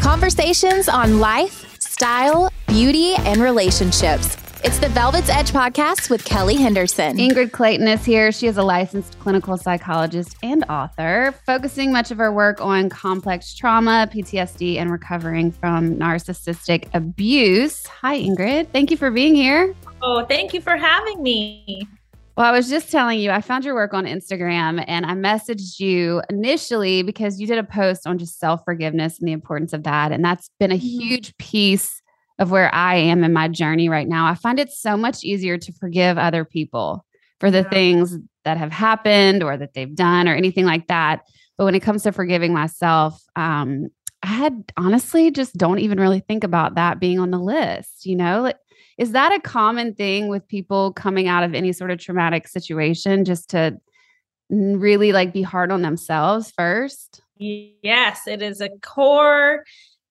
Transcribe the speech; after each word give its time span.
Conversations 0.00 0.88
on 0.88 1.20
life, 1.20 1.80
style, 1.80 2.50
beauty, 2.68 3.14
and 3.20 3.40
relationships. 3.40 4.36
It's 4.64 4.78
the 4.78 4.88
Velvet's 4.88 5.28
Edge 5.28 5.50
podcast 5.50 6.10
with 6.10 6.24
Kelly 6.24 6.56
Henderson. 6.56 7.16
Ingrid 7.18 7.52
Clayton 7.52 7.86
is 7.88 8.04
here. 8.04 8.32
She 8.32 8.46
is 8.46 8.56
a 8.56 8.62
licensed 8.62 9.18
clinical 9.20 9.56
psychologist 9.56 10.36
and 10.42 10.64
author, 10.68 11.34
focusing 11.44 11.92
much 11.92 12.10
of 12.10 12.18
her 12.18 12.32
work 12.32 12.60
on 12.60 12.88
complex 12.88 13.54
trauma, 13.54 14.08
PTSD, 14.12 14.76
and 14.76 14.90
recovering 14.90 15.52
from 15.52 15.96
narcissistic 15.96 16.88
abuse. 16.94 17.86
Hi, 17.86 18.18
Ingrid. 18.18 18.68
Thank 18.68 18.90
you 18.90 18.96
for 18.96 19.10
being 19.10 19.34
here. 19.34 19.74
Oh, 20.02 20.24
thank 20.24 20.54
you 20.54 20.60
for 20.60 20.76
having 20.76 21.22
me. 21.22 21.86
Well, 22.36 22.44
I 22.44 22.52
was 22.52 22.68
just 22.68 22.90
telling 22.90 23.18
you, 23.18 23.30
I 23.30 23.40
found 23.40 23.64
your 23.64 23.74
work 23.74 23.94
on 23.94 24.04
Instagram 24.04 24.84
and 24.86 25.06
I 25.06 25.12
messaged 25.12 25.80
you 25.80 26.20
initially 26.28 27.02
because 27.02 27.40
you 27.40 27.46
did 27.46 27.56
a 27.56 27.64
post 27.64 28.06
on 28.06 28.18
just 28.18 28.38
self 28.38 28.62
forgiveness 28.64 29.18
and 29.18 29.26
the 29.26 29.32
importance 29.32 29.72
of 29.72 29.84
that. 29.84 30.12
And 30.12 30.22
that's 30.22 30.50
been 30.60 30.70
a 30.70 30.74
mm-hmm. 30.74 31.00
huge 31.00 31.36
piece 31.38 32.02
of 32.38 32.50
where 32.50 32.72
I 32.74 32.96
am 32.96 33.24
in 33.24 33.32
my 33.32 33.48
journey 33.48 33.88
right 33.88 34.06
now. 34.06 34.26
I 34.26 34.34
find 34.34 34.60
it 34.60 34.70
so 34.70 34.98
much 34.98 35.24
easier 35.24 35.56
to 35.56 35.72
forgive 35.72 36.18
other 36.18 36.44
people 36.44 37.06
for 37.40 37.50
the 37.50 37.62
yeah. 37.62 37.70
things 37.70 38.18
that 38.44 38.58
have 38.58 38.72
happened 38.72 39.42
or 39.42 39.56
that 39.56 39.72
they've 39.72 39.94
done 39.94 40.28
or 40.28 40.34
anything 40.34 40.66
like 40.66 40.88
that. 40.88 41.22
But 41.56 41.64
when 41.64 41.74
it 41.74 41.80
comes 41.80 42.02
to 42.02 42.12
forgiving 42.12 42.52
myself, 42.52 43.18
um, 43.34 43.88
I 44.22 44.28
had 44.28 44.72
honestly 44.76 45.30
just 45.30 45.54
don't 45.54 45.78
even 45.78 45.98
really 45.98 46.20
think 46.20 46.44
about 46.44 46.74
that 46.74 47.00
being 47.00 47.18
on 47.18 47.30
the 47.30 47.38
list. 47.38 48.04
You 48.04 48.16
know, 48.16 48.42
like, 48.42 48.58
is 48.98 49.12
that 49.12 49.32
a 49.32 49.40
common 49.40 49.94
thing 49.94 50.28
with 50.28 50.46
people 50.48 50.92
coming 50.92 51.28
out 51.28 51.42
of 51.42 51.54
any 51.54 51.72
sort 51.72 51.90
of 51.90 51.98
traumatic 51.98 52.48
situation 52.48 53.24
just 53.24 53.50
to 53.50 53.78
really 54.48 55.12
like 55.12 55.32
be 55.32 55.42
hard 55.42 55.70
on 55.70 55.82
themselves 55.82 56.52
first? 56.56 57.22
Yes, 57.36 58.26
it 58.26 58.42
is 58.42 58.60
a 58.60 58.70
core 58.82 59.64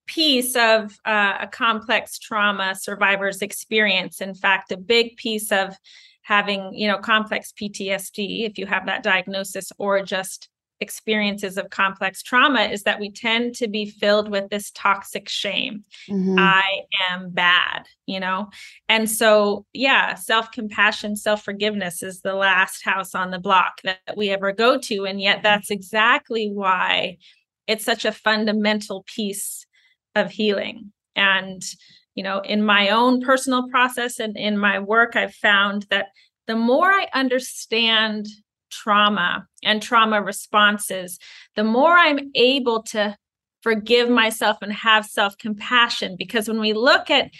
piece 0.06 0.54
of 0.54 0.96
uh, 1.04 1.38
a 1.40 1.48
complex 1.48 2.18
trauma 2.18 2.74
survivor's 2.76 3.42
experience. 3.42 4.20
In 4.20 4.34
fact, 4.34 4.70
a 4.70 4.76
big 4.76 5.16
piece 5.16 5.50
of 5.50 5.74
having, 6.22 6.72
you 6.74 6.86
know, 6.86 6.98
complex 6.98 7.52
PTSD, 7.52 8.48
if 8.48 8.58
you 8.58 8.66
have 8.66 8.86
that 8.86 9.02
diagnosis, 9.02 9.72
or 9.78 10.02
just 10.02 10.48
experiences 10.80 11.56
of 11.56 11.70
complex 11.70 12.22
trauma 12.22 12.62
is 12.62 12.82
that 12.82 13.00
we 13.00 13.10
tend 13.10 13.54
to 13.54 13.68
be 13.68 13.88
filled 13.88 14.30
with 14.30 14.50
this 14.50 14.70
toxic 14.72 15.28
shame. 15.28 15.84
Mm-hmm. 16.08 16.38
I 16.38 16.80
am 17.10 17.30
bad, 17.30 17.86
you 18.06 18.20
know? 18.20 18.50
And 18.88 19.10
so, 19.10 19.64
yeah, 19.72 20.14
self 20.14 20.52
compassion, 20.52 21.16
self 21.16 21.42
forgiveness 21.42 22.02
is 22.02 22.20
the 22.20 22.34
last 22.34 22.84
house 22.84 23.14
on 23.14 23.30
the 23.30 23.38
block 23.38 23.80
that 23.84 23.98
we 24.16 24.30
ever 24.30 24.52
go 24.52 24.78
to. 24.78 25.06
And 25.06 25.20
yet, 25.20 25.42
that's 25.42 25.70
exactly 25.70 26.50
why 26.52 27.18
it's 27.66 27.84
such 27.84 28.04
a 28.04 28.12
fundamental 28.12 29.04
piece 29.06 29.66
of 30.14 30.30
healing. 30.30 30.92
And, 31.14 31.62
you 32.14 32.22
know, 32.22 32.40
in 32.40 32.62
my 32.62 32.90
own 32.90 33.20
personal 33.22 33.68
process 33.68 34.18
and 34.18 34.36
in 34.36 34.58
my 34.58 34.78
work, 34.78 35.16
I've 35.16 35.34
found 35.34 35.86
that 35.90 36.08
the 36.46 36.56
more 36.56 36.86
I 36.86 37.08
understand 37.12 38.26
trauma 38.70 39.46
and 39.62 39.82
trauma 39.82 40.22
responses, 40.22 41.18
the 41.54 41.64
more 41.64 41.96
I'm 41.96 42.30
able 42.34 42.82
to 42.84 43.16
forgive 43.62 44.08
myself 44.08 44.58
and 44.62 44.72
have 44.72 45.04
self 45.04 45.36
compassion. 45.38 46.14
Because 46.16 46.48
when 46.48 46.60
we 46.60 46.72
look 46.72 47.10
at 47.10 47.30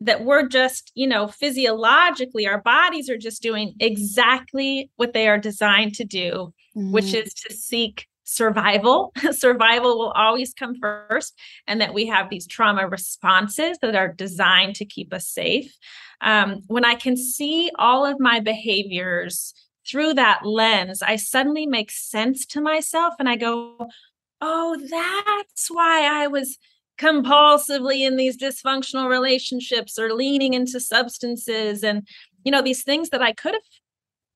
that, 0.00 0.24
we're 0.24 0.48
just, 0.48 0.92
you 0.94 1.06
know, 1.06 1.28
physiologically, 1.28 2.46
our 2.46 2.62
bodies 2.62 3.10
are 3.10 3.18
just 3.18 3.42
doing 3.42 3.74
exactly 3.80 4.90
what 4.96 5.12
they 5.12 5.28
are 5.28 5.38
designed 5.38 5.94
to 5.96 6.04
do, 6.04 6.54
mm-hmm. 6.76 6.92
which 6.92 7.12
is 7.12 7.34
to 7.34 7.52
seek 7.52 8.06
survival. 8.24 9.12
survival 9.32 9.98
will 9.98 10.12
always 10.12 10.54
come 10.54 10.74
first, 10.80 11.38
and 11.66 11.80
that 11.80 11.94
we 11.94 12.06
have 12.06 12.30
these 12.30 12.46
trauma 12.46 12.88
responses 12.88 13.78
that 13.82 13.94
are 13.94 14.12
designed 14.12 14.76
to 14.76 14.84
keep 14.84 15.12
us 15.12 15.28
safe. 15.28 15.76
Um, 16.20 16.62
when 16.66 16.84
I 16.84 16.94
can 16.94 17.16
see 17.16 17.70
all 17.78 18.06
of 18.06 18.18
my 18.18 18.40
behaviors 18.40 19.54
through 19.88 20.14
that 20.14 20.44
lens, 20.44 21.02
I 21.02 21.16
suddenly 21.16 21.66
make 21.66 21.90
sense 21.90 22.44
to 22.46 22.60
myself 22.60 23.14
and 23.18 23.28
I 23.28 23.36
go, 23.36 23.88
oh, 24.40 24.76
that's 24.88 25.68
why 25.68 26.22
I 26.22 26.26
was 26.26 26.58
compulsively 26.98 28.06
in 28.06 28.16
these 28.16 28.36
dysfunctional 28.36 29.08
relationships 29.08 29.98
or 29.98 30.12
leaning 30.12 30.54
into 30.54 30.80
substances 30.80 31.82
and, 31.82 32.06
you 32.44 32.52
know, 32.52 32.62
these 32.62 32.82
things 32.82 33.10
that 33.10 33.22
I 33.22 33.32
could 33.32 33.54
have 33.54 33.62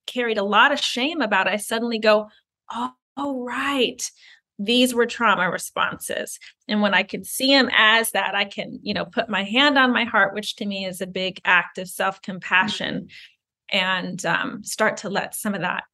carried 0.07 0.39
a 0.39 0.45
lot 0.45 0.73
of 0.73 0.81
shame 0.81 1.21
about. 1.21 1.49
I 1.49 1.57
suddenly 1.57 1.99
go, 1.99 2.29
oh, 2.71 2.93
oh 3.17 3.45
right 3.45 4.11
these 4.59 4.95
were 4.95 5.07
trauma 5.07 5.51
responses 5.51 6.39
and 6.69 6.83
when 6.83 6.95
i 6.95 7.03
can 7.03 7.25
see 7.25 7.49
them 7.49 7.71
as 7.75 8.11
that 8.11 8.35
i 8.35 8.45
can 8.45 8.79
you 8.83 8.93
know 8.93 9.05
put 9.05 9.29
my 9.29 9.43
hand 9.43 9.79
on 9.79 9.93
my 9.93 10.05
heart 10.05 10.35
which 10.35 10.57
to 10.57 10.67
me 10.67 10.85
is 10.85 11.01
a 11.01 11.07
big 11.07 11.41
act 11.45 11.79
of 11.79 11.89
self-compassion 11.89 12.95
mm-hmm 12.95 13.07
and 13.73 14.25
um, 14.27 14.63
start 14.63 14.99
to 14.99 15.11
let 15.11 15.35
some 15.35 15.55
of 15.55 15.63
that 15.63 15.85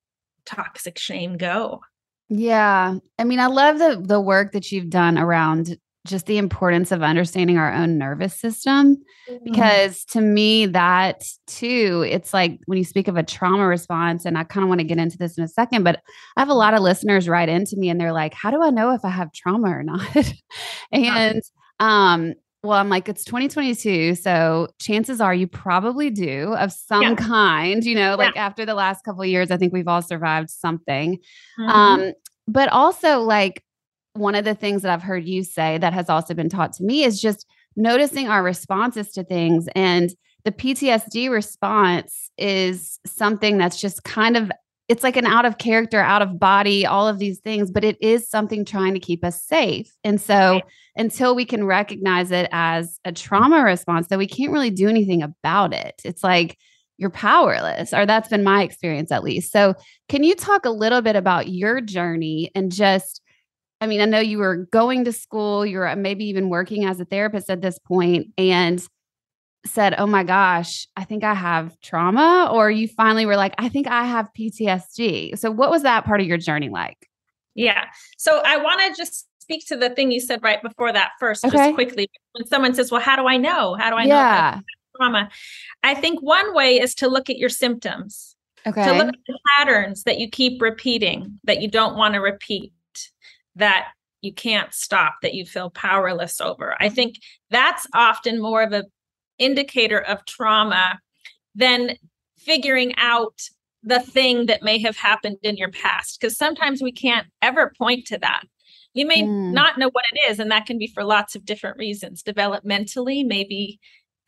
toxic 0.45 0.99
shame 0.99 1.37
go. 1.37 1.81
Yeah. 2.29 2.97
I 3.19 3.25
mean, 3.25 3.41
I 3.41 3.47
love 3.47 3.79
the 3.79 4.03
the 4.05 4.21
work 4.21 4.53
that 4.53 4.71
you've 4.71 4.91
done 4.91 5.17
around 5.17 5.79
just 6.09 6.27
the 6.27 6.39
importance 6.39 6.91
of 6.91 7.03
understanding 7.03 7.59
our 7.59 7.73
own 7.73 7.99
nervous 7.99 8.35
system 8.35 8.97
mm-hmm. 9.29 9.45
because 9.45 10.05
to 10.05 10.21
me 10.21 10.67
that 10.67 11.23
too 11.47 12.05
it's 12.09 12.33
like 12.33 12.59
when 12.67 12.79
you 12.79 12.85
speak 12.85 13.09
of 13.09 13.17
a 13.17 13.23
trauma 13.23 13.67
response 13.67 14.25
and 14.25 14.39
I 14.39 14.45
kind 14.45 14.65
of 14.65 14.69
want 14.69 14.81
to 14.81 14.87
get 14.87 14.99
into 14.99 15.19
this 15.19 15.37
in 15.37 15.45
a 15.45 15.49
second 15.49 15.85
but 15.85 16.01
I 16.37 16.41
have 16.41 16.49
a 16.49 16.55
lot 16.55 16.75
of 16.75 16.81
listeners 16.81 17.29
write 17.29 17.49
into 17.49 17.77
me 17.77 17.91
and 17.91 18.01
they're 18.01 18.13
like 18.13 18.33
how 18.33 18.51
do 18.51 18.63
I 18.63 18.71
know 18.71 18.95
if 18.95 19.05
I 19.05 19.11
have 19.11 19.33
trauma 19.33 19.69
or 19.69 19.83
not 19.83 20.33
and 20.93 21.43
um 21.79 22.35
well, 22.63 22.79
I'm 22.79 22.89
like, 22.89 23.09
it's 23.09 23.25
2022. 23.25 24.17
So 24.17 24.69
chances 24.81 25.21
are 25.21 25.35
you 25.35 25.47
probably 25.47 26.11
do 26.11 26.55
of 26.55 26.73
some 26.73 27.03
yeah. 27.03 27.15
kind, 27.15 27.85
you 27.85 27.95
know, 27.95 28.17
like 28.17 28.35
yeah. 28.35 28.47
after 28.47 28.67
the 28.67 28.75
last 28.75 29.05
couple 29.05 29.25
years, 29.25 29.51
I 29.51 29.57
think 29.57 29.73
we've 29.73 29.87
all 29.87 30.03
survived 30.03 30.51
something. 30.51 31.19
Mm-hmm. 31.59 31.69
Um, 31.69 32.13
but 32.49 32.69
also 32.71 33.21
like 33.21 33.63
one 34.15 34.35
of 34.35 34.45
the 34.45 34.55
things 34.55 34.83
that 34.83 34.93
I've 34.93 35.03
heard 35.03 35.25
you 35.25 35.45
say 35.45 35.79
that 35.79 35.93
has 35.93 36.09
also 36.09 36.35
been 36.35 36.49
taught 36.49 36.73
to 36.75 36.83
me 36.83 37.05
is 37.05 37.21
just 37.21 37.47
noticing 37.77 38.29
our 38.29 38.43
responses 38.43 39.13
to 39.13 39.23
things. 39.23 39.69
And 39.77 40.11
the 40.45 40.51
PTSD 40.51 41.31
response 41.31 42.31
is 42.37 42.99
something 43.07 43.59
that's 43.59 43.81
just 43.81 44.03
kind 44.03 44.37
of 44.37 44.51
it's 44.89 45.03
like 45.03 45.17
an 45.17 45.27
out 45.27 45.45
of 45.45 45.59
character, 45.59 46.01
out 46.01 46.23
of 46.23 46.39
body, 46.39 46.87
all 46.87 47.07
of 47.07 47.19
these 47.19 47.41
things, 47.41 47.71
but 47.71 47.85
it 47.85 47.99
is 48.01 48.29
something 48.29 48.65
trying 48.65 48.95
to 48.95 49.01
keep 49.01 49.23
us 49.23 49.43
safe. 49.43 49.95
And 50.03 50.19
so 50.19 50.53
right. 50.53 50.65
until 50.97 51.35
we 51.35 51.45
can 51.45 51.65
recognize 51.65 52.31
it 52.31 52.49
as 52.53 52.99
a 53.05 53.13
trauma 53.13 53.63
response, 53.63 54.09
that 54.09 54.19
we 54.19 54.27
can't 54.27 54.53
really 54.53 54.71
do 54.71 54.89
anything 54.89 55.23
about 55.23 55.75
it. 55.75 56.01
It's 56.05 56.25
like 56.25 56.57
you're 56.97 57.11
powerless, 57.11 57.93
or 57.93 58.07
that's 58.07 58.29
been 58.29 58.43
my 58.43 58.63
experience 58.63 59.13
at 59.13 59.23
least. 59.23 59.53
So, 59.53 59.75
can 60.09 60.25
you 60.25 60.35
talk 60.35 60.65
a 60.65 60.71
little 60.71 61.01
bit 61.01 61.15
about 61.15 61.49
your 61.49 61.81
journey 61.81 62.51
and 62.55 62.73
just 62.73 63.23
I 63.81 63.87
mean, 63.87 64.01
I 64.01 64.07
know 64.07 64.19
you 64.19 64.39
were 64.39 64.67
going 64.73 65.05
to 65.05 65.13
school, 65.13 65.65
you're 65.65 65.95
maybe 65.95 66.25
even 66.25 66.49
working 66.49 66.85
as 66.85 66.99
a 66.99 67.05
therapist 67.05 67.49
at 67.49 67.63
this 67.63 67.79
point, 67.79 68.29
and 68.37 68.85
said, 69.69 69.95
Oh 69.99 70.07
my 70.07 70.25
gosh, 70.25 70.87
I 70.97 71.05
think 71.05 71.25
I 71.25 71.35
have 71.35 71.79
trauma, 71.81 72.51
or 72.53 72.71
you 72.71 72.89
finally 72.89 73.27
were 73.27 73.37
like, 73.37 73.55
I 73.59 73.69
think 73.69 73.87
I 73.87 74.05
have 74.05 74.29
PTSD. 74.39 75.39
So, 75.39 75.51
what 75.51 75.71
was 75.71 75.83
that 75.83 76.05
part 76.05 76.21
of 76.21 76.27
your 76.27 76.39
journey 76.39 76.69
like? 76.69 77.09
Yeah. 77.55 77.85
So, 78.17 78.43
I 78.45 78.57
want 78.57 78.81
to 78.81 79.01
just 79.01 79.27
speak 79.41 79.67
to 79.67 79.77
the 79.77 79.91
thing 79.91 80.11
you 80.11 80.21
said 80.21 80.43
right 80.43 80.63
before 80.63 80.93
that 80.93 81.13
first, 81.19 81.45
okay. 81.45 81.57
just 81.57 81.75
quickly. 81.75 82.11
When 82.33 82.47
someone 82.47 82.75
says, 82.75 82.91
Well, 82.91 83.01
how 83.01 83.17
do 83.17 83.27
I 83.27 83.37
know? 83.37 83.75
How 83.75 83.91
do 83.91 83.97
I 83.97 84.05
yeah. 84.05 84.55
know 84.57 84.63
trauma? 84.97 85.31
I 85.83 85.95
think 85.95 86.21
one 86.21 86.55
way 86.55 86.81
is 86.81 86.95
to 86.97 87.09
look 87.09 87.31
at 87.31 87.39
your 87.39 87.49
symptoms. 87.49 88.37
Okay. 88.67 88.85
To 88.85 88.93
look 88.93 89.09
at 89.09 89.15
the 89.27 89.39
patterns 89.57 90.03
that 90.03 90.19
you 90.19 90.29
keep 90.29 90.61
repeating 90.61 91.39
that 91.45 91.63
you 91.63 91.69
don't 91.69 91.97
want 91.97 92.15
to 92.15 92.21
repeat, 92.21 92.73
that 93.55 93.89
you 94.21 94.33
can't 94.33 94.75
stop, 94.75 95.17
that 95.23 95.35
you 95.35 95.47
feel 95.47 95.71
powerless 95.71 96.41
over. 96.41 96.77
I 96.81 96.89
think 96.89 97.17
that's 97.51 97.87
often 97.95 98.43
more 98.43 98.63
of 98.63 98.73
a 98.73 98.85
indicator 99.39 100.01
of 100.01 100.25
trauma 100.27 100.99
than 101.55 101.97
figuring 102.39 102.95
out 102.97 103.41
the 103.83 104.01
thing 104.01 104.47
that 104.47 104.63
may 104.63 104.79
have 104.79 104.97
happened 104.97 105.37
in 105.43 105.57
your 105.57 105.71
past 105.71 106.21
because 106.21 106.37
sometimes 106.37 106.83
we 106.83 106.93
can't 106.93 107.27
ever 107.43 107.73
point 107.79 108.07
to 108.07 108.19
that 108.19 108.43
you 108.95 109.07
may 109.07 109.23
mm. 109.23 109.53
not 109.53 109.79
know 109.79 109.89
what 109.93 110.05
it 110.13 110.31
is 110.31 110.41
and 110.41 110.51
that 110.51 110.67
can 110.67 110.79
be 110.79 110.89
for 110.89 111.05
lots 111.05 111.37
of 111.37 111.45
different 111.45 111.77
reasons 111.79 112.23
developmentally 112.23 113.25
maybe 113.25 113.79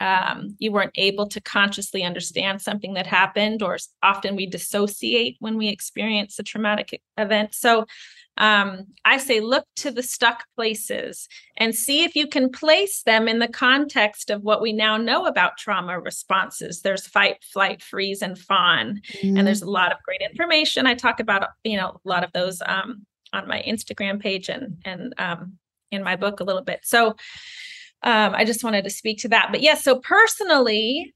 um, 0.00 0.56
you 0.58 0.72
weren't 0.72 0.92
able 0.96 1.28
to 1.28 1.40
consciously 1.40 2.02
understand 2.02 2.60
something 2.60 2.94
that 2.94 3.06
happened 3.06 3.62
or 3.62 3.76
often 4.02 4.36
we 4.36 4.46
dissociate 4.46 5.36
when 5.40 5.56
we 5.56 5.68
experience 5.68 6.38
a 6.38 6.42
traumatic 6.42 7.00
event 7.18 7.54
so 7.54 7.86
um, 8.40 8.86
I 9.04 9.18
say 9.18 9.40
look 9.40 9.66
to 9.76 9.90
the 9.90 10.02
stuck 10.02 10.44
places 10.56 11.28
and 11.58 11.74
see 11.74 12.04
if 12.04 12.16
you 12.16 12.26
can 12.26 12.50
place 12.50 13.02
them 13.02 13.28
in 13.28 13.38
the 13.38 13.48
context 13.48 14.30
of 14.30 14.42
what 14.42 14.62
we 14.62 14.72
now 14.72 14.96
know 14.96 15.26
about 15.26 15.58
trauma 15.58 16.00
responses. 16.00 16.80
There's 16.80 17.06
fight, 17.06 17.44
flight, 17.44 17.82
freeze, 17.82 18.22
and 18.22 18.38
fawn, 18.38 19.02
mm-hmm. 19.12 19.36
and 19.36 19.46
there's 19.46 19.60
a 19.60 19.70
lot 19.70 19.92
of 19.92 19.98
great 20.04 20.22
information. 20.22 20.86
I 20.86 20.94
talk 20.94 21.20
about 21.20 21.48
you 21.64 21.76
know 21.76 22.00
a 22.02 22.08
lot 22.08 22.24
of 22.24 22.32
those 22.32 22.62
um, 22.64 23.04
on 23.34 23.46
my 23.46 23.62
Instagram 23.68 24.20
page 24.20 24.48
and 24.48 24.78
and 24.86 25.14
um, 25.18 25.58
in 25.90 26.02
my 26.02 26.16
book 26.16 26.40
a 26.40 26.44
little 26.44 26.62
bit. 26.62 26.80
So 26.84 27.16
um, 28.02 28.34
I 28.34 28.44
just 28.44 28.64
wanted 28.64 28.84
to 28.84 28.90
speak 28.90 29.18
to 29.20 29.28
that. 29.28 29.48
But 29.50 29.62
yes, 29.62 29.78
yeah, 29.78 29.80
so 29.92 30.00
personally, 30.00 31.14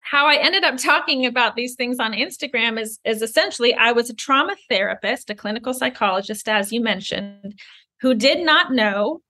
how 0.00 0.26
I 0.26 0.36
ended 0.36 0.64
up 0.64 0.78
talking 0.78 1.26
about 1.26 1.54
these 1.54 1.74
things 1.74 1.98
on 1.98 2.12
Instagram 2.12 2.80
is, 2.80 2.98
is 3.04 3.20
essentially 3.20 3.74
I 3.74 3.92
was 3.92 4.08
a 4.08 4.14
trauma 4.14 4.56
therapist, 4.70 5.28
a 5.28 5.34
clinical 5.34 5.74
psychologist, 5.74 6.48
as 6.48 6.72
you 6.72 6.80
mentioned, 6.80 7.60
who 8.00 8.14
did 8.14 8.40
not 8.40 8.72
know 8.72 9.20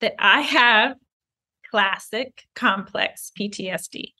that 0.00 0.14
I 0.18 0.40
have 0.42 0.96
classic 1.70 2.44
complex 2.54 3.30
PTSD. 3.38 4.12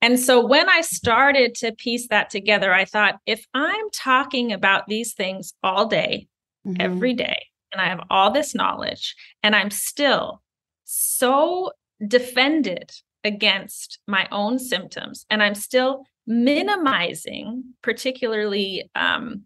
And 0.00 0.18
so 0.18 0.44
when 0.44 0.68
I 0.68 0.80
started 0.80 1.54
to 1.56 1.72
piece 1.72 2.08
that 2.08 2.28
together, 2.28 2.72
I 2.72 2.84
thought 2.84 3.20
if 3.24 3.46
I'm 3.54 3.90
talking 3.90 4.52
about 4.52 4.86
these 4.86 5.14
things 5.14 5.54
all 5.62 5.86
day, 5.86 6.26
mm-hmm. 6.66 6.80
every 6.80 7.14
day, 7.14 7.46
and 7.72 7.80
I 7.80 7.88
have 7.88 8.00
all 8.10 8.30
this 8.30 8.54
knowledge, 8.54 9.14
and 9.42 9.56
I'm 9.56 9.70
still 9.70 10.42
so 10.84 11.72
defended 12.06 12.92
against 13.24 13.98
my 14.08 14.26
own 14.32 14.58
symptoms 14.58 15.24
and 15.30 15.44
i'm 15.44 15.54
still 15.54 16.02
minimizing 16.26 17.62
particularly 17.80 18.90
um, 18.96 19.44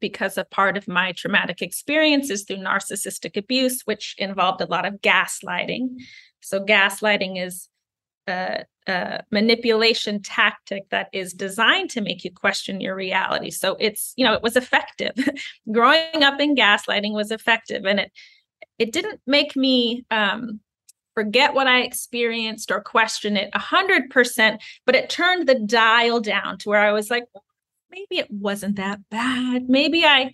because 0.00 0.36
a 0.36 0.44
part 0.44 0.76
of 0.76 0.88
my 0.88 1.12
traumatic 1.12 1.62
experiences 1.62 2.44
through 2.44 2.58
narcissistic 2.58 3.36
abuse 3.36 3.82
which 3.84 4.14
involved 4.18 4.60
a 4.60 4.66
lot 4.66 4.84
of 4.84 5.00
gaslighting. 5.00 5.96
So 6.42 6.60
gaslighting 6.60 7.42
is 7.42 7.68
a, 8.28 8.64
manipulation 9.30 10.20
tactic 10.20 10.88
that 10.90 11.08
is 11.12 11.32
designed 11.32 11.88
to 11.88 12.02
make 12.02 12.22
you 12.22 12.30
question 12.30 12.82
your 12.82 12.94
reality 12.94 13.50
so 13.50 13.78
it's 13.80 14.12
you 14.16 14.24
know 14.24 14.34
it 14.34 14.42
was 14.42 14.56
effective 14.56 15.14
growing 15.72 16.22
up 16.22 16.38
in 16.38 16.54
gaslighting 16.54 17.14
was 17.14 17.30
effective 17.30 17.86
and 17.86 17.98
it 17.98 18.12
it 18.78 18.92
didn't 18.92 19.20
make 19.26 19.56
me 19.56 20.04
um, 20.10 20.60
forget 21.14 21.54
what 21.54 21.66
I 21.66 21.82
experienced 21.82 22.70
or 22.70 22.80
question 22.80 23.36
it 23.36 23.50
a 23.52 23.58
hundred 23.58 24.10
percent, 24.10 24.62
but 24.84 24.94
it 24.94 25.08
turned 25.10 25.48
the 25.48 25.54
dial 25.54 26.20
down 26.20 26.58
to 26.58 26.68
where 26.68 26.80
I 26.80 26.92
was 26.92 27.10
like, 27.10 27.24
maybe 27.90 28.18
it 28.18 28.30
wasn't 28.30 28.76
that 28.76 29.00
bad. 29.10 29.68
Maybe 29.68 30.04
I, 30.04 30.32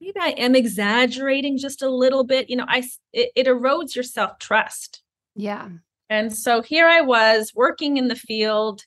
maybe 0.00 0.20
I 0.20 0.30
am 0.30 0.54
exaggerating 0.54 1.58
just 1.58 1.82
a 1.82 1.90
little 1.90 2.24
bit. 2.24 2.50
You 2.50 2.56
know, 2.56 2.66
I 2.68 2.84
it, 3.12 3.30
it 3.34 3.46
erodes 3.46 3.94
your 3.94 4.04
self 4.04 4.38
trust. 4.38 5.02
Yeah. 5.34 5.68
And 6.10 6.36
so 6.36 6.62
here 6.62 6.86
I 6.86 7.00
was 7.00 7.52
working 7.54 7.96
in 7.96 8.08
the 8.08 8.16
field, 8.16 8.82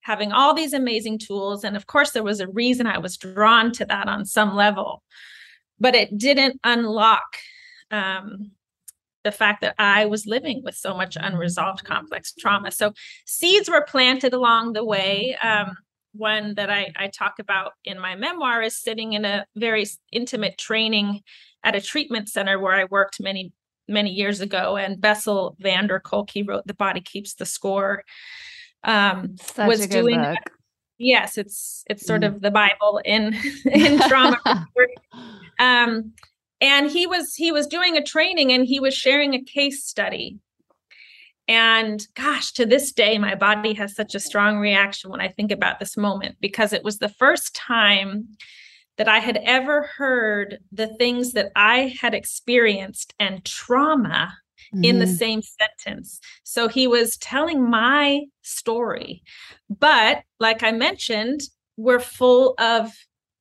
having 0.00 0.32
all 0.32 0.54
these 0.54 0.72
amazing 0.72 1.18
tools, 1.18 1.64
and 1.64 1.76
of 1.76 1.86
course 1.86 2.10
there 2.10 2.22
was 2.22 2.40
a 2.40 2.48
reason 2.48 2.86
I 2.86 2.98
was 2.98 3.16
drawn 3.16 3.72
to 3.72 3.84
that 3.86 4.08
on 4.08 4.24
some 4.24 4.54
level, 4.54 5.02
but 5.78 5.94
it 5.94 6.16
didn't 6.16 6.60
unlock 6.64 7.36
um, 7.90 8.52
the 9.24 9.32
fact 9.32 9.62
that 9.62 9.74
I 9.78 10.04
was 10.06 10.26
living 10.26 10.62
with 10.62 10.74
so 10.74 10.94
much 10.94 11.16
unresolved 11.18 11.84
complex 11.84 12.32
trauma. 12.34 12.70
So 12.70 12.92
seeds 13.26 13.68
were 13.68 13.86
planted 13.88 14.34
along 14.34 14.74
the 14.74 14.84
way. 14.84 15.36
Um, 15.42 15.76
one 16.12 16.54
that 16.54 16.70
I, 16.70 16.92
I 16.96 17.08
talk 17.08 17.38
about 17.40 17.72
in 17.84 17.98
my 17.98 18.14
memoir 18.14 18.62
is 18.62 18.80
sitting 18.80 19.14
in 19.14 19.24
a 19.24 19.46
very 19.56 19.86
intimate 20.12 20.58
training 20.58 21.22
at 21.64 21.74
a 21.74 21.80
treatment 21.80 22.28
center 22.28 22.58
where 22.58 22.74
I 22.74 22.84
worked 22.84 23.20
many, 23.20 23.52
many 23.88 24.10
years 24.10 24.40
ago. 24.40 24.76
And 24.76 25.00
Bessel 25.00 25.56
van 25.60 25.86
der 25.86 26.00
Kolk, 26.00 26.30
he 26.30 26.42
wrote 26.42 26.66
The 26.66 26.74
Body 26.74 27.00
Keeps 27.00 27.34
the 27.34 27.46
Score. 27.46 28.04
Um, 28.82 29.36
Such 29.40 29.66
was 29.66 29.86
doing 29.86 30.20
book. 30.20 30.38
yes, 30.98 31.38
it's 31.38 31.84
it's 31.88 32.06
sort 32.06 32.22
mm. 32.22 32.28
of 32.28 32.40
the 32.40 32.50
Bible 32.50 33.00
in 33.04 33.34
in 33.64 33.98
trauma. 34.00 34.66
um, 35.58 36.12
and 36.60 36.90
he 36.90 37.06
was 37.06 37.34
he 37.34 37.52
was 37.52 37.66
doing 37.66 37.96
a 37.96 38.02
training 38.02 38.52
and 38.52 38.66
he 38.66 38.80
was 38.80 38.94
sharing 38.94 39.34
a 39.34 39.42
case 39.42 39.84
study 39.84 40.38
and 41.46 42.06
gosh 42.14 42.52
to 42.52 42.64
this 42.64 42.92
day 42.92 43.18
my 43.18 43.34
body 43.34 43.74
has 43.74 43.94
such 43.94 44.14
a 44.14 44.20
strong 44.20 44.58
reaction 44.58 45.10
when 45.10 45.20
i 45.20 45.28
think 45.28 45.50
about 45.50 45.78
this 45.78 45.96
moment 45.96 46.36
because 46.40 46.72
it 46.72 46.82
was 46.82 46.98
the 46.98 47.08
first 47.08 47.54
time 47.54 48.26
that 48.96 49.08
i 49.08 49.18
had 49.18 49.38
ever 49.44 49.82
heard 49.96 50.58
the 50.72 50.88
things 50.96 51.32
that 51.32 51.50
i 51.56 51.94
had 52.00 52.14
experienced 52.14 53.14
and 53.18 53.44
trauma 53.44 54.34
mm-hmm. 54.74 54.84
in 54.84 54.98
the 54.98 55.04
mm-hmm. 55.04 55.14
same 55.14 55.42
sentence 55.42 56.20
so 56.42 56.68
he 56.68 56.86
was 56.86 57.16
telling 57.18 57.68
my 57.68 58.22
story 58.42 59.22
but 59.68 60.22
like 60.40 60.62
i 60.62 60.72
mentioned 60.72 61.42
we're 61.76 62.00
full 62.00 62.54
of 62.58 62.92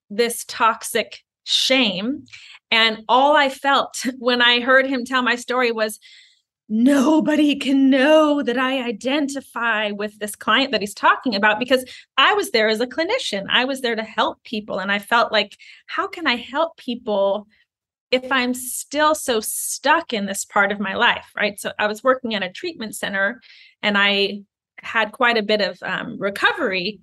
this 0.10 0.46
toxic 0.48 1.24
shame 1.44 2.26
and 2.72 3.04
all 3.08 3.36
I 3.36 3.50
felt 3.50 4.04
when 4.18 4.42
I 4.42 4.60
heard 4.60 4.88
him 4.88 5.06
tell 5.06 5.22
my 5.22 5.36
story 5.36 5.72
was 5.72 6.00
nobody 6.74 7.56
can 7.56 7.92
know 7.92 8.42
that 8.42 8.58
I 8.58 8.84
identify 8.84 9.92
with 9.92 10.18
this 10.18 10.36
client 10.36 10.72
that 10.72 10.82
he's 10.82 10.96
talking 10.96 11.36
about 11.36 11.60
because 11.60 11.86
I 12.18 12.34
was 12.34 12.50
there 12.50 12.68
as 12.68 12.82
a 12.82 12.88
clinician. 12.88 13.46
I 13.48 13.66
was 13.66 13.82
there 13.82 13.96
to 13.96 14.02
help 14.02 14.44
people. 14.44 14.80
And 14.80 14.92
I 14.92 14.98
felt 14.98 15.32
like, 15.32 15.56
how 15.86 16.08
can 16.08 16.26
I 16.26 16.36
help 16.36 16.76
people 16.78 17.48
if 18.10 18.32
I'm 18.32 18.56
still 18.56 19.14
so 19.14 19.40
stuck 19.40 20.14
in 20.14 20.26
this 20.26 20.46
part 20.46 20.72
of 20.72 20.80
my 20.80 20.96
life? 20.96 21.28
Right. 21.38 21.60
So 21.60 21.74
I 21.78 21.86
was 21.86 22.04
working 22.04 22.34
at 22.34 22.42
a 22.42 22.50
treatment 22.50 22.96
center 22.96 23.40
and 23.84 23.96
I 23.96 24.42
had 24.80 25.12
quite 25.12 25.38
a 25.38 25.44
bit 25.44 25.62
of 25.62 25.78
um, 25.84 26.18
recovery 26.18 27.00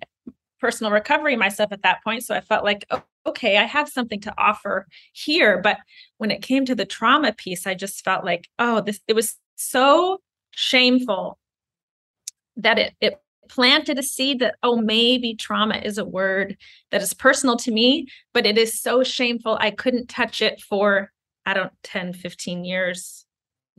personal 0.59 0.91
recovery 0.91 1.35
myself 1.35 1.71
at 1.71 1.81
that 1.81 2.03
point. 2.03 2.23
So 2.23 2.35
I 2.35 2.41
felt 2.41 2.63
like, 2.63 2.85
oh, 2.91 3.01
okay, 3.25 3.57
I 3.57 3.63
have 3.63 3.89
something 3.89 4.21
to 4.21 4.33
offer 4.37 4.87
here. 5.11 5.59
But 5.59 5.77
when 6.17 6.29
it 6.29 6.43
came 6.43 6.65
to 6.65 6.75
the 6.75 6.85
trauma 6.85 7.33
piece, 7.33 7.65
I 7.65 7.73
just 7.73 8.03
felt 8.05 8.23
like, 8.23 8.47
oh, 8.59 8.79
this 8.81 9.01
it 9.07 9.15
was 9.15 9.37
so 9.61 10.19
shameful 10.51 11.37
that 12.57 12.79
it 12.79 12.93
it 13.01 13.21
planted 13.49 13.99
a 13.99 14.03
seed 14.03 14.39
that 14.39 14.55
oh 14.63 14.77
maybe 14.77 15.35
trauma 15.35 15.75
is 15.75 15.97
a 15.97 16.05
word 16.05 16.55
that 16.91 17.01
is 17.01 17.13
personal 17.13 17.57
to 17.57 17.71
me 17.71 18.07
but 18.33 18.45
it 18.45 18.57
is 18.57 18.81
so 18.81 19.03
shameful. 19.03 19.57
I 19.59 19.71
couldn't 19.71 20.07
touch 20.07 20.41
it 20.41 20.61
for 20.61 21.11
i 21.45 21.53
don't 21.53 21.73
10 21.83 22.13
15 22.13 22.63
years 22.63 23.25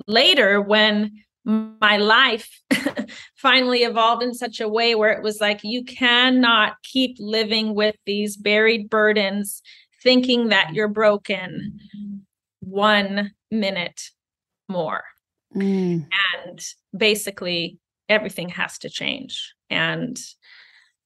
later 0.06 0.60
when 0.60 1.12
my 1.44 1.96
life 1.96 2.60
finally 3.36 3.80
evolved 3.80 4.22
in 4.22 4.34
such 4.34 4.60
a 4.60 4.68
way 4.68 4.94
where 4.94 5.10
it 5.10 5.22
was 5.22 5.40
like 5.40 5.60
you 5.62 5.84
cannot 5.84 6.74
keep 6.82 7.16
living 7.18 7.74
with 7.74 7.96
these 8.06 8.36
buried 8.36 8.88
burdens 8.88 9.62
thinking 10.02 10.48
that 10.48 10.72
you're 10.74 10.88
broken 10.88 11.78
one 12.60 13.32
minute 13.50 14.10
more 14.68 15.02
mm. 15.54 16.06
and 16.44 16.60
basically 16.96 17.78
everything 18.08 18.48
has 18.48 18.78
to 18.78 18.90
change 18.90 19.54
and 19.70 20.18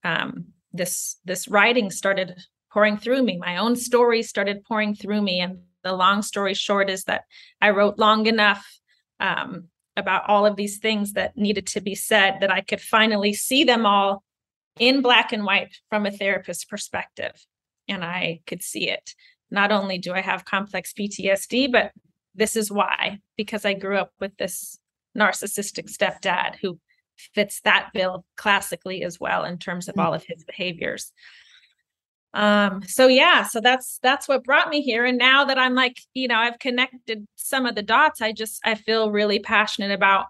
um, 0.05 0.47
this 0.73 1.17
this 1.25 1.49
writing 1.49 1.91
started 1.91 2.37
pouring 2.73 2.97
through 2.97 3.23
me 3.23 3.37
my 3.37 3.57
own 3.57 3.77
story 3.77 4.23
started 4.23 4.65
pouring 4.65 4.95
through 4.95 5.23
me 5.23 5.41
and 5.41 5.59
the 5.85 5.93
long 5.93 6.23
story 6.23 6.55
short 6.55 6.91
is 6.91 7.05
that 7.05 7.23
i 7.61 7.71
wrote 7.71 7.99
long 7.99 8.27
enough 8.27 8.67
um, 9.21 9.69
about 9.97 10.29
all 10.29 10.45
of 10.45 10.57
these 10.57 10.79
things 10.79 11.15
that 11.15 11.37
needed 11.37 11.67
to 11.67 11.81
be 11.81 11.95
said 11.95 12.39
that 12.41 12.51
I 12.51 12.61
could 12.61 12.81
finally 12.81 13.33
see 13.33 13.65
them 13.65 13.87
all 13.87 14.23
in 14.79 15.01
black 15.01 15.33
and 15.33 15.45
white 15.45 15.75
from 15.89 16.05
a 16.05 16.11
therapist 16.11 16.69
perspective. 16.69 17.33
And 17.89 18.05
I 18.05 18.41
could 18.47 18.63
see 18.63 18.91
it. 18.91 19.15
Not 19.51 19.73
only 19.73 19.99
do 19.99 20.13
I 20.13 20.21
have 20.21 20.45
complex 20.45 20.93
PTSD, 20.93 21.73
but 21.73 21.93
this 22.37 22.57
is 22.57 22.71
why, 22.71 23.19
because 23.37 23.65
I 23.65 23.75
grew 23.75 23.97
up 23.97 24.13
with 24.21 24.37
this 24.37 24.79
narcissistic 25.17 25.91
stepdad 25.91 26.57
who 26.61 26.79
fits 27.35 27.61
that 27.63 27.91
bill 27.95 28.25
classically 28.37 29.03
as 29.03 29.19
well 29.19 29.45
in 29.45 29.59
terms 29.59 29.89
of 29.89 29.95
mm. 29.95 30.05
all 30.05 30.13
of 30.15 30.25
his 30.27 30.45
behaviors 30.45 31.13
um 32.35 32.83
so 32.87 33.07
yeah 33.07 33.43
so 33.43 33.61
that's 33.61 33.99
that's 34.03 34.29
what 34.29 34.45
brought 34.45 34.69
me 34.69 34.83
here 34.83 35.07
and 35.07 35.17
now 35.17 35.45
that 35.45 35.59
i'm 35.59 35.75
like 35.75 35.99
you 36.13 36.29
know 36.29 36.37
i've 36.37 36.59
connected 36.59 37.27
some 37.37 37.65
of 37.65 37.75
the 37.75 37.83
dots 37.83 38.21
i 38.21 38.33
just 38.33 38.61
i 38.65 38.75
feel 38.75 39.11
really 39.11 39.39
passionate 39.39 39.91
about 39.91 40.27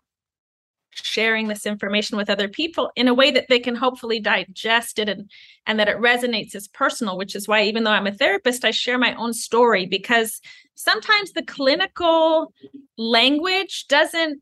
sharing 1.04 1.48
this 1.48 1.66
information 1.66 2.16
with 2.16 2.30
other 2.30 2.48
people 2.48 2.90
in 2.96 3.08
a 3.08 3.14
way 3.14 3.30
that 3.30 3.46
they 3.48 3.58
can 3.58 3.74
hopefully 3.74 4.20
digest 4.20 4.98
it 4.98 5.08
and 5.08 5.30
and 5.66 5.78
that 5.78 5.88
it 5.88 5.98
resonates 5.98 6.54
as 6.54 6.68
personal 6.68 7.16
which 7.16 7.34
is 7.34 7.46
why 7.46 7.62
even 7.62 7.84
though 7.84 7.90
i'm 7.90 8.06
a 8.06 8.12
therapist 8.12 8.64
i 8.64 8.70
share 8.70 8.98
my 8.98 9.14
own 9.14 9.32
story 9.32 9.86
because 9.86 10.40
sometimes 10.74 11.32
the 11.32 11.42
clinical 11.42 12.52
language 12.96 13.86
doesn't 13.88 14.40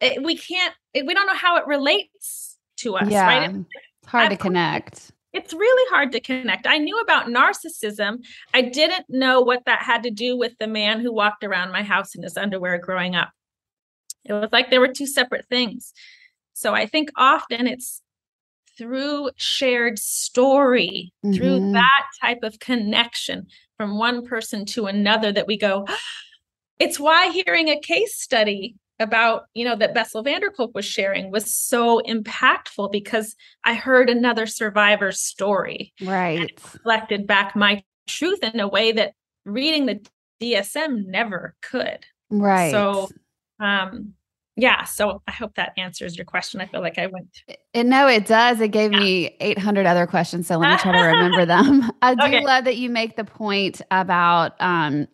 it, 0.00 0.22
we 0.22 0.36
can't 0.36 0.74
it, 0.92 1.06
we 1.06 1.14
don't 1.14 1.26
know 1.26 1.34
how 1.34 1.56
it 1.56 1.66
relates 1.66 2.58
to 2.76 2.96
us 2.96 3.08
yeah, 3.08 3.26
right 3.26 3.50
it's 3.50 4.08
hard 4.08 4.24
I've, 4.24 4.30
to 4.30 4.36
connect 4.36 5.12
it's 5.34 5.52
really 5.52 5.90
hard 5.90 6.12
to 6.12 6.20
connect. 6.20 6.64
I 6.64 6.78
knew 6.78 7.00
about 7.00 7.26
narcissism. 7.26 8.24
I 8.54 8.62
didn't 8.62 9.06
know 9.08 9.40
what 9.40 9.64
that 9.66 9.82
had 9.82 10.04
to 10.04 10.10
do 10.12 10.36
with 10.38 10.56
the 10.60 10.68
man 10.68 11.00
who 11.00 11.12
walked 11.12 11.42
around 11.42 11.72
my 11.72 11.82
house 11.82 12.14
in 12.14 12.22
his 12.22 12.36
underwear 12.36 12.78
growing 12.78 13.16
up. 13.16 13.30
It 14.24 14.32
was 14.32 14.48
like 14.52 14.70
there 14.70 14.80
were 14.80 14.88
two 14.88 15.06
separate 15.06 15.46
things. 15.48 15.92
So 16.52 16.72
I 16.72 16.86
think 16.86 17.10
often 17.16 17.66
it's 17.66 18.00
through 18.76 19.30
shared 19.36 19.98
story, 19.98 21.12
mm-hmm. 21.24 21.36
through 21.36 21.72
that 21.72 22.06
type 22.20 22.40
of 22.42 22.58
connection 22.58 23.46
from 23.76 23.98
one 23.98 24.24
person 24.26 24.64
to 24.64 24.86
another 24.86 25.32
that 25.32 25.46
we 25.46 25.56
go, 25.56 25.86
it's 26.78 26.98
why 26.98 27.30
hearing 27.30 27.68
a 27.68 27.80
case 27.80 28.16
study 28.16 28.76
about 29.00 29.46
you 29.54 29.64
know 29.64 29.74
that 29.74 29.92
Bessel 29.92 30.22
van 30.22 30.40
der 30.40 30.50
Kolk 30.50 30.72
was 30.74 30.84
sharing 30.84 31.32
was 31.32 31.52
so 31.52 32.00
impactful 32.06 32.92
because 32.92 33.34
I 33.64 33.74
heard 33.74 34.08
another 34.08 34.46
survivor's 34.46 35.20
story. 35.20 35.92
Right. 36.00 36.40
It 36.40 36.60
reflected 36.62 37.26
back 37.26 37.56
my 37.56 37.82
truth 38.06 38.42
in 38.42 38.60
a 38.60 38.68
way 38.68 38.92
that 38.92 39.14
reading 39.44 39.86
the 39.86 40.00
DSM 40.40 41.06
never 41.06 41.56
could. 41.60 42.06
Right. 42.30 42.70
So 42.70 43.08
um 43.60 44.14
yeah, 44.56 44.84
so 44.84 45.20
I 45.26 45.32
hope 45.32 45.56
that 45.56 45.72
answers 45.76 46.16
your 46.16 46.24
question. 46.24 46.60
I 46.60 46.66
feel 46.66 46.80
like 46.80 46.96
I 46.96 47.08
went. 47.08 47.42
And 47.74 47.90
no, 47.90 48.06
it 48.06 48.24
does. 48.26 48.60
It 48.60 48.68
gave 48.68 48.92
yeah. 48.92 49.00
me 49.00 49.36
800 49.40 49.84
other 49.84 50.06
questions. 50.06 50.46
So 50.46 50.58
let 50.58 50.70
me 50.70 50.76
try 50.78 50.92
to 50.92 51.02
remember 51.06 51.44
them. 51.44 51.90
I 52.02 52.14
do 52.14 52.22
okay. 52.22 52.44
love 52.44 52.64
that 52.64 52.76
you 52.76 52.88
make 52.88 53.16
the 53.16 53.24
point 53.24 53.82
about 53.90 54.52
um, 54.60 55.08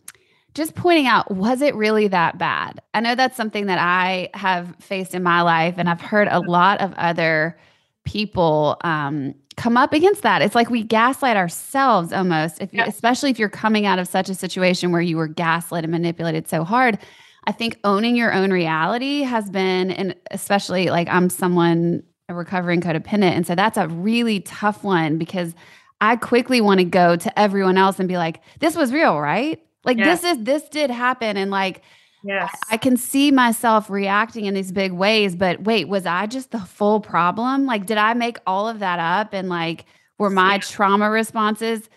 just 0.55 0.75
pointing 0.75 1.07
out, 1.07 1.31
was 1.31 1.63
it 1.63 1.75
really 1.75 2.07
that 2.09 2.37
bad? 2.37 2.83
I 2.93 3.01
know 3.01 3.15
that's 3.15 3.37
something 3.37 3.65
that 3.67 3.79
I 3.79 4.29
have 4.35 4.75
faced 4.79 5.15
in 5.15 5.23
my 5.23 5.41
life, 5.41 5.77
and 5.79 5.89
I've 5.89 6.01
heard 6.03 6.29
a 6.31 6.41
lot 6.41 6.81
of 6.83 6.93
other 6.95 7.59
people 8.05 8.77
um, 8.83 9.35
come 9.57 9.77
up 9.77 9.95
against 9.95 10.23
that. 10.23 10.43
It's 10.43 10.55
like 10.55 10.69
we 10.69 10.83
gaslight 10.83 11.37
ourselves 11.37 12.13
almost, 12.13 12.61
if, 12.61 12.75
yeah. 12.75 12.85
especially 12.87 13.31
if 13.31 13.39
you're 13.39 13.49
coming 13.49 13.87
out 13.87 13.99
of 13.99 14.07
such 14.07 14.29
a 14.29 14.35
situation 14.35 14.93
where 14.93 15.01
you 15.01 15.17
were 15.17 15.29
gaslit 15.29 15.85
and 15.85 15.93
manipulated 15.93 16.47
so 16.47 16.65
hard. 16.65 16.99
I 17.45 17.53
think 17.53 17.79
owning 17.85 18.17
your 18.17 18.33
own 18.33 18.53
reality 18.53 19.23
has 19.23 19.51
been, 19.51 19.91
and 19.91 20.15
especially 20.31 20.91
like 20.91 21.09
I'm 21.09 21.31
someone 21.31 22.03
a 22.29 22.35
recovering 22.35 22.81
codependent, 22.81 23.33
and 23.33 23.47
so 23.47 23.55
that's 23.55 23.79
a 23.79 23.89
really 23.89 24.41
tough 24.41 24.85
one 24.85 25.19
because 25.19 25.55
I 26.01 26.17
quickly 26.17 26.61
want 26.61 26.79
to 26.79 26.85
go 26.85 27.17
to 27.17 27.39
everyone 27.39 27.77
else 27.77 27.99
and 27.99 28.09
be 28.09 28.17
like, 28.17 28.41
"This 28.61 28.77
was 28.77 28.93
real, 28.93 29.19
right?" 29.21 29.61
Like 29.85 29.99
yes. 29.99 30.21
this 30.21 30.33
is 30.33 30.45
this 30.45 30.69
did 30.69 30.91
happen 30.91 31.37
and 31.37 31.51
like 31.51 31.83
yes. 32.23 32.55
I, 32.71 32.75
I 32.75 32.77
can 32.77 32.97
see 32.97 33.31
myself 33.31 33.89
reacting 33.89 34.45
in 34.45 34.55
these 34.55 34.73
big 34.73 34.93
ways, 34.93 35.35
but 35.35 35.63
wait, 35.63 35.89
was 35.89 36.07
I 36.07 36.27
just 36.27 36.51
the 36.51 36.61
full 36.61 37.01
problem? 37.01 37.67
Like 37.67 37.87
did 37.87 37.99
I 37.99 38.15
make 38.15 38.39
all 38.47 38.69
of 38.69 38.81
that 38.81 38.99
up 38.99 39.33
and 39.33 39.49
like 39.49 39.87
were 40.19 40.31
my 40.31 40.55
yeah. 40.55 40.61
trauma 40.61 41.11
responses 41.11 41.89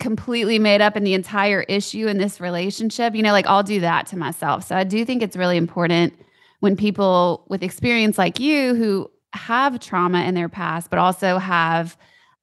completely 0.00 0.58
made 0.58 0.80
up 0.80 0.96
in 0.96 1.04
the 1.04 1.14
entire 1.14 1.62
issue 1.62 2.06
in 2.06 2.18
this 2.18 2.40
relationship? 2.40 3.14
You 3.14 3.22
know, 3.22 3.32
like 3.32 3.46
I'll 3.46 3.62
do 3.62 3.80
that 3.80 4.06
to 4.08 4.16
myself. 4.16 4.64
So 4.66 4.76
I 4.76 4.84
do 4.84 5.04
think 5.04 5.22
it's 5.22 5.36
really 5.36 5.56
important 5.56 6.14
when 6.60 6.76
people 6.76 7.44
with 7.48 7.62
experience 7.62 8.18
like 8.18 8.40
you 8.40 8.74
who 8.74 9.10
have 9.32 9.78
trauma 9.80 10.22
in 10.22 10.34
their 10.34 10.48
past 10.48 10.90
but 10.90 10.98
also 10.98 11.38
have 11.38 11.96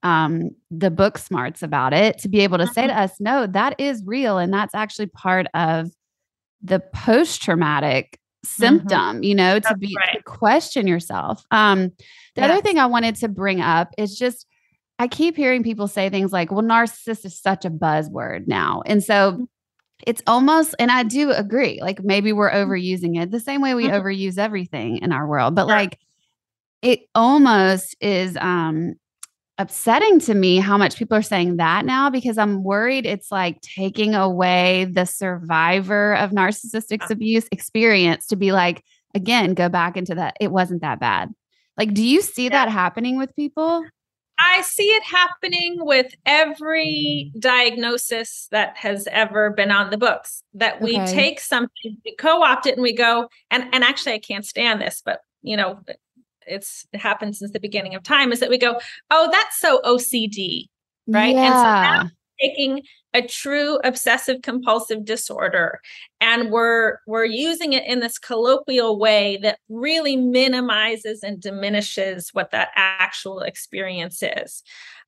um, 0.03 0.51
the 0.69 0.91
book 0.91 1.17
smarts 1.17 1.63
about 1.63 1.91
it 1.91 2.19
to 2.19 2.29
be 2.29 2.41
able 2.41 2.59
to 2.59 2.67
say 2.67 2.83
to 2.83 2.93
mm-hmm. 2.93 3.01
us, 3.01 3.19
no, 3.19 3.47
that 3.47 3.79
is 3.79 4.03
real. 4.05 4.37
And 4.37 4.53
that's 4.53 4.75
actually 4.75 5.07
part 5.07 5.47
of 5.55 5.89
the 6.61 6.79
post 6.79 7.41
traumatic 7.41 8.19
symptom, 8.43 9.15
mm-hmm. 9.15 9.23
you 9.23 9.33
know, 9.33 9.57
to 9.59 9.75
be 9.75 9.95
right. 9.97 10.17
to 10.17 10.23
question 10.23 10.85
yourself. 10.85 11.43
Um, 11.49 11.91
the 12.35 12.41
yes. 12.41 12.51
other 12.51 12.61
thing 12.61 12.77
I 12.77 12.85
wanted 12.85 13.15
to 13.17 13.27
bring 13.27 13.61
up 13.61 13.95
is 13.97 14.15
just 14.15 14.45
I 14.97 15.07
keep 15.07 15.35
hearing 15.35 15.63
people 15.63 15.87
say 15.87 16.09
things 16.09 16.31
like, 16.31 16.51
well, 16.51 16.63
narcissist 16.63 17.25
is 17.25 17.39
such 17.39 17.65
a 17.65 17.69
buzzword 17.69 18.47
now. 18.47 18.81
And 18.85 19.03
so 19.03 19.33
mm-hmm. 19.33 19.43
it's 20.07 20.21
almost, 20.25 20.73
and 20.79 20.89
I 20.89 21.03
do 21.03 21.31
agree, 21.31 21.79
like 21.81 22.03
maybe 22.03 22.31
we're 22.31 22.49
mm-hmm. 22.49 22.71
overusing 22.71 23.21
it 23.21 23.31
the 23.31 23.39
same 23.39 23.61
way 23.61 23.73
we 23.73 23.87
mm-hmm. 23.87 23.95
overuse 23.95 24.37
everything 24.37 24.97
in 24.99 25.11
our 25.11 25.27
world, 25.27 25.55
but 25.55 25.67
like 25.67 25.99
it 26.81 27.01
almost 27.15 27.95
is 27.99 28.37
um 28.37 28.95
upsetting 29.57 30.19
to 30.19 30.33
me 30.33 30.57
how 30.57 30.77
much 30.77 30.97
people 30.97 31.17
are 31.17 31.21
saying 31.21 31.57
that 31.57 31.85
now 31.85 32.09
because 32.09 32.37
I'm 32.37 32.61
worried 32.61 33.05
it's 33.05 33.31
like 33.31 33.61
taking 33.61 34.13
away 34.13 34.83
the 34.83 35.05
survivor 35.05 36.13
of 36.17 36.31
narcissistic 36.31 37.09
abuse 37.09 37.47
experience 37.51 38.27
to 38.27 38.35
be 38.35 38.51
like, 38.51 38.83
again, 39.13 39.53
go 39.53 39.69
back 39.69 39.95
into 39.95 40.15
that. 40.15 40.35
It 40.39 40.51
wasn't 40.51 40.81
that 40.81 40.99
bad. 40.99 41.33
Like, 41.77 41.93
do 41.93 42.03
you 42.03 42.21
see 42.21 42.45
yeah. 42.45 42.49
that 42.65 42.69
happening 42.69 43.17
with 43.17 43.35
people? 43.35 43.85
I 44.37 44.61
see 44.61 44.87
it 44.87 45.03
happening 45.03 45.77
with 45.79 46.13
every 46.25 47.31
diagnosis 47.39 48.47
that 48.51 48.75
has 48.77 49.07
ever 49.11 49.49
been 49.49 49.71
on 49.71 49.89
the 49.91 49.97
books. 49.97 50.43
That 50.53 50.81
we 50.81 50.99
okay. 50.99 51.13
take 51.13 51.39
something, 51.39 51.97
we 52.03 52.15
co-opt 52.15 52.65
it, 52.65 52.73
and 52.73 52.81
we 52.81 52.93
go. 52.93 53.29
And 53.51 53.65
and 53.73 53.83
actually, 53.83 54.13
I 54.13 54.19
can't 54.19 54.45
stand 54.45 54.81
this, 54.81 55.01
but 55.03 55.21
you 55.41 55.55
know, 55.55 55.79
it's 56.45 56.85
it 56.91 56.99
happened 56.99 57.35
since 57.35 57.51
the 57.51 57.59
beginning 57.59 57.95
of 57.95 58.03
time 58.03 58.31
is 58.31 58.39
that 58.39 58.49
we 58.49 58.57
go, 58.57 58.79
oh, 59.11 59.29
that's 59.31 59.59
so 59.59 59.81
OCD, 59.85 60.65
right? 61.07 61.35
Yeah. 61.35 61.43
And 61.43 61.53
so 61.53 61.63
now 61.63 62.09
taking 62.39 62.81
a 63.15 63.25
true 63.25 63.79
obsessive 63.83 64.41
compulsive 64.43 65.05
disorder. 65.05 65.79
And 66.19 66.51
we're 66.51 66.97
we're 67.07 67.25
using 67.25 67.73
it 67.73 67.85
in 67.87 68.01
this 68.01 68.19
colloquial 68.19 68.99
way 68.99 69.37
that 69.37 69.59
really 69.69 70.17
minimizes 70.17 71.23
and 71.23 71.39
diminishes 71.39 72.29
what 72.33 72.51
that 72.51 72.69
actual 72.75 73.39
experience 73.39 74.21
is. 74.21 74.61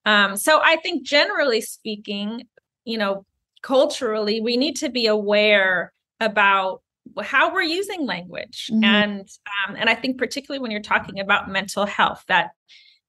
Um, 0.05 0.37
so 0.37 0.61
i 0.63 0.77
think 0.77 1.05
generally 1.05 1.59
speaking 1.59 2.43
you 2.85 2.97
know 2.97 3.25
culturally 3.61 4.39
we 4.39 4.55
need 4.55 4.77
to 4.77 4.89
be 4.89 5.05
aware 5.05 5.91
about 6.21 6.81
how 7.21 7.53
we're 7.53 7.61
using 7.61 8.05
language. 8.05 8.69
Mm-hmm. 8.71 8.83
and 8.85 9.29
um, 9.67 9.75
and 9.75 9.89
i 9.89 9.95
think 9.95 10.17
particularly 10.17 10.61
when 10.61 10.71
you're 10.71 10.81
talking 10.81 11.19
about 11.19 11.49
mental 11.49 11.85
health 11.85 12.23
that 12.29 12.51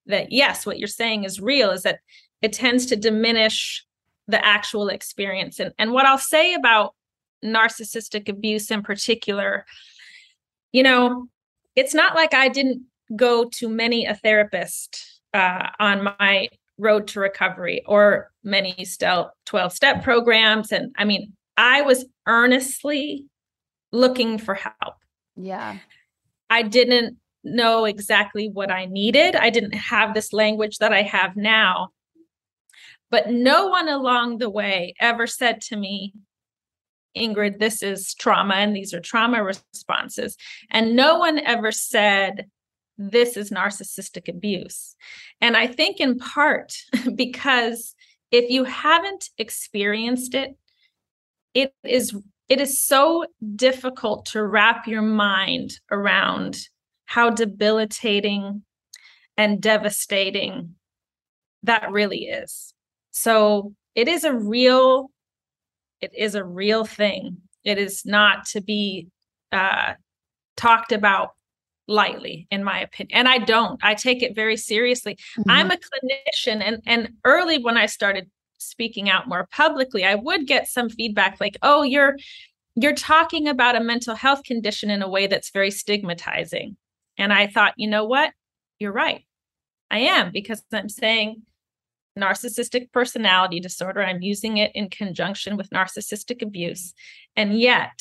that 0.07 0.33
yes 0.33 0.67
what 0.67 0.79
you're 0.81 0.89
saying 0.89 1.23
is 1.23 1.41
real 1.41 1.71
is 1.71 1.85
that 1.85 2.01
it 2.43 2.53
tends 2.53 2.87
to 2.87 2.97
diminish 2.97 3.87
the 4.29 4.45
actual 4.45 4.89
experience 4.89 5.59
and 5.59 5.73
and 5.79 5.93
what 5.93 6.07
i'll 6.07 6.19
say 6.19 6.55
about 6.55 6.95
narcissistic 7.45 8.29
abuse 8.29 8.71
in 8.71 8.83
particular 8.83 9.65
you 10.73 10.83
know 10.83 11.27
it's 11.77 11.95
not 11.95 12.15
like 12.15 12.35
i 12.35 12.49
didn't 12.49 12.83
go 13.17 13.45
to 13.45 13.69
many 13.69 14.05
a 14.05 14.15
therapist 14.15 15.21
uh, 15.33 15.69
on 15.81 16.05
my 16.19 16.49
road 16.79 17.09
to 17.09 17.21
recovery 17.21 17.83
or 17.87 18.31
many 18.45 18.87
12 19.47 19.73
step 19.73 20.03
programs 20.03 20.71
and 20.73 20.95
i 20.99 21.05
mean 21.05 21.33
i 21.57 21.81
was 21.83 22.05
earnestly 22.27 23.25
looking 23.93 24.39
for 24.39 24.55
help. 24.55 24.95
Yeah. 25.37 25.79
I 26.51 26.63
didn't 26.63 27.17
know 27.45 27.85
exactly 27.85 28.49
what 28.49 28.71
I 28.71 28.87
needed. 28.87 29.37
I 29.37 29.51
didn't 29.51 29.75
have 29.75 30.15
this 30.15 30.33
language 30.33 30.79
that 30.79 30.93
I 30.93 31.03
have 31.03 31.37
now. 31.37 31.91
But 33.11 33.31
no 33.31 33.69
one 33.69 33.89
along 33.89 34.39
the 34.39 34.51
way 34.51 34.95
ever 35.01 35.27
said 35.27 35.61
to 35.63 35.77
me, 35.77 36.13
Ingrid, 37.17 37.59
this 37.59 37.83
is 37.83 38.15
trauma 38.15 38.55
and 38.55 38.77
these 38.77 38.93
are 38.93 39.01
trauma 39.01 39.43
responses. 39.43 40.37
And 40.71 40.95
no 40.95 41.19
one 41.19 41.39
ever 41.39 41.73
said, 41.73 42.47
this 42.99 43.37
is 43.37 43.51
narcissistic 43.51 44.29
abuse. 44.29 44.97
And 45.41 45.57
I 45.57 45.67
think 45.67 46.01
in 46.01 46.19
part 46.19 46.75
because 47.15 47.95
if 48.31 48.51
you 48.51 48.65
haven't 48.65 49.31
experienced 49.39 50.35
it, 50.35 50.57
it 51.55 51.73
is 51.85 52.15
it 52.49 52.61
is 52.61 52.81
so 52.81 53.27
difficult 53.57 54.25
to 54.27 54.43
wrap 54.43 54.87
your 54.87 55.03
mind 55.03 55.73
around 55.91 56.59
how 57.05 57.29
debilitating 57.31 58.63
and 59.37 59.61
devastating 59.61 60.75
that 61.63 61.91
really 61.93 62.25
is. 62.25 62.73
So 63.19 63.75
it 63.95 64.07
is 64.07 64.25
a 64.25 64.33
real 64.33 65.11
it 66.01 66.13
is 66.17 66.37
a 66.37 66.45
real 66.45 66.85
thing. 66.85 67.39
It 67.65 67.77
is 67.77 68.07
not 68.07 68.47
to 68.53 68.61
be 68.61 69.09
uh, 69.51 69.95
talked 70.57 70.93
about 70.93 71.31
lightly 71.89 72.47
in 72.51 72.63
my 72.63 72.79
opinion 72.81 73.19
and 73.19 73.27
i 73.27 73.39
don't. 73.39 73.83
I 73.83 73.95
take 73.95 74.23
it 74.23 74.35
very 74.35 74.59
seriously. 74.59 75.15
Mm-hmm. 75.39 75.51
i'm 75.51 75.71
a 75.71 75.79
clinician 75.79 76.63
and 76.63 76.83
and 76.87 77.15
early 77.25 77.59
when 77.63 77.79
i 77.79 77.87
started 77.87 78.31
speaking 78.59 79.09
out 79.09 79.27
more 79.27 79.49
publicly 79.51 80.05
i 80.05 80.15
would 80.15 80.47
get 80.47 80.69
some 80.69 80.91
feedback 80.91 81.41
like 81.41 81.57
oh 81.63 81.83
you're 81.83 82.17
you're 82.75 82.95
talking 82.95 83.49
about 83.49 83.75
a 83.75 83.81
mental 83.81 84.15
health 84.15 84.43
condition 84.45 84.91
in 84.91 85.03
a 85.03 85.09
way 85.09 85.27
that's 85.27 85.51
very 85.51 85.71
stigmatizing. 85.71 86.77
And 87.17 87.33
i 87.33 87.47
thought 87.47 87.73
you 87.77 87.89
know 87.89 88.05
what? 88.05 88.33
You're 88.79 88.93
right. 88.93 89.25
I 89.91 90.01
am 90.01 90.31
because 90.31 90.63
i'm 90.73 90.91
saying 90.91 91.43
narcissistic 92.19 92.93
personality 92.93 93.61
disorder. 93.61 94.03
I'm 94.03 94.23
using 94.23 94.59
it 94.59 94.73
in 94.75 94.91
conjunction 94.91 95.57
with 95.57 95.71
narcissistic 95.71 96.43
abuse. 96.43 96.95
And 97.37 97.59
yet, 97.59 98.01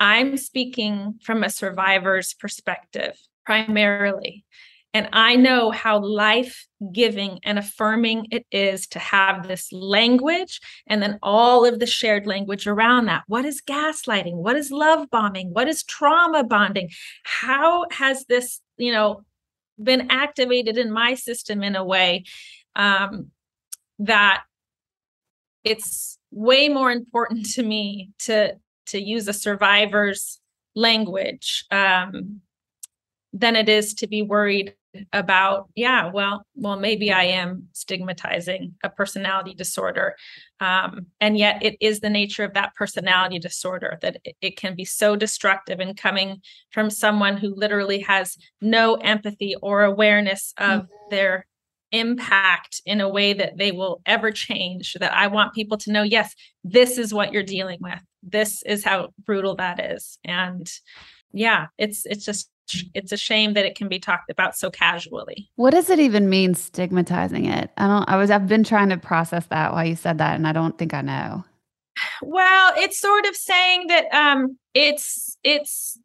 I'm 0.00 0.36
speaking 0.36 1.18
from 1.22 1.42
a 1.42 1.50
survivor's 1.50 2.34
perspective 2.34 3.18
primarily. 3.44 4.44
And 4.94 5.08
I 5.12 5.36
know 5.36 5.70
how 5.70 6.00
life 6.00 6.66
giving 6.92 7.40
and 7.44 7.58
affirming 7.58 8.28
it 8.30 8.46
is 8.50 8.86
to 8.88 8.98
have 8.98 9.46
this 9.46 9.70
language 9.70 10.60
and 10.86 11.02
then 11.02 11.18
all 11.22 11.66
of 11.66 11.78
the 11.78 11.86
shared 11.86 12.26
language 12.26 12.66
around 12.66 13.06
that. 13.06 13.24
What 13.26 13.44
is 13.44 13.60
gaslighting? 13.60 14.36
What 14.36 14.56
is 14.56 14.70
love 14.70 15.10
bombing? 15.10 15.52
What 15.52 15.68
is 15.68 15.82
trauma 15.82 16.42
bonding? 16.42 16.90
How 17.24 17.84
has 17.90 18.24
this, 18.26 18.60
you 18.78 18.92
know, 18.92 19.22
been 19.82 20.10
activated 20.10 20.76
in 20.76 20.90
my 20.90 21.14
system 21.14 21.62
in 21.62 21.76
a 21.76 21.84
way 21.84 22.24
um, 22.76 23.30
that 23.98 24.42
it's 25.64 26.18
way 26.30 26.68
more 26.68 26.90
important 26.90 27.46
to 27.52 27.62
me 27.62 28.10
to 28.18 28.56
to 28.86 29.00
use 29.00 29.28
a 29.28 29.32
survivor's 29.32 30.40
language 30.74 31.64
um, 31.70 32.40
than 33.32 33.54
it 33.54 33.68
is 33.68 33.94
to 33.94 34.06
be 34.06 34.22
worried 34.22 34.74
about 35.12 35.68
yeah 35.74 36.10
well 36.12 36.42
well 36.54 36.78
maybe 36.78 37.10
i 37.10 37.24
am 37.24 37.68
stigmatizing 37.72 38.74
a 38.82 38.88
personality 38.88 39.54
disorder. 39.54 40.16
Um, 40.60 41.06
and 41.20 41.38
yet 41.38 41.62
it 41.62 41.76
is 41.80 42.00
the 42.00 42.10
nature 42.10 42.42
of 42.42 42.54
that 42.54 42.74
personality 42.74 43.38
disorder 43.38 43.98
that 44.02 44.18
it, 44.24 44.36
it 44.40 44.56
can 44.56 44.74
be 44.74 44.84
so 44.84 45.14
destructive 45.14 45.78
and 45.78 45.96
coming 45.96 46.42
from 46.72 46.90
someone 46.90 47.36
who 47.36 47.54
literally 47.54 48.00
has 48.00 48.36
no 48.60 48.96
empathy 48.96 49.54
or 49.62 49.84
awareness 49.84 50.52
of 50.58 50.82
mm-hmm. 50.82 51.10
their 51.10 51.46
impact 51.92 52.82
in 52.84 53.00
a 53.00 53.08
way 53.08 53.32
that 53.32 53.56
they 53.56 53.72
will 53.72 54.02
ever 54.04 54.30
change 54.30 54.94
that 55.00 55.14
i 55.14 55.26
want 55.26 55.54
people 55.54 55.78
to 55.78 55.90
know 55.90 56.02
yes 56.02 56.34
this 56.70 56.98
is 56.98 57.14
what 57.14 57.32
you're 57.32 57.42
dealing 57.42 57.78
with. 57.80 58.00
This 58.22 58.62
is 58.62 58.84
how 58.84 59.10
brutal 59.24 59.56
that 59.56 59.92
is. 59.92 60.18
And 60.24 60.70
yeah 61.32 61.66
it's 61.78 62.06
it's 62.06 62.24
just 62.24 62.50
it's 62.94 63.12
a 63.12 63.16
shame 63.16 63.54
that 63.54 63.64
it 63.64 63.74
can 63.74 63.88
be 63.88 63.98
talked 63.98 64.30
about 64.30 64.56
so 64.56 64.70
casually. 64.70 65.48
What 65.56 65.70
does 65.70 65.90
it 65.90 65.98
even 65.98 66.28
mean 66.28 66.54
stigmatizing 66.54 67.46
it? 67.46 67.70
I 67.76 67.86
don't 67.86 68.08
I 68.08 68.16
was 68.16 68.30
I've 68.30 68.46
been 68.48 68.64
trying 68.64 68.90
to 68.90 68.96
process 68.96 69.46
that 69.46 69.72
while 69.72 69.86
you 69.86 69.96
said 69.96 70.18
that 70.18 70.36
and 70.36 70.46
I 70.46 70.52
don't 70.52 70.76
think 70.78 70.94
I 70.94 71.00
know. 71.00 71.44
Well, 72.22 72.72
it's 72.76 72.98
sort 73.00 73.26
of 73.26 73.34
saying 73.34 73.86
that 73.88 74.12
um 74.12 74.58
it's 74.74 75.36
it's 75.42 75.98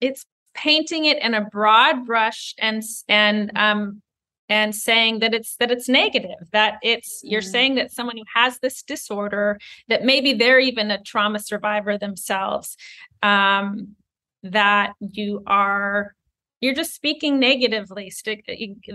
it's 0.00 0.24
painting 0.54 1.04
it 1.04 1.22
in 1.22 1.34
a 1.34 1.42
broad 1.42 2.06
brush 2.06 2.54
and 2.58 2.82
and 3.08 3.52
um 3.56 4.02
and 4.48 4.74
saying 4.74 5.18
that 5.18 5.34
it's 5.34 5.56
that 5.56 5.70
it's 5.70 5.88
negative 5.88 6.48
that 6.52 6.78
it's 6.82 7.20
you're 7.24 7.40
mm-hmm. 7.40 7.50
saying 7.50 7.74
that 7.74 7.92
someone 7.92 8.16
who 8.16 8.24
has 8.34 8.58
this 8.60 8.82
disorder 8.82 9.58
that 9.88 10.04
maybe 10.04 10.32
they're 10.32 10.60
even 10.60 10.90
a 10.90 11.02
trauma 11.02 11.38
survivor 11.38 11.98
themselves 11.98 12.76
um 13.22 13.96
that 14.52 14.92
you 15.00 15.42
are 15.46 16.14
you're 16.60 16.74
just 16.74 16.94
speaking 16.94 17.38
negatively 17.38 18.10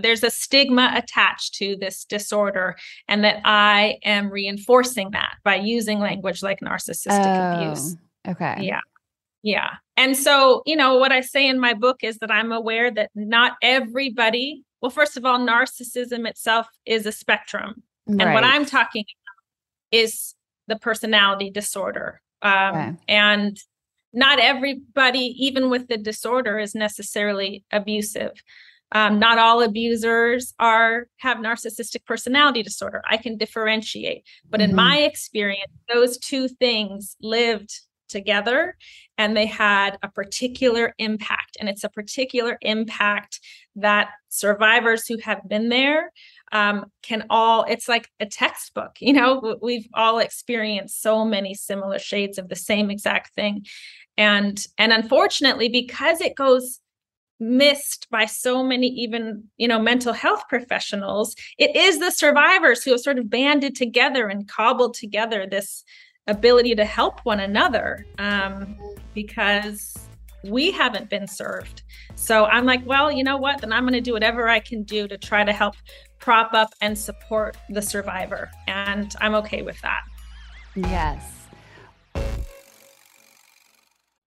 there's 0.00 0.22
a 0.22 0.30
stigma 0.30 0.92
attached 0.94 1.54
to 1.54 1.76
this 1.76 2.04
disorder 2.04 2.76
and 3.08 3.24
that 3.24 3.40
i 3.44 3.96
am 4.04 4.30
reinforcing 4.30 5.10
that 5.12 5.34
by 5.44 5.54
using 5.54 6.00
language 6.00 6.42
like 6.42 6.60
narcissistic 6.60 7.24
oh, 7.24 7.62
abuse 7.62 7.96
okay. 8.28 8.58
Yeah. 8.60 8.80
Yeah. 9.42 9.70
And 9.96 10.16
so 10.16 10.62
you 10.66 10.76
know 10.76 10.96
what 10.96 11.12
i 11.12 11.20
say 11.20 11.48
in 11.48 11.58
my 11.58 11.74
book 11.74 12.02
is 12.02 12.18
that 12.18 12.30
i'm 12.30 12.52
aware 12.52 12.90
that 12.90 13.10
not 13.14 13.56
everybody 13.62 14.64
well 14.80 14.90
first 14.90 15.16
of 15.16 15.24
all 15.24 15.38
narcissism 15.38 16.28
itself 16.28 16.66
is 16.86 17.06
a 17.06 17.12
spectrum. 17.12 17.82
Right. 18.06 18.20
and 18.20 18.34
what 18.34 18.44
i'm 18.44 18.66
talking 18.66 19.04
about 19.04 19.98
is 20.02 20.34
the 20.68 20.76
personality 20.76 21.50
disorder. 21.50 22.20
Um, 22.40 22.76
okay. 22.76 22.96
and 23.08 23.56
not 24.12 24.38
everybody, 24.38 25.34
even 25.38 25.70
with 25.70 25.88
the 25.88 25.96
disorder, 25.96 26.58
is 26.58 26.74
necessarily 26.74 27.64
abusive. 27.70 28.32
Um, 28.94 29.18
not 29.18 29.38
all 29.38 29.62
abusers 29.62 30.52
are 30.58 31.06
have 31.16 31.38
narcissistic 31.38 32.04
personality 32.04 32.62
disorder. 32.62 33.02
I 33.08 33.16
can 33.16 33.38
differentiate, 33.38 34.26
but 34.50 34.60
mm-hmm. 34.60 34.70
in 34.70 34.76
my 34.76 34.98
experience, 34.98 35.72
those 35.92 36.18
two 36.18 36.48
things 36.48 37.16
lived 37.22 37.72
together 38.12 38.76
and 39.16 39.34
they 39.34 39.46
had 39.46 39.96
a 40.02 40.08
particular 40.08 40.94
impact 40.98 41.56
and 41.58 41.68
it's 41.68 41.84
a 41.84 41.88
particular 41.88 42.58
impact 42.60 43.40
that 43.76 44.10
survivors 44.28 45.06
who 45.06 45.16
have 45.18 45.40
been 45.48 45.70
there 45.70 46.12
um, 46.52 46.86
can 47.02 47.24
all 47.30 47.64
it's 47.68 47.88
like 47.88 48.08
a 48.20 48.26
textbook 48.26 48.96
you 49.00 49.12
know 49.12 49.58
we've 49.62 49.88
all 49.94 50.18
experienced 50.18 51.02
so 51.02 51.24
many 51.24 51.54
similar 51.54 51.98
shades 51.98 52.38
of 52.38 52.48
the 52.48 52.56
same 52.56 52.90
exact 52.90 53.34
thing. 53.34 53.66
And 54.18 54.64
and 54.78 54.92
unfortunately 54.92 55.68
because 55.68 56.20
it 56.20 56.34
goes 56.34 56.80
missed 57.40 58.06
by 58.10 58.24
so 58.24 58.62
many 58.62 58.86
even 58.86 59.44
you 59.56 59.66
know 59.66 59.80
mental 59.80 60.12
health 60.12 60.44
professionals 60.48 61.34
it 61.58 61.74
is 61.74 61.98
the 61.98 62.10
survivors 62.10 62.84
who 62.84 62.92
have 62.92 63.00
sort 63.00 63.18
of 63.18 63.28
banded 63.28 63.74
together 63.74 64.28
and 64.28 64.46
cobbled 64.46 64.94
together 64.94 65.44
this 65.44 65.82
ability 66.28 66.74
to 66.76 66.84
help 66.84 67.18
one 67.24 67.40
another 67.40 68.06
um, 68.18 68.78
because 69.12 69.96
we 70.44 70.70
haven't 70.70 71.08
been 71.08 71.26
served 71.26 71.82
so 72.14 72.46
i'm 72.46 72.64
like 72.64 72.84
well 72.86 73.10
you 73.10 73.24
know 73.24 73.36
what 73.36 73.60
then 73.60 73.72
i'm 73.72 73.84
going 73.84 73.92
to 73.92 74.00
do 74.00 74.12
whatever 74.12 74.48
i 74.48 74.58
can 74.58 74.82
do 74.82 75.06
to 75.06 75.16
try 75.16 75.44
to 75.44 75.52
help 75.52 75.74
prop 76.18 76.52
up 76.54 76.72
and 76.80 76.96
support 76.96 77.56
the 77.70 77.82
survivor 77.82 78.50
and 78.66 79.14
i'm 79.20 79.34
okay 79.34 79.62
with 79.62 79.80
that 79.82 80.02
yes 80.74 81.42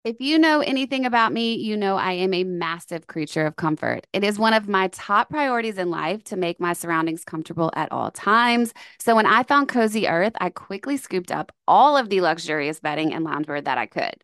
if 0.05 0.17
you 0.19 0.37
know 0.37 0.59
anything 0.59 1.03
about 1.03 1.33
me, 1.33 1.55
you 1.55 1.75
know 1.75 1.97
I 1.97 2.11
am 2.11 2.31
a 2.31 2.43
massive 2.43 3.07
creature 3.07 3.47
of 3.47 3.55
comfort. 3.55 4.05
It 4.13 4.23
is 4.23 4.37
one 4.37 4.53
of 4.53 4.67
my 4.67 4.87
top 4.89 5.31
priorities 5.31 5.79
in 5.79 5.89
life 5.89 6.23
to 6.25 6.37
make 6.37 6.59
my 6.59 6.73
surroundings 6.73 7.23
comfortable 7.23 7.71
at 7.75 7.91
all 7.91 8.11
times. 8.11 8.71
So 8.99 9.15
when 9.15 9.25
I 9.25 9.41
found 9.41 9.67
Cozy 9.67 10.07
Earth, 10.07 10.33
I 10.39 10.51
quickly 10.51 10.97
scooped 10.97 11.31
up 11.31 11.51
all 11.67 11.97
of 11.97 12.09
the 12.09 12.21
luxurious 12.21 12.79
bedding 12.79 13.15
and 13.15 13.25
loungewear 13.25 13.65
that 13.65 13.79
I 13.79 13.87
could. 13.87 14.23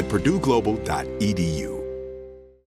at 0.00 0.08
purdueglobal.edu. 0.08 1.79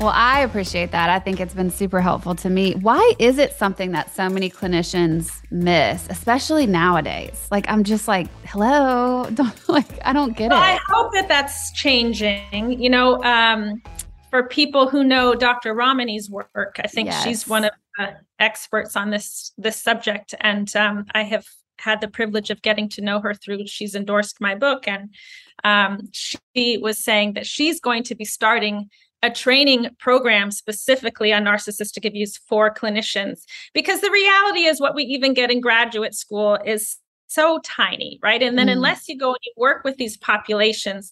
Well, 0.00 0.12
I 0.12 0.40
appreciate 0.40 0.90
that. 0.90 1.08
I 1.08 1.18
think 1.18 1.40
it's 1.40 1.54
been 1.54 1.70
super 1.70 2.00
helpful 2.00 2.34
to 2.36 2.50
me. 2.50 2.74
Why 2.74 3.14
is 3.18 3.38
it 3.38 3.52
something 3.52 3.92
that 3.92 4.14
so 4.14 4.28
many 4.28 4.50
clinicians 4.50 5.40
miss, 5.50 6.06
especially 6.10 6.66
nowadays? 6.66 7.46
Like, 7.50 7.64
I'm 7.68 7.84
just 7.84 8.08
like, 8.08 8.26
hello, 8.44 9.28
don't 9.34 9.68
like, 9.68 9.86
I 10.04 10.12
don't 10.12 10.36
get 10.36 10.50
well, 10.50 10.60
it. 10.60 10.66
I 10.66 10.78
hope 10.88 11.12
that 11.12 11.28
that's 11.28 11.72
changing. 11.72 12.82
You 12.82 12.90
know, 12.90 13.22
um, 13.22 13.82
for 14.30 14.48
people 14.48 14.88
who 14.88 15.04
know 15.04 15.34
Dr. 15.36 15.74
Ramani's 15.74 16.28
work, 16.28 16.80
I 16.82 16.88
think 16.88 17.06
yes. 17.06 17.22
she's 17.22 17.46
one 17.46 17.64
of 17.64 17.70
the 17.96 18.16
experts 18.40 18.96
on 18.96 19.10
this 19.10 19.52
this 19.56 19.80
subject, 19.80 20.34
and 20.40 20.74
um, 20.74 21.06
I 21.14 21.22
have 21.22 21.46
had 21.78 22.00
the 22.00 22.08
privilege 22.08 22.50
of 22.50 22.62
getting 22.62 22.88
to 22.88 23.00
know 23.00 23.20
her 23.20 23.32
through. 23.32 23.66
She's 23.68 23.94
endorsed 23.94 24.40
my 24.40 24.56
book, 24.56 24.88
and 24.88 25.14
um, 25.62 26.08
she 26.12 26.78
was 26.78 26.98
saying 26.98 27.34
that 27.34 27.46
she's 27.46 27.80
going 27.80 28.02
to 28.04 28.14
be 28.16 28.24
starting 28.24 28.90
a 29.24 29.30
training 29.30 29.88
program 29.98 30.50
specifically 30.50 31.32
on 31.32 31.44
narcissistic 31.44 32.06
abuse 32.06 32.36
for 32.36 32.72
clinicians 32.72 33.44
because 33.72 34.02
the 34.02 34.10
reality 34.10 34.66
is 34.66 34.82
what 34.82 34.94
we 34.94 35.02
even 35.04 35.32
get 35.32 35.50
in 35.50 35.62
graduate 35.62 36.14
school 36.14 36.58
is 36.66 36.98
so 37.26 37.58
tiny 37.64 38.18
right 38.22 38.42
and 38.42 38.58
then 38.58 38.66
mm. 38.66 38.72
unless 38.72 39.08
you 39.08 39.16
go 39.16 39.30
and 39.30 39.38
you 39.42 39.52
work 39.56 39.82
with 39.82 39.96
these 39.96 40.18
populations 40.18 41.10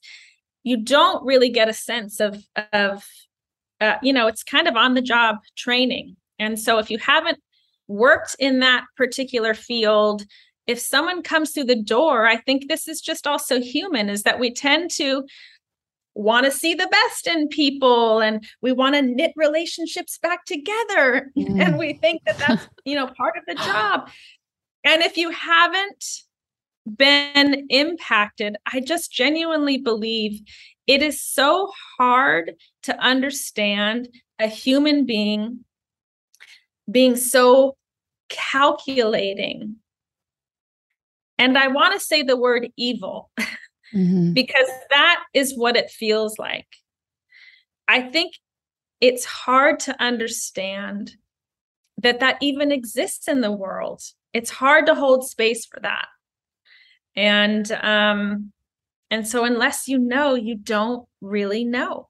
you 0.63 0.77
don't 0.77 1.25
really 1.25 1.49
get 1.49 1.71
a 1.71 1.73
sense 1.73 2.21
of 2.21 2.45
of 2.75 3.03
uh, 3.81 3.97
you 4.03 4.13
know 4.13 4.27
it's 4.27 4.45
kind 4.45 4.69
of 4.69 4.77
on 4.77 4.93
the 4.93 5.01
job 5.01 5.37
training 5.57 6.15
and 6.39 6.61
so 6.61 6.79
if 6.79 6.91
you 6.91 6.99
haven't 6.99 7.39
worked 7.89 8.37
in 8.39 8.61
that 8.61 8.85
particular 8.95 9.55
field 9.55 10.27
if 10.67 10.79
someone 10.79 11.23
comes 11.23 11.53
through 11.53 11.65
the 11.65 11.83
door 11.83 12.27
i 12.27 12.37
think 12.37 12.69
this 12.69 12.87
is 12.87 13.01
just 13.01 13.27
also 13.27 13.59
human 13.59 14.11
is 14.11 14.23
that 14.23 14.39
we 14.39 14.53
tend 14.53 14.91
to 14.91 15.25
want 16.15 16.45
to 16.45 16.53
see 16.53 16.75
the 16.75 16.89
best 16.89 17.27
in 17.27 17.49
people 17.49 18.21
and 18.21 18.45
we 18.61 18.73
want 18.73 18.95
to 18.95 19.03
knit 19.03 19.33
relationships 19.37 20.19
back 20.19 20.45
together. 20.45 21.31
Mm. 21.37 21.61
and 21.67 21.79
we 21.79 21.95
think 21.95 22.23
that 22.27 22.39
that's 22.39 22.69
you 22.85 22.95
know 22.95 23.09
part 23.17 23.37
of 23.37 23.45
the 23.47 23.55
job. 23.65 24.09
And 24.85 25.03
if 25.03 25.17
you 25.17 25.31
haven't 25.31 26.05
been 26.97 27.67
impacted 27.71 28.57
i 28.73 28.81
just 28.81 29.13
genuinely 29.13 29.79
believe 29.79 30.41
it 30.89 31.01
is 31.01 31.21
so 31.21 31.71
hard 31.97 32.55
to 32.83 32.99
understand 32.99 34.09
a 34.41 34.49
human 34.49 35.07
being 35.07 35.65
being 36.91 37.15
so 37.15 37.77
calculating. 38.29 39.77
And 41.39 41.57
i 41.57 41.69
want 41.69 41.95
to 41.95 42.01
say 42.01 42.23
the 42.23 42.37
word 42.37 42.69
evil 42.77 43.31
mm-hmm. 43.95 44.33
because 44.33 44.69
that 44.91 45.23
is 45.35 45.57
what 45.57 45.77
it 45.77 45.91
feels 45.91 46.39
like. 46.39 46.67
I 47.89 48.03
think 48.03 48.35
it's 49.01 49.25
hard 49.25 49.81
to 49.81 50.03
understand 50.03 51.17
that 51.99 52.21
that 52.21 52.39
even 52.41 52.73
exists 52.73 53.29
in 53.29 53.41
the 53.41 53.53
world. 53.53 54.03
It's 54.33 54.51
hard 54.51 54.87
to 54.87 54.95
hold 54.95 55.29
space 55.29 55.67
for 55.67 55.81
that. 55.81 56.07
And 57.15 57.71
um 57.73 58.53
and 59.11 59.29
so 59.29 59.45
unless 59.45 59.89
you 59.89 59.99
know, 59.99 60.35
you 60.35 60.57
don't 60.57 61.07
really 61.21 61.65
know. 61.65 62.09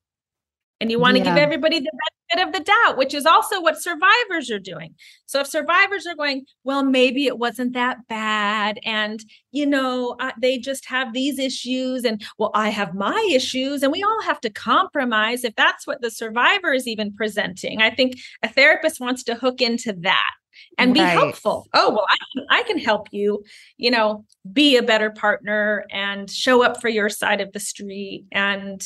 And 0.81 0.91
you 0.91 0.99
want 0.99 1.17
to 1.17 1.23
yeah. 1.23 1.35
give 1.35 1.37
everybody 1.37 1.81
the 1.81 1.91
benefit 2.33 2.49
of 2.49 2.53
the 2.55 2.65
doubt, 2.65 2.97
which 2.97 3.15
is 3.15 3.27
also 3.27 3.61
what 3.61 3.81
survivors 3.81 4.51
are 4.51 4.59
doing. 4.59 4.95
So 5.27 5.41
if 5.41 5.47
survivors 5.47 6.07
are 6.07 6.15
going, 6.15 6.45
well, 6.65 6.85
maybe 6.85 7.27
it 7.27 7.39
wasn't 7.39 7.73
that 7.75 8.07
bad. 8.09 8.79
And, 8.85 9.25
you 9.51 9.67
know, 9.67 10.17
uh, 10.21 10.33
they 10.41 10.59
just 10.59 10.87
have 10.87 11.13
these 11.13 11.39
issues. 11.39 12.05
And, 12.05 12.23
well, 12.39 12.51
I 12.55 12.71
have 12.71 12.95
my 12.95 13.29
issues. 13.33 13.83
And 13.83 13.93
we 13.93 14.03
all 14.03 14.23
have 14.23 14.41
to 14.41 14.51
compromise. 14.51 15.45
If 15.45 15.55
that's 15.57 15.87
what 15.87 16.01
the 16.01 16.11
survivor 16.11 16.73
is 16.73 16.87
even 16.87 17.15
presenting, 17.15 17.81
I 17.81 17.91
think 17.91 18.19
a 18.43 18.49
therapist 18.49 19.01
wants 19.01 19.23
to 19.25 19.35
hook 19.35 19.61
into 19.61 19.93
that 20.01 20.31
and 20.79 20.95
be 20.95 21.01
right. 21.01 21.13
helpful. 21.13 21.67
Oh, 21.75 21.91
well, 21.91 22.07
I 22.09 22.17
can, 22.35 22.47
I 22.51 22.63
can 22.65 22.79
help 22.79 23.09
you, 23.11 23.43
you 23.79 23.91
know, 23.91 24.25
be 24.53 24.77
a 24.77 24.83
better 24.83 25.11
partner 25.11 25.87
and 25.91 26.31
show 26.31 26.63
up 26.63 26.81
for 26.81 26.89
your 26.89 27.09
side 27.09 27.41
of 27.41 27.53
the 27.53 27.61
street 27.61 28.27
and 28.33 28.83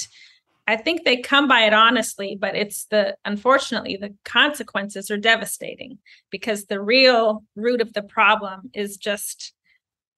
I 0.67 0.77
think 0.77 1.05
they 1.05 1.19
come 1.19 1.47
by 1.47 1.63
it 1.63 1.73
honestly, 1.73 2.37
but 2.41 2.57
it's 2.57 2.87
the 2.87 3.17
unfortunately 3.25 3.97
the 3.97 4.15
consequences 4.25 5.11
are 5.11 5.17
devastating 5.17 5.99
because 6.31 6.67
the 6.67 6.81
real 6.81 7.45
root 7.55 7.81
of 7.81 7.93
the 7.93 8.03
problem 8.03 8.71
is 8.75 8.97
just 8.97 9.53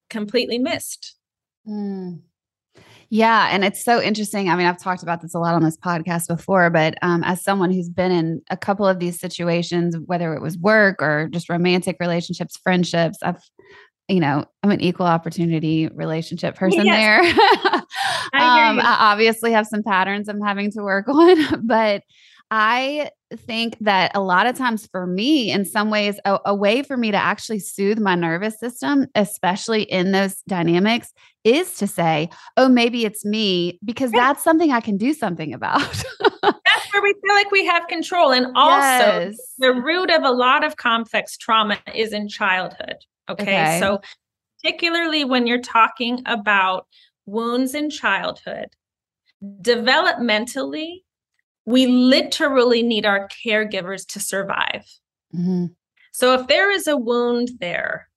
completely 0.09 0.59
missed. 0.59 1.17
Mm. 1.67 2.21
Yeah, 3.11 3.49
and 3.51 3.65
it's 3.65 3.83
so 3.83 4.03
interesting. 4.03 4.51
I 4.51 4.57
mean, 4.57 4.67
I've 4.67 4.79
talked 4.79 5.03
about 5.03 5.23
this 5.23 5.35
a 5.35 5.39
lot 5.39 5.55
on 5.55 5.63
this 5.63 5.79
podcast 5.79 6.29
before, 6.29 6.69
but 6.69 6.95
um, 7.01 7.25
as 7.25 7.43
someone 7.43 7.73
who's 7.73 7.89
been 7.89 8.13
in 8.13 8.43
a 8.51 8.57
couple 8.57 8.87
of 8.87 8.99
these 8.99 9.19
situations, 9.19 9.97
whether 10.05 10.35
it 10.35 10.43
was 10.43 10.59
work 10.59 11.01
or 11.01 11.29
just 11.31 11.49
romantic 11.49 11.97
relationships, 12.01 12.59
friendships, 12.63 13.19
I've 13.23 13.43
you 14.09 14.21
know, 14.21 14.45
I'm 14.63 14.71
an 14.71 14.81
equal 14.81 15.07
opportunity 15.07 15.89
relationship 15.89 16.57
person 16.57 16.87
yes. 16.87 16.97
there. 16.97 17.21
I, 18.33 18.69
um, 18.69 18.81
I 18.81 18.97
obviously 19.13 19.53
have 19.53 19.67
some 19.67 19.83
patterns 19.83 20.29
I'm 20.29 20.41
having 20.41 20.71
to 20.73 20.83
work 20.83 21.09
on, 21.09 21.67
but 21.67 22.03
I 22.51 23.11
think 23.37 23.77
that 23.81 24.13
a 24.15 24.21
lot 24.21 24.47
of 24.47 24.57
times 24.57 24.87
for 24.87 25.07
me, 25.07 25.51
in 25.51 25.67
some 25.67 25.91
ways, 25.91 26.19
a, 26.25 26.39
a, 26.47 26.55
way 26.55 26.83
for 26.83 26.97
me 26.97 27.11
to 27.11 27.17
actually 27.17 27.59
soothe 27.59 27.99
my 27.99 28.15
nervous 28.15 28.59
system, 28.59 29.07
especially 29.15 29.83
in 29.83 30.13
those 30.13 30.37
dynamics, 30.49 31.13
is 31.45 31.75
to 31.75 31.87
say, 31.87 32.31
oh, 32.57 32.69
maybe 32.69 33.05
it's 33.05 33.25
me, 33.25 33.79
because 33.85 34.11
that's 34.13 34.43
something 34.43 34.73
I 34.73 34.81
can 34.81 34.97
do 34.97 35.13
something 35.13 35.53
about. 35.53 35.81
that's 36.43 36.93
where 36.93 37.03
we 37.03 37.13
feel 37.23 37.35
like 37.35 37.51
we 37.51 37.67
have 37.67 37.87
control. 37.87 38.33
And 38.33 38.47
also, 38.57 39.21
yes. 39.21 39.37
the 39.59 39.75
root 39.75 40.11
of 40.11 40.23
a 40.23 40.31
lot 40.31 40.65
of 40.65 40.77
complex 40.77 41.37
trauma 41.37 41.79
is 41.95 42.15
in 42.15 42.29
childhood. 42.29 42.97
Okay? 43.29 43.43
okay. 43.43 43.81
So, 43.81 44.01
particularly 44.63 45.25
when 45.25 45.47
you're 45.47 45.61
talking 45.61 46.21
about 46.27 46.87
wounds 47.27 47.75
in 47.75 47.91
childhood, 47.91 48.69
developmentally, 49.63 51.03
we 51.65 51.87
literally 51.87 52.83
need 52.83 53.07
our 53.07 53.29
caregivers 53.45 54.07
to 54.09 54.21
survive. 54.21 54.85
Mm-hmm. 55.35 55.67
So, 56.13 56.35
if 56.35 56.47
there 56.47 56.71
is 56.71 56.87
a 56.87 56.97
wound 56.97 57.51
there, 57.61 58.09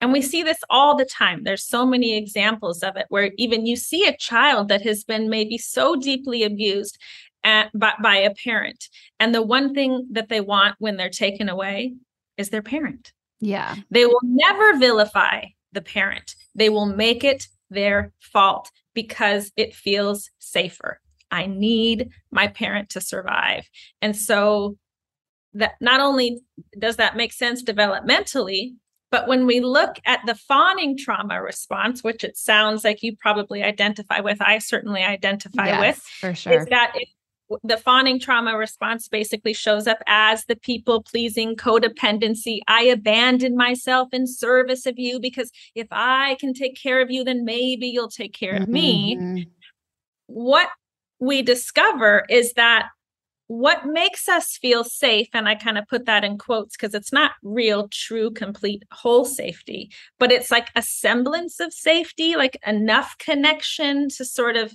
and 0.00 0.12
we 0.12 0.20
see 0.20 0.42
this 0.42 0.58
all 0.68 0.94
the 0.94 1.06
time. 1.06 1.42
There's 1.42 1.66
so 1.66 1.86
many 1.86 2.16
examples 2.16 2.82
of 2.82 2.96
it 2.96 3.06
where 3.08 3.32
even 3.38 3.66
you 3.66 3.76
see 3.76 4.06
a 4.06 4.16
child 4.16 4.68
that 4.68 4.82
has 4.82 5.04
been 5.04 5.30
maybe 5.30 5.56
so 5.56 5.96
deeply 5.96 6.42
abused 6.42 6.98
at, 7.44 7.70
by, 7.74 7.94
by 8.02 8.16
a 8.16 8.34
parent. 8.34 8.88
And 9.18 9.34
the 9.34 9.42
one 9.42 9.72
thing 9.72 10.06
that 10.12 10.28
they 10.28 10.40
want 10.40 10.76
when 10.78 10.96
they're 10.96 11.08
taken 11.08 11.48
away 11.48 11.94
is 12.36 12.50
their 12.50 12.62
parent. 12.62 13.12
Yeah. 13.40 13.76
They 13.90 14.06
will 14.06 14.20
never 14.22 14.78
vilify 14.78 15.44
the 15.72 15.82
parent, 15.82 16.34
they 16.54 16.68
will 16.68 16.86
make 16.86 17.22
it 17.22 17.46
their 17.68 18.12
fault 18.20 18.70
because 18.94 19.52
it 19.56 19.74
feels 19.74 20.30
safer. 20.38 21.00
I 21.30 21.46
need 21.46 22.10
my 22.30 22.46
parent 22.46 22.90
to 22.90 23.00
survive. 23.00 23.68
And 24.00 24.16
so 24.16 24.78
that 25.54 25.72
not 25.80 26.00
only 26.00 26.40
does 26.78 26.96
that 26.96 27.16
make 27.16 27.32
sense 27.32 27.62
developmentally, 27.62 28.74
but 29.10 29.28
when 29.28 29.46
we 29.46 29.60
look 29.60 29.96
at 30.04 30.20
the 30.26 30.34
fawning 30.34 30.96
trauma 30.96 31.40
response, 31.40 32.02
which 32.02 32.24
it 32.24 32.36
sounds 32.36 32.84
like 32.84 33.02
you 33.02 33.16
probably 33.16 33.62
identify 33.62 34.20
with, 34.20 34.40
I 34.40 34.58
certainly 34.58 35.02
identify 35.02 35.66
yes, 35.66 35.80
with, 35.80 36.02
for 36.20 36.34
sure. 36.34 36.52
is 36.60 36.66
that 36.66 36.92
it 36.94 37.08
the 37.62 37.76
fawning 37.76 38.18
trauma 38.18 38.56
response 38.56 39.08
basically 39.08 39.52
shows 39.52 39.86
up 39.86 39.98
as 40.06 40.44
the 40.44 40.56
people 40.56 41.02
pleasing 41.02 41.56
codependency. 41.56 42.60
I 42.68 42.82
abandon 42.82 43.56
myself 43.56 44.08
in 44.12 44.26
service 44.26 44.86
of 44.86 44.98
you 44.98 45.20
because 45.20 45.50
if 45.74 45.86
I 45.90 46.36
can 46.40 46.54
take 46.54 46.76
care 46.76 47.00
of 47.00 47.10
you, 47.10 47.24
then 47.24 47.44
maybe 47.44 47.86
you'll 47.86 48.08
take 48.08 48.32
care 48.32 48.56
of 48.56 48.68
me. 48.68 49.16
Mm-hmm. 49.16 49.42
What 50.26 50.68
we 51.20 51.42
discover 51.42 52.24
is 52.28 52.52
that 52.54 52.88
what 53.48 53.86
makes 53.86 54.28
us 54.28 54.56
feel 54.56 54.82
safe, 54.82 55.28
and 55.32 55.48
I 55.48 55.54
kind 55.54 55.78
of 55.78 55.86
put 55.86 56.06
that 56.06 56.24
in 56.24 56.36
quotes 56.36 56.76
because 56.76 56.94
it's 56.94 57.12
not 57.12 57.30
real, 57.44 57.88
true, 57.92 58.32
complete, 58.32 58.82
whole 58.90 59.24
safety, 59.24 59.92
but 60.18 60.32
it's 60.32 60.50
like 60.50 60.70
a 60.74 60.82
semblance 60.82 61.60
of 61.60 61.72
safety, 61.72 62.34
like 62.34 62.58
enough 62.66 63.16
connection 63.18 64.08
to 64.16 64.24
sort 64.24 64.56
of 64.56 64.74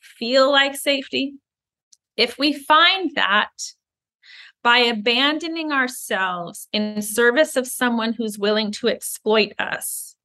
feel 0.00 0.50
like 0.50 0.76
safety 0.76 1.34
if 2.16 2.38
we 2.38 2.52
find 2.52 3.14
that 3.14 3.50
by 4.62 4.78
abandoning 4.78 5.70
ourselves 5.70 6.68
in 6.72 7.00
service 7.02 7.56
of 7.56 7.66
someone 7.66 8.12
who's 8.12 8.38
willing 8.38 8.72
to 8.72 8.88
exploit 8.88 9.52
us, 9.58 10.16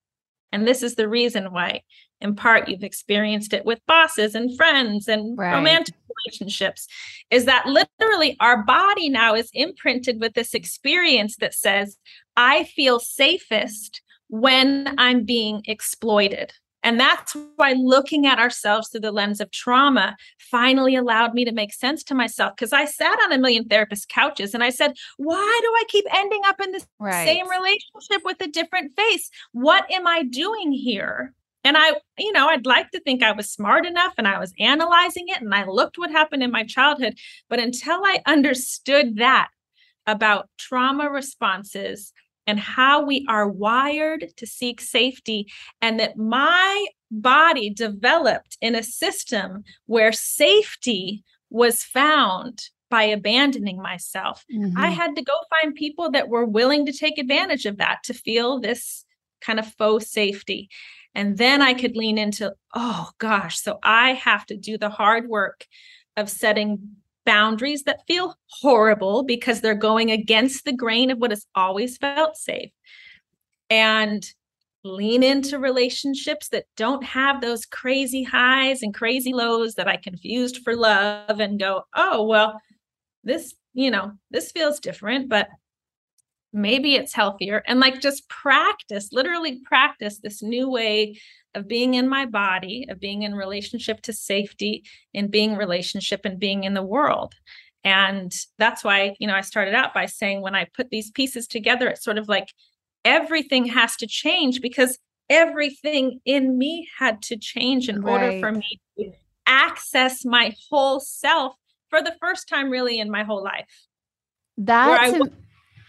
and 0.51 0.67
this 0.67 0.84
is 0.84 0.95
the 0.95 1.08
reason 1.08 1.54
why, 1.54 1.82
in 2.19 2.36
part, 2.36 2.67
you've 2.67 2.84
experienced 2.84 3.54
it 3.54 3.65
with 3.65 3.86
bosses 3.88 4.36
and 4.36 4.56
friends 4.58 5.08
and 5.08 5.38
right. 5.38 5.54
romantic 5.54 5.95
relationships, 6.25 6.88
is 7.30 7.45
that 7.45 7.65
literally 7.65 8.36
our 8.39 8.63
body 8.63 9.10
now 9.10 9.34
is 9.34 9.49
imprinted 9.54 10.19
with 10.19 10.34
this 10.34 10.54
experience 10.54 11.38
that 11.38 11.54
says, 11.54 11.97
I 12.36 12.65
feel 12.65 12.99
safest 12.99 14.01
when 14.27 14.95
I'm 14.97 15.23
being 15.23 15.62
exploited. 15.65 16.54
And 16.84 17.00
that's 17.00 17.36
why 17.56 17.74
looking 17.74 18.26
at 18.26 18.39
ourselves 18.39 18.89
through 18.89 19.02
the 19.02 19.12
lens 19.12 19.39
of 19.39 19.52
trauma 19.52 20.15
finally 20.39 20.96
allowed 20.96 21.34
me 21.34 21.46
to 21.46 21.52
make 21.52 21.74
sense 21.74 22.04
to 22.06 22.15
myself. 22.15 22.54
Because 22.56 22.74
I 22.74 22.86
sat 22.86 23.20
on 23.24 23.32
a 23.32 23.38
million 23.38 23.65
therapist 23.65 24.10
couches 24.10 24.54
and 24.54 24.63
I 24.63 24.70
said, 24.70 24.94
why 25.17 25.60
do 25.62 25.67
I 25.67 25.84
keep 25.88 26.06
ending 26.12 26.41
up 26.46 26.60
in 26.60 26.72
the 26.72 26.84
right. 27.00 27.26
same 27.26 27.48
relationship 27.50 28.24
with 28.26 28.41
a 28.41 28.48
different 28.48 28.96
face? 28.96 29.30
What 29.52 29.89
am 29.91 30.08
I 30.08 30.24
doing 30.24 30.72
here? 30.72 31.34
And 31.63 31.78
I, 31.78 31.91
you 32.17 32.32
know, 32.32 32.48
I'd 32.48 32.65
like 32.65 32.89
to 32.91 33.00
think 33.00 33.22
I 33.22 33.34
was 33.34 33.52
smart 33.52 33.86
enough 33.86 34.13
and 34.17 34.28
I 34.28 34.39
was 34.39 34.54
analyzing 34.60 35.26
it 35.28 35.41
and 35.41 35.54
I 35.54 35.65
looked 35.65 35.98
what 36.00 36.10
happened 36.10 36.41
in 36.41 36.52
my 36.52 36.63
childhood. 36.63 37.20
But 37.50 37.60
until 37.60 38.02
I 38.04 38.22
understood 38.26 39.17
that 39.17 39.50
about 40.08 40.50
trauma 40.58 41.10
responses, 41.10 42.13
and 42.52 42.60
how 42.60 43.02
we 43.02 43.26
are 43.30 43.48
wired 43.48 44.26
to 44.36 44.46
seek 44.46 44.82
safety, 44.82 45.48
and 45.82 45.98
that 46.02 46.18
my 46.18 46.86
body 47.10 47.70
developed 47.70 48.58
in 48.60 48.76
a 48.76 48.84
system 48.84 49.64
where 49.86 50.12
safety 50.12 51.24
was 51.50 51.82
found 51.82 52.64
by 52.90 53.04
abandoning 53.04 53.82
myself. 53.82 54.44
Mm-hmm. 54.54 54.78
I 54.78 54.90
had 54.90 55.16
to 55.16 55.24
go 55.24 55.34
find 55.50 55.74
people 55.74 56.12
that 56.12 56.28
were 56.28 56.44
willing 56.46 56.86
to 56.88 56.92
take 56.92 57.18
advantage 57.18 57.66
of 57.66 57.78
that 57.78 58.00
to 58.04 58.14
feel 58.14 58.60
this 58.60 59.06
kind 59.40 59.60
of 59.60 59.74
faux 59.78 60.12
safety. 60.12 60.70
And 61.16 61.38
then 61.38 61.62
I 61.62 61.74
could 61.74 61.96
lean 61.96 62.18
into, 62.18 62.54
oh 62.76 63.12
gosh, 63.18 63.60
so 63.60 63.80
I 63.82 64.14
have 64.14 64.46
to 64.48 64.58
do 64.58 64.78
the 64.78 64.90
hard 64.90 65.30
work 65.30 65.66
of 66.18 66.30
setting 66.30 66.98
boundaries 67.25 67.84
that 67.84 68.05
feel 68.07 68.36
horrible 68.47 69.23
because 69.23 69.62
they're 69.62 69.75
going 69.75 70.12
against 70.12 70.65
the 70.65 70.73
grain 70.73 71.12
of 71.12 71.17
what 71.19 71.31
has 71.31 71.45
always 71.55 71.97
felt 71.97 72.38
safe. 72.38 72.71
And 73.69 74.25
lean 74.84 75.23
into 75.23 75.60
relationships 75.60 76.49
that 76.49 76.65
don't 76.75 77.03
have 77.03 77.39
those 77.39 77.65
crazy 77.65 78.23
highs 78.23 78.81
and 78.81 78.93
crazy 78.93 79.34
lows 79.34 79.75
that 79.75 79.88
I 79.88 79.97
confused 79.97 80.60
for 80.63 80.75
love 80.75 81.39
and 81.39 81.60
go, 81.60 81.84
oh, 81.95 82.23
well, 82.23 82.60
this, 83.23 83.53
you 83.73 83.91
know, 83.91 84.13
this 84.31 84.51
feels 84.51 84.79
different, 84.79 85.29
but 85.29 85.47
maybe 86.51 86.95
it's 86.95 87.13
healthier. 87.13 87.63
And 87.67 87.79
like 87.79 88.01
just 88.01 88.27
practice, 88.27 89.10
literally 89.12 89.60
practice 89.63 90.19
this 90.19 90.41
new 90.41 90.69
way 90.69 91.19
of 91.56 91.68
being 91.68 91.96
in 91.96 92.08
my 92.08 92.26
body, 92.26 92.86
of 92.90 93.00
being 93.00 93.24
in 93.24 93.36
relationship 93.36 94.02
to 94.04 94.14
safety, 94.14 94.84
in 95.14 95.30
being 95.30 95.58
relationship 95.58 96.22
and 96.24 96.40
being 96.40 96.64
in 96.64 96.74
the 96.74 96.84
world. 96.84 97.34
And 97.84 98.32
that's 98.58 98.84
why, 98.84 99.16
you 99.20 99.28
know, 99.28 99.36
I 99.36 99.42
started 99.42 99.74
out 99.74 99.94
by 99.94 100.06
saying 100.06 100.42
when 100.42 100.56
I 100.56 100.68
put 100.76 100.90
these 100.90 101.12
pieces 101.12 101.48
together, 101.48 101.88
it's 101.88 102.04
sort 102.04 102.18
of 102.18 102.30
like 102.30 102.50
everything 103.04 103.66
has 103.66 103.96
to 103.98 104.08
change 104.08 104.62
because 104.62 105.00
everything 105.30 106.20
in 106.26 106.58
me 106.58 106.88
had 107.00 107.22
to 107.24 107.38
change 107.38 107.90
in 107.90 108.02
right. 108.02 108.12
order 108.12 108.40
for 108.40 108.52
me 108.52 108.80
to 109.00 109.12
access 109.48 110.24
my 110.24 110.54
whole 110.70 111.00
self 111.00 111.56
for 111.90 112.02
the 112.02 112.16
first 112.22 112.48
time 112.48 112.70
really 112.70 113.00
in 113.00 113.10
my 113.10 113.24
whole 113.24 113.44
life. 113.44 113.68
That's 114.58 115.14
I, 115.14 115.20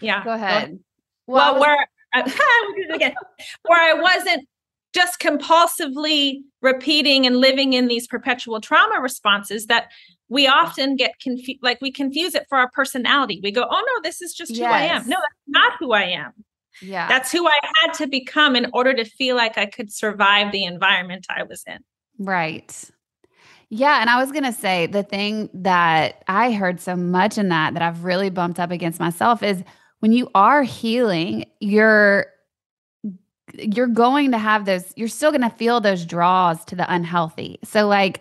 yeah. 0.01 0.25
Go 0.25 0.33
ahead. 0.33 0.79
Well, 1.27 1.55
well 1.55 1.61
where 1.61 1.87
I, 2.14 2.20
again, 2.94 3.14
where 3.66 3.81
I 3.81 4.01
wasn't 4.01 4.48
just 4.92 5.20
compulsively 5.20 6.42
repeating 6.61 7.26
and 7.26 7.38
living 7.38 7.72
in 7.72 7.88
these 7.88 8.07
perpetual 8.07 8.61
trauma 8.61 9.00
responses 9.00 9.66
that 9.66 9.90
we 10.28 10.46
often 10.46 10.96
get 10.96 11.18
confused 11.20 11.61
like 11.62 11.81
we 11.81 11.90
confuse 11.90 12.35
it 12.35 12.46
for 12.48 12.59
our 12.59 12.70
personality. 12.70 13.40
We 13.42 13.50
go 13.50 13.66
oh 13.68 13.85
no 13.87 14.02
this 14.02 14.22
is 14.22 14.33
just 14.35 14.52
yes. 14.52 14.59
who 14.59 14.72
i 14.72 14.81
am. 14.81 15.09
No 15.09 15.16
that's 15.16 15.42
not 15.46 15.72
who 15.78 15.92
i 15.92 16.05
am. 16.05 16.33
Yeah. 16.81 17.09
That's 17.09 17.31
who 17.31 17.46
i 17.46 17.59
had 17.83 17.92
to 17.94 18.07
become 18.07 18.57
in 18.57 18.70
order 18.72 18.94
to 18.94 19.05
feel 19.05 19.37
like 19.37 19.59
i 19.59 19.66
could 19.66 19.92
survive 19.92 20.52
the 20.52 20.64
environment 20.64 21.26
i 21.28 21.42
was 21.42 21.64
in. 21.66 21.78
Right. 22.18 22.90
Yeah 23.68 24.00
and 24.00 24.11
i 24.11 24.20
was 24.20 24.33
going 24.33 24.44
to 24.44 24.52
say 24.52 24.87
the 24.87 25.02
thing 25.02 25.48
that 25.55 26.22
i 26.28 26.52
heard 26.52 26.81
so 26.81 26.96
much 26.96 27.38
in 27.38 27.48
that 27.48 27.74
that 27.74 27.83
i've 27.83 28.05
really 28.05 28.31
bumped 28.31 28.61
up 28.61 28.70
against 28.70 29.00
myself 29.00 29.42
is 29.42 29.62
when 30.00 30.12
you 30.12 30.31
are 30.35 30.62
healing 30.62 31.46
you're 31.61 32.26
you're 33.54 33.86
going 33.86 34.30
to 34.32 34.38
have 34.38 34.64
those, 34.64 34.92
you're 34.96 35.08
still 35.08 35.30
going 35.30 35.42
to 35.42 35.50
feel 35.50 35.80
those 35.80 36.04
draws 36.04 36.64
to 36.66 36.76
the 36.76 36.92
unhealthy. 36.92 37.58
So, 37.64 37.86
like, 37.86 38.20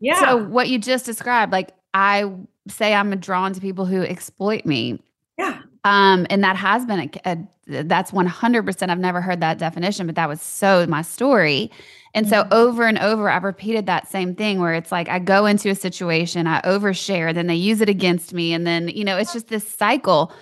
yeah. 0.00 0.20
So, 0.20 0.36
what 0.36 0.68
you 0.68 0.78
just 0.78 1.04
described, 1.06 1.52
like, 1.52 1.72
I 1.94 2.30
say 2.68 2.94
I'm 2.94 3.10
drawn 3.18 3.52
to 3.54 3.60
people 3.60 3.86
who 3.86 4.02
exploit 4.02 4.64
me. 4.64 5.02
Yeah. 5.38 5.60
Um, 5.84 6.26
and 6.30 6.44
that 6.44 6.56
has 6.56 6.84
been 6.84 7.10
a, 7.24 7.30
a 7.30 7.38
that's 7.84 8.12
100%. 8.12 8.88
I've 8.88 8.98
never 8.98 9.20
heard 9.20 9.40
that 9.40 9.58
definition, 9.58 10.06
but 10.06 10.14
that 10.16 10.28
was 10.28 10.40
so 10.40 10.86
my 10.86 11.02
story. 11.02 11.70
And 12.14 12.26
mm-hmm. 12.26 12.48
so 12.50 12.56
over 12.56 12.86
and 12.86 12.98
over, 12.98 13.28
I've 13.28 13.44
repeated 13.44 13.86
that 13.86 14.08
same 14.08 14.34
thing 14.34 14.58
where 14.58 14.74
it's 14.74 14.90
like 14.90 15.08
I 15.08 15.18
go 15.18 15.46
into 15.46 15.68
a 15.68 15.74
situation, 15.74 16.46
I 16.46 16.62
overshare, 16.62 17.34
then 17.34 17.46
they 17.46 17.54
use 17.54 17.80
it 17.80 17.88
against 17.88 18.32
me. 18.32 18.52
And 18.52 18.66
then, 18.66 18.88
you 18.88 19.04
know, 19.04 19.18
it's 19.18 19.32
just 19.32 19.48
this 19.48 19.68
cycle. 19.68 20.32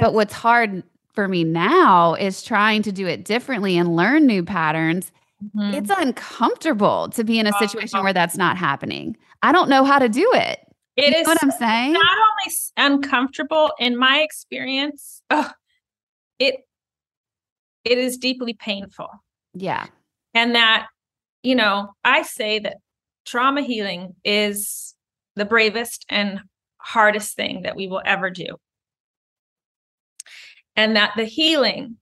But 0.00 0.14
what's 0.14 0.32
hard 0.32 0.82
for 1.16 1.26
me 1.26 1.42
now 1.42 2.14
is 2.14 2.42
trying 2.42 2.82
to 2.82 2.92
do 2.92 3.08
it 3.08 3.24
differently 3.24 3.76
and 3.76 3.96
learn 3.96 4.26
new 4.26 4.44
patterns. 4.44 5.10
Mm-hmm. 5.42 5.74
It's 5.74 5.90
uncomfortable 5.90 7.08
to 7.10 7.24
be 7.24 7.40
in 7.40 7.46
a 7.46 7.52
oh, 7.54 7.58
situation 7.58 8.04
where 8.04 8.12
that's 8.12 8.36
not 8.36 8.56
happening. 8.56 9.16
I 9.42 9.50
don't 9.50 9.68
know 9.68 9.84
how 9.84 9.98
to 9.98 10.08
do 10.08 10.30
it. 10.34 10.60
It 10.96 11.12
you 11.12 11.20
is 11.20 11.26
what 11.26 11.42
I'm 11.42 11.50
saying. 11.50 11.92
Not 11.94 12.04
only 12.06 12.54
uncomfortable 12.76 13.72
in 13.78 13.96
my 13.96 14.20
experience, 14.20 15.22
it 16.38 16.60
it 17.84 17.98
is 17.98 18.16
deeply 18.16 18.54
painful. 18.54 19.08
Yeah. 19.54 19.86
And 20.34 20.54
that, 20.54 20.88
you 21.42 21.54
know, 21.54 21.92
I 22.04 22.22
say 22.22 22.58
that 22.60 22.78
trauma 23.24 23.62
healing 23.62 24.14
is 24.24 24.94
the 25.34 25.44
bravest 25.44 26.04
and 26.08 26.40
hardest 26.78 27.36
thing 27.36 27.62
that 27.62 27.76
we 27.76 27.88
will 27.88 28.02
ever 28.04 28.30
do. 28.30 28.56
And 30.76 30.96
that 30.96 31.12
the 31.16 31.24
healing, 31.24 31.96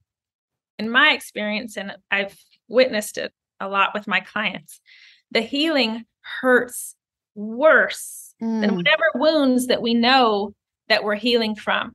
in 0.78 0.90
my 0.90 1.12
experience, 1.12 1.76
and 1.76 1.92
I've 2.10 2.36
witnessed 2.68 3.18
it 3.18 3.32
a 3.60 3.68
lot 3.68 3.90
with 3.94 4.06
my 4.06 4.20
clients, 4.20 4.80
the 5.30 5.40
healing 5.40 6.04
hurts 6.40 6.94
worse 7.34 8.34
mm. 8.42 8.60
than 8.60 8.76
whatever 8.76 9.04
wounds 9.14 9.68
that 9.68 9.82
we 9.82 9.94
know 9.94 10.54
that 10.88 11.04
we're 11.04 11.14
healing 11.14 11.54
from. 11.54 11.94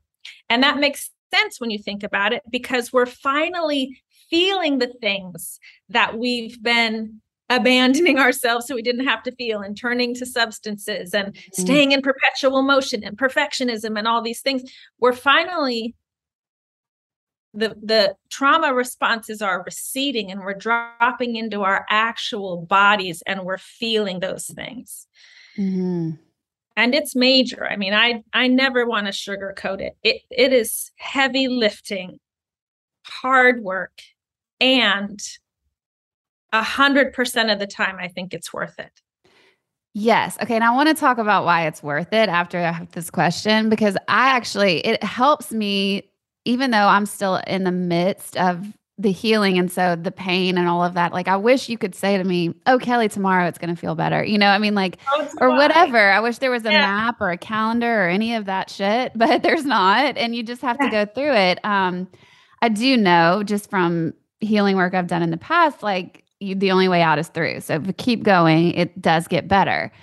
And 0.49 0.63
that 0.63 0.79
makes 0.79 1.11
sense 1.33 1.59
when 1.59 1.69
you 1.69 1.79
think 1.79 2.03
about 2.03 2.33
it 2.33 2.43
because 2.49 2.91
we're 2.91 3.05
finally 3.05 4.01
feeling 4.29 4.79
the 4.79 4.93
things 5.01 5.59
that 5.89 6.17
we've 6.17 6.61
been 6.61 7.21
abandoning 7.49 8.19
ourselves 8.19 8.67
so 8.67 8.75
we 8.75 8.81
didn't 8.81 9.07
have 9.07 9.23
to 9.23 9.31
feel 9.33 9.61
and 9.61 9.77
turning 9.77 10.13
to 10.15 10.25
substances 10.25 11.13
and 11.13 11.33
mm-hmm. 11.33 11.61
staying 11.61 11.91
in 11.91 12.01
perpetual 12.01 12.61
motion 12.61 13.03
and 13.03 13.17
perfectionism 13.17 13.97
and 13.97 14.07
all 14.07 14.21
these 14.21 14.41
things 14.41 14.63
we're 14.99 15.13
finally 15.13 15.95
the 17.53 17.69
the 17.81 18.15
trauma 18.29 18.73
responses 18.73 19.41
are 19.41 19.63
receding 19.63 20.31
and 20.31 20.41
we're 20.41 20.53
dropping 20.53 21.35
into 21.35 21.61
our 21.63 21.85
actual 21.89 22.57
bodies 22.57 23.23
and 23.25 23.43
we're 23.43 23.57
feeling 23.57 24.19
those 24.19 24.45
things 24.47 25.07
mm-hmm. 25.57 26.11
and 26.75 26.95
it's 26.95 27.15
major 27.15 27.67
i 27.67 27.75
mean 27.75 27.93
i 27.93 28.23
i 28.33 28.47
never 28.47 28.85
want 28.85 29.07
to 29.07 29.11
sugarcoat 29.11 29.81
it 29.81 29.97
it 30.03 30.21
it 30.29 30.53
is 30.53 30.91
heavy 30.97 31.47
lifting 31.47 32.19
hard 33.05 33.63
work 33.63 34.01
and 34.59 35.19
a 36.53 36.61
hundred 36.61 37.13
percent 37.13 37.49
of 37.49 37.57
the 37.57 37.67
time 37.67 37.97
i 37.99 38.07
think 38.07 38.33
it's 38.33 38.53
worth 38.53 38.77
it 38.79 39.01
Yes. 39.95 40.37
Okay. 40.41 40.53
And 40.53 40.63
I 40.63 40.69
want 40.69 40.87
to 40.87 40.93
talk 40.93 41.17
about 41.17 41.45
why 41.45 41.65
it's 41.65 41.81
worth 41.81 42.13
it 42.13 42.29
after 42.29 42.59
I 42.59 42.71
have 42.71 42.91
this 42.91 43.09
question 43.09 43.69
because 43.69 43.97
I 44.07 44.29
actually, 44.29 44.85
it 44.85 45.03
helps 45.03 45.51
me 45.51 46.09
even 46.45 46.71
though 46.71 46.87
I'm 46.87 47.05
still 47.05 47.37
in 47.47 47.63
the 47.63 47.71
midst 47.71 48.37
of 48.37 48.65
the 48.99 49.11
healing 49.13 49.57
and 49.57 49.71
so 49.71 49.95
the 49.95 50.11
pain 50.11 50.57
and 50.57 50.67
all 50.67 50.83
of 50.83 50.93
that 50.93 51.13
like 51.13 51.29
i 51.29 51.37
wish 51.37 51.69
you 51.69 51.77
could 51.77 51.95
say 51.95 52.17
to 52.17 52.23
me 52.25 52.53
oh 52.65 52.77
kelly 52.77 53.07
tomorrow 53.07 53.47
it's 53.47 53.57
going 53.57 53.73
to 53.73 53.79
feel 53.79 53.95
better. 53.95 54.21
You 54.25 54.37
know 54.37 54.49
i 54.49 54.57
mean 54.57 54.75
like 54.75 54.97
oh, 55.13 55.29
or 55.39 55.51
whatever. 55.51 56.11
I 56.11 56.19
wish 56.19 56.39
there 56.39 56.51
was 56.51 56.65
a 56.65 56.71
yeah. 56.71 56.81
map 56.81 57.21
or 57.21 57.31
a 57.31 57.37
calendar 57.37 58.03
or 58.03 58.09
any 58.09 58.35
of 58.35 58.45
that 58.45 58.69
shit 58.69 59.13
but 59.15 59.41
there's 59.41 59.63
not 59.63 60.17
and 60.17 60.35
you 60.35 60.43
just 60.43 60.61
have 60.61 60.77
yeah. 60.81 60.89
to 60.89 60.91
go 60.91 61.11
through 61.13 61.33
it. 61.33 61.63
Um 61.63 62.09
i 62.61 62.67
do 62.67 62.97
know 62.97 63.41
just 63.41 63.69
from 63.69 64.13
healing 64.41 64.75
work 64.75 64.93
i've 64.93 65.07
done 65.07 65.21
in 65.21 65.31
the 65.31 65.37
past 65.37 65.81
like 65.81 66.25
you, 66.41 66.55
the 66.55 66.71
only 66.71 66.87
way 66.87 67.01
out 67.01 67.19
is 67.19 67.27
through. 67.29 67.61
So 67.61 67.75
if 67.75 67.87
you 67.87 67.93
keep 67.93 68.23
going 68.23 68.71
it 68.73 69.01
does 69.01 69.29
get 69.29 69.47
better 69.47 69.93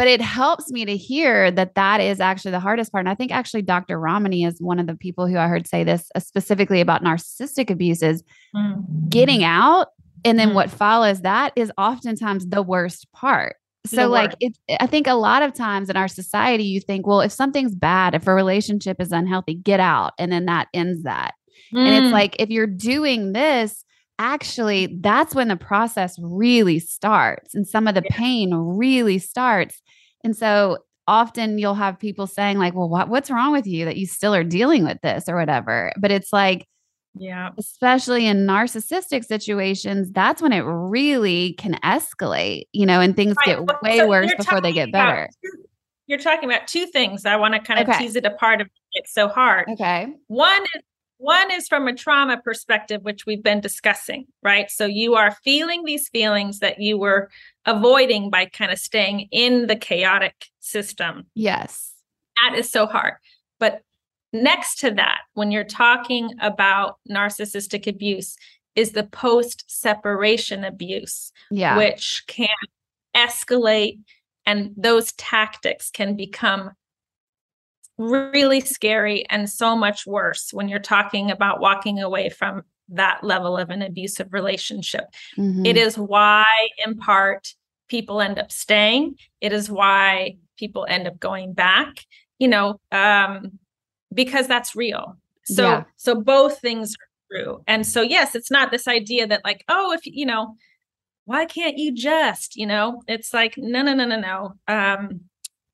but 0.00 0.08
it 0.08 0.22
helps 0.22 0.70
me 0.70 0.86
to 0.86 0.96
hear 0.96 1.50
that 1.50 1.74
that 1.74 2.00
is 2.00 2.20
actually 2.20 2.52
the 2.52 2.58
hardest 2.58 2.90
part. 2.90 3.02
And 3.02 3.08
I 3.10 3.14
think 3.14 3.30
actually 3.32 3.60
Dr. 3.60 4.00
Ramani 4.00 4.44
is 4.44 4.56
one 4.58 4.78
of 4.78 4.86
the 4.86 4.96
people 4.96 5.26
who 5.26 5.36
I 5.36 5.46
heard 5.46 5.66
say 5.66 5.84
this 5.84 6.08
uh, 6.14 6.20
specifically 6.20 6.80
about 6.80 7.04
narcissistic 7.04 7.68
abuses. 7.68 8.24
Mm-hmm. 8.56 9.08
Getting 9.10 9.44
out 9.44 9.88
and 10.24 10.38
then 10.38 10.48
mm-hmm. 10.48 10.54
what 10.54 10.70
follows 10.70 11.20
that 11.20 11.52
is 11.54 11.70
oftentimes 11.76 12.46
the 12.46 12.62
worst 12.62 13.12
part. 13.12 13.56
So 13.84 14.08
like 14.08 14.34
it 14.40 14.56
I 14.80 14.86
think 14.86 15.06
a 15.06 15.12
lot 15.12 15.42
of 15.42 15.52
times 15.52 15.90
in 15.90 15.98
our 15.98 16.08
society 16.08 16.64
you 16.64 16.80
think 16.80 17.06
well 17.06 17.20
if 17.20 17.32
something's 17.32 17.74
bad 17.74 18.14
if 18.14 18.26
a 18.26 18.34
relationship 18.34 19.02
is 19.02 19.12
unhealthy 19.12 19.54
get 19.54 19.80
out 19.80 20.14
and 20.18 20.32
then 20.32 20.46
that 20.46 20.68
ends 20.72 21.02
that. 21.02 21.34
Mm. 21.74 21.86
And 21.86 21.88
it's 21.88 22.08
mm. 22.08 22.12
like 22.12 22.36
if 22.38 22.48
you're 22.48 22.66
doing 22.66 23.34
this 23.34 23.84
actually 24.20 24.98
that's 25.00 25.34
when 25.34 25.48
the 25.48 25.56
process 25.56 26.16
really 26.20 26.78
starts 26.78 27.54
and 27.54 27.66
some 27.66 27.88
of 27.88 27.94
the 27.94 28.02
yeah. 28.04 28.16
pain 28.16 28.54
really 28.54 29.18
starts 29.18 29.80
and 30.22 30.36
so 30.36 30.76
often 31.08 31.58
you'll 31.58 31.74
have 31.74 31.98
people 31.98 32.26
saying 32.26 32.58
like 32.58 32.74
well 32.74 32.88
what, 32.88 33.08
what's 33.08 33.30
wrong 33.30 33.50
with 33.50 33.66
you 33.66 33.86
that 33.86 33.96
you 33.96 34.06
still 34.06 34.34
are 34.34 34.44
dealing 34.44 34.84
with 34.84 34.98
this 35.02 35.26
or 35.26 35.36
whatever 35.36 35.90
but 35.98 36.10
it's 36.10 36.34
like 36.34 36.66
yeah 37.14 37.48
especially 37.58 38.26
in 38.26 38.46
narcissistic 38.46 39.24
situations 39.24 40.12
that's 40.12 40.42
when 40.42 40.52
it 40.52 40.60
really 40.60 41.54
can 41.54 41.72
escalate 41.82 42.64
you 42.72 42.84
know 42.84 43.00
and 43.00 43.16
things 43.16 43.34
right. 43.46 43.66
get 43.66 43.82
way 43.82 43.98
so 43.98 44.06
worse 44.06 44.34
before 44.34 44.60
they 44.60 44.70
get 44.70 44.92
better 44.92 45.30
you're 46.06 46.18
talking 46.18 46.46
about 46.46 46.68
two 46.68 46.84
things 46.88 47.24
i 47.24 47.36
want 47.36 47.54
to 47.54 47.60
kind 47.60 47.80
of 47.80 47.88
okay. 47.88 47.98
tease 47.98 48.16
it 48.16 48.26
apart 48.26 48.60
it's 48.92 49.14
so 49.14 49.28
hard 49.28 49.66
okay 49.70 50.12
one 50.26 50.62
is 50.76 50.82
one 51.20 51.50
is 51.52 51.68
from 51.68 51.86
a 51.86 51.94
trauma 51.94 52.40
perspective, 52.40 53.02
which 53.02 53.26
we've 53.26 53.42
been 53.42 53.60
discussing, 53.60 54.24
right? 54.42 54.70
So 54.70 54.86
you 54.86 55.14
are 55.16 55.36
feeling 55.44 55.84
these 55.84 56.08
feelings 56.08 56.60
that 56.60 56.80
you 56.80 56.98
were 56.98 57.30
avoiding 57.66 58.30
by 58.30 58.46
kind 58.46 58.72
of 58.72 58.78
staying 58.78 59.28
in 59.30 59.66
the 59.66 59.76
chaotic 59.76 60.46
system. 60.60 61.26
Yes. 61.34 61.92
That 62.36 62.58
is 62.58 62.70
so 62.70 62.86
hard. 62.86 63.14
But 63.58 63.82
next 64.32 64.78
to 64.78 64.90
that, 64.92 65.18
when 65.34 65.50
you're 65.52 65.62
talking 65.62 66.30
about 66.40 66.96
narcissistic 67.10 67.86
abuse, 67.86 68.36
is 68.74 68.92
the 68.92 69.04
post 69.04 69.64
separation 69.66 70.64
abuse, 70.64 71.32
yeah. 71.50 71.76
which 71.76 72.22
can 72.28 72.48
escalate 73.14 73.98
and 74.46 74.72
those 74.76 75.12
tactics 75.12 75.90
can 75.90 76.16
become 76.16 76.70
really 78.00 78.60
scary 78.60 79.26
and 79.28 79.48
so 79.48 79.76
much 79.76 80.06
worse 80.06 80.52
when 80.52 80.68
you're 80.68 80.78
talking 80.78 81.30
about 81.30 81.60
walking 81.60 82.00
away 82.00 82.30
from 82.30 82.62
that 82.88 83.22
level 83.22 83.58
of 83.58 83.68
an 83.68 83.82
abusive 83.82 84.32
relationship. 84.32 85.04
Mm-hmm. 85.36 85.66
It 85.66 85.76
is 85.76 85.98
why, 85.98 86.46
in 86.84 86.96
part, 86.96 87.54
people 87.88 88.22
end 88.22 88.38
up 88.38 88.50
staying. 88.50 89.16
It 89.42 89.52
is 89.52 89.70
why 89.70 90.38
people 90.56 90.86
end 90.88 91.06
up 91.06 91.20
going 91.20 91.52
back, 91.52 92.06
you 92.38 92.48
know, 92.48 92.80
um, 92.90 93.58
because 94.14 94.48
that's 94.48 94.74
real. 94.74 95.18
So, 95.44 95.62
yeah. 95.64 95.84
so 95.96 96.14
both 96.20 96.58
things 96.58 96.94
are 96.94 97.36
true. 97.36 97.62
And 97.66 97.86
so, 97.86 98.00
yes, 98.00 98.34
it's 98.34 98.50
not 98.50 98.70
this 98.70 98.88
idea 98.88 99.26
that, 99.26 99.44
like, 99.44 99.62
oh, 99.68 99.92
if 99.92 100.00
you 100.04 100.24
know, 100.24 100.56
why 101.26 101.44
can't 101.44 101.76
you 101.76 101.92
just, 101.92 102.56
you 102.56 102.66
know, 102.66 103.02
it's 103.06 103.34
like, 103.34 103.54
no, 103.58 103.82
no, 103.82 103.94
no, 103.94 104.06
no, 104.06 104.18
no. 104.18 104.54
Um, 104.66 105.20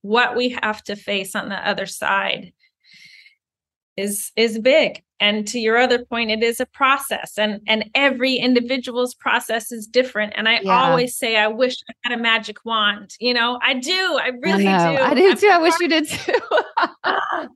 what 0.07 0.37
we 0.37 0.51
have 0.63 0.83
to 0.85 0.95
face 0.95 1.35
on 1.35 1.49
the 1.49 1.69
other 1.69 1.87
side 1.87 2.53
is 3.97 4.31
is 4.37 4.59
big. 4.59 5.03
And 5.19 5.49
to 5.49 5.59
your 5.59 5.79
other 5.79 6.05
point 6.05 6.31
it 6.31 6.43
is 6.43 6.61
a 6.61 6.67
process 6.67 7.39
and 7.39 7.61
and 7.67 7.91
every 7.95 8.35
individual's 8.37 9.15
process 9.15 9.73
is 9.73 9.87
different. 9.87 10.35
And 10.37 10.49
i 10.49 10.61
yeah. 10.61 10.83
always 10.83 11.17
say 11.17 11.37
i 11.37 11.49
wish 11.49 11.77
i 11.89 11.93
had 12.05 12.19
a 12.19 12.23
magic 12.23 12.65
wand 12.65 13.15
you 13.19 13.35
know? 13.35 13.59
I 13.63 13.75
do. 13.75 14.19
I 14.23 14.31
really 14.43 14.69
I 14.69 14.97
do. 14.97 15.03
I 15.03 15.15
do 15.15 15.35
too. 15.35 15.49
I 15.49 15.59
wish 15.59 15.75
you 15.81 15.89
did 15.89 16.09
too. 16.09 16.41
I 17.05 17.49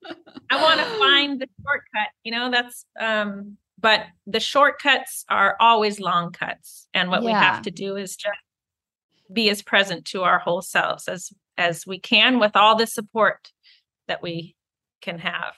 want 0.52 0.80
to 0.80 0.86
find 0.98 1.40
the 1.40 1.48
shortcut 1.62 2.10
you 2.24 2.32
know? 2.32 2.50
That's 2.50 2.84
um 2.98 3.58
but 3.78 4.06
the 4.26 4.40
shortcuts 4.40 5.24
are 5.28 5.56
always 5.60 6.00
long 6.00 6.32
cuts 6.32 6.88
and 6.94 7.10
what 7.10 7.22
yeah. 7.22 7.26
we 7.26 7.32
have 7.32 7.62
to 7.62 7.70
do 7.70 7.96
is 7.96 8.16
just 8.16 8.38
be 9.32 9.50
as 9.50 9.62
present 9.62 10.04
to 10.06 10.22
our 10.22 10.38
whole 10.38 10.62
selves 10.62 11.06
as 11.06 11.32
as 11.60 11.86
we 11.86 11.98
can 11.98 12.38
with 12.38 12.56
all 12.56 12.76
the 12.76 12.86
support 12.86 13.50
that 14.08 14.22
we 14.22 14.56
can 15.02 15.18
have. 15.18 15.54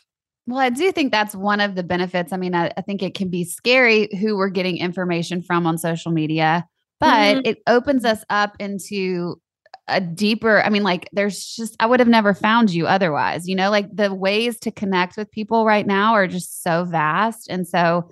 Well, 0.46 0.58
I 0.58 0.70
do 0.70 0.90
think 0.90 1.12
that's 1.12 1.34
one 1.34 1.60
of 1.60 1.76
the 1.76 1.84
benefits. 1.84 2.32
I 2.32 2.36
mean, 2.36 2.54
I, 2.54 2.72
I 2.76 2.82
think 2.82 3.02
it 3.02 3.14
can 3.14 3.28
be 3.28 3.44
scary 3.44 4.08
who 4.20 4.36
we're 4.36 4.48
getting 4.48 4.76
information 4.76 5.40
from 5.40 5.66
on 5.66 5.78
social 5.78 6.10
media, 6.10 6.66
but 6.98 7.36
mm-hmm. 7.36 7.40
it 7.44 7.58
opens 7.66 8.04
us 8.04 8.24
up 8.28 8.56
into 8.58 9.40
a 9.88 10.00
deeper 10.00 10.62
i 10.62 10.68
mean 10.68 10.84
like 10.84 11.08
there's 11.12 11.44
just 11.56 11.74
i 11.80 11.86
would 11.86 11.98
have 11.98 12.08
never 12.08 12.34
found 12.34 12.70
you 12.70 12.86
otherwise 12.86 13.48
you 13.48 13.56
know 13.56 13.68
like 13.68 13.88
the 13.92 14.14
ways 14.14 14.58
to 14.60 14.70
connect 14.70 15.16
with 15.16 15.30
people 15.32 15.66
right 15.66 15.88
now 15.88 16.14
are 16.14 16.28
just 16.28 16.62
so 16.62 16.84
vast 16.84 17.48
and 17.50 17.66
so 17.66 18.08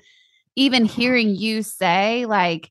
even 0.57 0.85
hearing 0.85 1.37
you 1.37 1.63
say 1.63 2.27
like 2.27 2.71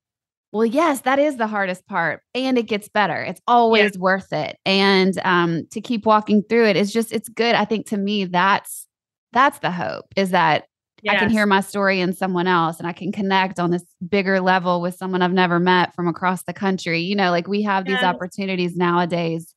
well, 0.51 0.65
yes, 0.65 1.01
that 1.01 1.19
is 1.19 1.37
the 1.37 1.47
hardest 1.47 1.85
part. 1.87 2.21
And 2.33 2.57
it 2.57 2.63
gets 2.63 2.89
better. 2.89 3.21
It's 3.21 3.41
always 3.47 3.93
yeah. 3.93 3.99
worth 3.99 4.33
it. 4.33 4.57
And 4.65 5.19
um, 5.23 5.67
to 5.71 5.81
keep 5.81 6.05
walking 6.05 6.43
through 6.49 6.65
it 6.65 6.75
is 6.75 6.91
just, 6.91 7.13
it's 7.13 7.29
good. 7.29 7.55
I 7.55 7.65
think 7.65 7.87
to 7.87 7.97
me, 7.97 8.25
that's 8.25 8.87
that's 9.31 9.59
the 9.59 9.69
hope 9.69 10.05
is 10.15 10.31
that 10.31 10.65
yes. 11.03 11.15
I 11.15 11.19
can 11.19 11.29
hear 11.29 11.45
my 11.45 11.61
story 11.61 11.99
in 11.99 12.13
someone 12.13 12.47
else 12.47 12.79
and 12.79 12.87
I 12.87 12.93
can 12.93 13.11
connect 13.11 13.59
on 13.59 13.69
this 13.69 13.85
bigger 14.07 14.41
level 14.41 14.81
with 14.81 14.95
someone 14.95 15.21
I've 15.21 15.31
never 15.31 15.59
met 15.59 15.93
from 15.93 16.07
across 16.07 16.43
the 16.43 16.53
country. 16.53 17.01
You 17.01 17.15
know, 17.15 17.29
like 17.29 17.47
we 17.47 17.61
have 17.63 17.87
yes. 17.87 17.99
these 17.99 18.05
opportunities 18.05 18.75
nowadays 18.75 19.53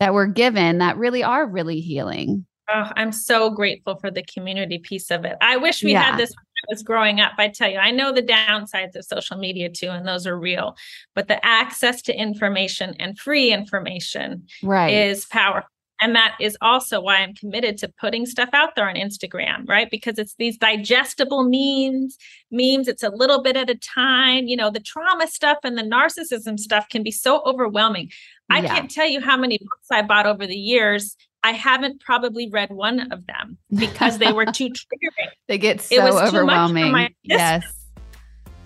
that 0.00 0.12
we're 0.12 0.26
given 0.26 0.78
that 0.78 0.98
really 0.98 1.22
are 1.22 1.46
really 1.46 1.80
healing. 1.80 2.44
Oh, 2.68 2.90
I'm 2.96 3.12
so 3.12 3.50
grateful 3.50 3.96
for 3.96 4.10
the 4.10 4.24
community 4.24 4.78
piece 4.78 5.10
of 5.10 5.24
it. 5.24 5.36
I 5.40 5.56
wish 5.56 5.82
we 5.82 5.92
yeah. 5.92 6.02
had 6.02 6.18
this 6.18 6.34
was 6.68 6.82
growing 6.82 7.20
up, 7.20 7.32
I 7.38 7.48
tell 7.48 7.70
you, 7.70 7.78
I 7.78 7.90
know 7.90 8.12
the 8.12 8.22
downsides 8.22 8.96
of 8.96 9.04
social 9.04 9.36
media 9.36 9.68
too, 9.68 9.88
and 9.88 10.06
those 10.06 10.26
are 10.26 10.38
real, 10.38 10.76
but 11.14 11.28
the 11.28 11.44
access 11.44 12.02
to 12.02 12.14
information 12.14 12.94
and 12.98 13.18
free 13.18 13.52
information 13.52 14.46
right. 14.62 14.92
is 14.92 15.24
powerful. 15.26 15.68
And 16.00 16.14
that 16.14 16.36
is 16.40 16.58
also 16.60 17.00
why 17.00 17.16
I'm 17.16 17.34
committed 17.34 17.78
to 17.78 17.88
putting 17.98 18.26
stuff 18.26 18.50
out 18.52 18.76
there 18.76 18.88
on 18.88 18.96
Instagram, 18.96 19.66
right? 19.66 19.90
Because 19.90 20.18
it's 20.18 20.34
these 20.38 20.58
digestible 20.58 21.44
memes, 21.44 22.18
memes, 22.50 22.86
it's 22.86 23.02
a 23.02 23.08
little 23.08 23.42
bit 23.42 23.56
at 23.56 23.70
a 23.70 23.76
time. 23.76 24.46
You 24.46 24.56
know, 24.56 24.70
the 24.70 24.80
trauma 24.80 25.26
stuff 25.26 25.58
and 25.64 25.78
the 25.78 25.82
narcissism 25.82 26.58
stuff 26.58 26.86
can 26.90 27.02
be 27.02 27.10
so 27.10 27.42
overwhelming. 27.46 28.10
I 28.50 28.60
yeah. 28.60 28.74
can't 28.74 28.90
tell 28.90 29.08
you 29.08 29.20
how 29.20 29.36
many 29.36 29.58
books 29.58 29.88
I 29.90 30.02
bought 30.02 30.26
over 30.26 30.46
the 30.46 30.54
years 30.54 31.16
I 31.46 31.52
haven't 31.52 32.00
probably 32.00 32.50
read 32.50 32.70
one 32.72 33.12
of 33.12 33.24
them 33.28 33.56
because 33.72 34.18
they 34.18 34.32
were 34.32 34.46
too 34.46 34.68
triggering. 34.70 35.30
they 35.46 35.58
get 35.58 35.80
so 35.80 36.18
overwhelming. 36.18 37.14
Yes. 37.22 37.64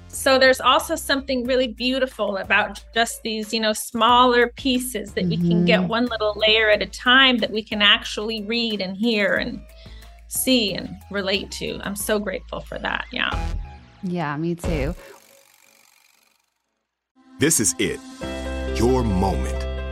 So 0.08 0.38
there's 0.38 0.62
also 0.62 0.96
something 0.96 1.44
really 1.44 1.68
beautiful 1.68 2.38
about 2.38 2.82
just 2.94 3.22
these, 3.22 3.52
you 3.52 3.60
know, 3.60 3.74
smaller 3.74 4.48
pieces 4.56 5.12
that 5.12 5.26
mm-hmm. 5.26 5.42
we 5.42 5.48
can 5.48 5.64
get 5.66 5.80
mm-hmm. 5.80 5.88
one 5.88 6.06
little 6.06 6.32
layer 6.36 6.70
at 6.70 6.80
a 6.80 6.86
time 6.86 7.36
that 7.38 7.50
we 7.50 7.62
can 7.62 7.82
actually 7.82 8.42
read 8.44 8.80
and 8.80 8.96
hear 8.96 9.36
and 9.36 9.60
see 10.28 10.72
and 10.72 10.96
relate 11.10 11.50
to. 11.52 11.80
I'm 11.84 11.96
so 11.96 12.18
grateful 12.18 12.60
for 12.60 12.78
that. 12.78 13.04
Yeah. 13.12 13.30
Yeah, 14.02 14.36
me 14.38 14.54
too. 14.54 14.94
This 17.38 17.60
is 17.60 17.74
it. 17.78 18.00
Your 18.78 19.04
moment. 19.04 19.69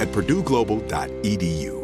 at 0.00 0.08
purdueglobal.edu. 0.08 1.83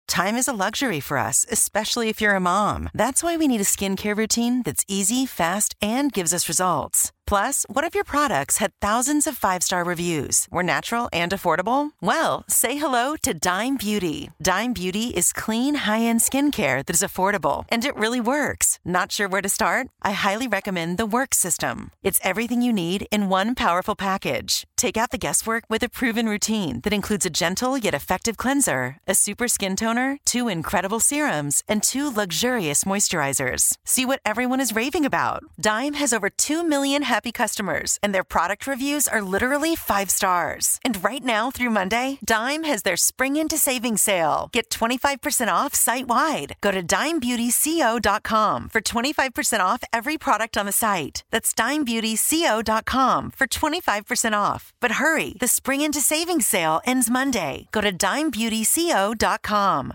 Time 0.11 0.35
is 0.35 0.49
a 0.49 0.51
luxury 0.51 0.99
for 0.99 1.17
us, 1.17 1.45
especially 1.49 2.09
if 2.09 2.19
you're 2.19 2.35
a 2.35 2.41
mom. 2.41 2.89
That's 2.93 3.23
why 3.23 3.37
we 3.37 3.47
need 3.47 3.61
a 3.61 3.63
skincare 3.63 4.13
routine 4.13 4.61
that's 4.61 4.83
easy, 4.89 5.25
fast, 5.25 5.73
and 5.81 6.11
gives 6.11 6.33
us 6.33 6.49
results. 6.49 7.13
Plus, 7.31 7.65
what 7.69 7.85
if 7.85 7.95
your 7.95 8.03
products 8.03 8.57
had 8.57 8.73
thousands 8.81 9.25
of 9.25 9.37
five 9.37 9.63
star 9.63 9.85
reviews, 9.85 10.49
were 10.51 10.63
natural 10.63 11.07
and 11.13 11.31
affordable? 11.31 11.91
Well, 12.01 12.43
say 12.49 12.75
hello 12.75 13.15
to 13.21 13.33
Dime 13.33 13.77
Beauty. 13.77 14.31
Dime 14.41 14.73
Beauty 14.73 15.07
is 15.19 15.31
clean, 15.31 15.75
high 15.87 16.01
end 16.01 16.19
skincare 16.19 16.85
that 16.85 16.95
is 16.95 17.07
affordable 17.09 17.63
and 17.69 17.85
it 17.85 17.95
really 17.95 18.19
works. 18.19 18.79
Not 18.83 19.13
sure 19.13 19.29
where 19.29 19.41
to 19.41 19.47
start? 19.57 19.87
I 20.01 20.11
highly 20.11 20.47
recommend 20.49 20.97
the 20.97 21.05
Work 21.05 21.33
System. 21.33 21.91
It's 22.03 22.19
everything 22.21 22.61
you 22.61 22.73
need 22.73 23.07
in 23.11 23.29
one 23.29 23.55
powerful 23.55 23.95
package. 23.95 24.67
Take 24.75 24.97
out 24.97 25.11
the 25.11 25.23
guesswork 25.25 25.63
with 25.69 25.83
a 25.83 25.89
proven 25.99 26.27
routine 26.27 26.81
that 26.81 26.97
includes 26.99 27.25
a 27.25 27.37
gentle 27.43 27.77
yet 27.77 27.93
effective 27.93 28.35
cleanser, 28.35 28.97
a 29.07 29.15
super 29.15 29.47
skin 29.47 29.77
toner, 29.77 30.00
two 30.25 30.47
incredible 30.47 30.99
serums, 30.99 31.63
and 31.67 31.83
two 31.83 32.09
luxurious 32.09 32.83
moisturizers. 32.83 33.77
See 33.83 34.05
what 34.05 34.21
everyone 34.25 34.61
is 34.61 34.75
raving 34.75 35.05
about. 35.05 35.43
Dime 35.59 35.95
has 35.95 36.13
over 36.13 36.29
2 36.29 36.63
million 36.63 37.03
happy 37.03 37.31
customers, 37.31 37.97
and 38.01 38.13
their 38.13 38.31
product 38.35 38.67
reviews 38.67 39.07
are 39.07 39.21
literally 39.21 39.75
five 39.75 40.09
stars. 40.09 40.79
And 40.85 41.03
right 41.03 41.23
now 41.23 41.51
through 41.51 41.77
Monday, 41.79 42.19
Dime 42.23 42.63
has 42.63 42.83
their 42.83 42.97
Spring 42.97 43.37
Into 43.37 43.57
Savings 43.57 44.01
sale. 44.01 44.49
Get 44.51 44.69
25% 44.69 45.47
off 45.47 45.75
site 45.75 46.07
wide. 46.07 46.55
Go 46.61 46.71
to 46.71 46.83
dimebeautyco.com 46.83 48.69
for 48.69 48.81
25% 48.81 49.59
off 49.59 49.83
every 49.91 50.17
product 50.17 50.57
on 50.57 50.65
the 50.65 50.71
site. 50.71 51.23
That's 51.31 51.53
dimebeautyco.com 51.53 53.31
for 53.31 53.47
25% 53.47 54.47
off. 54.47 54.73
But 54.79 54.93
hurry, 54.93 55.35
the 55.39 55.47
Spring 55.47 55.81
Into 55.81 56.01
Savings 56.01 56.47
sale 56.47 56.81
ends 56.85 57.09
Monday. 57.09 57.67
Go 57.71 57.81
to 57.81 57.91
dimebeautyco.com. 57.91 59.90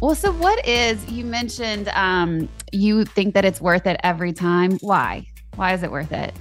Well, 0.00 0.14
so 0.14 0.32
what 0.32 0.66
is 0.66 1.06
you 1.10 1.26
mentioned 1.26 1.88
um, 1.88 2.48
you 2.72 3.04
think 3.04 3.34
that 3.34 3.44
it's 3.44 3.60
worth 3.60 3.86
it 3.86 4.00
every 4.02 4.32
time? 4.32 4.78
Why? 4.80 5.26
Why 5.56 5.74
is 5.74 5.82
it 5.82 5.90
worth 5.90 6.10
it? 6.10 6.32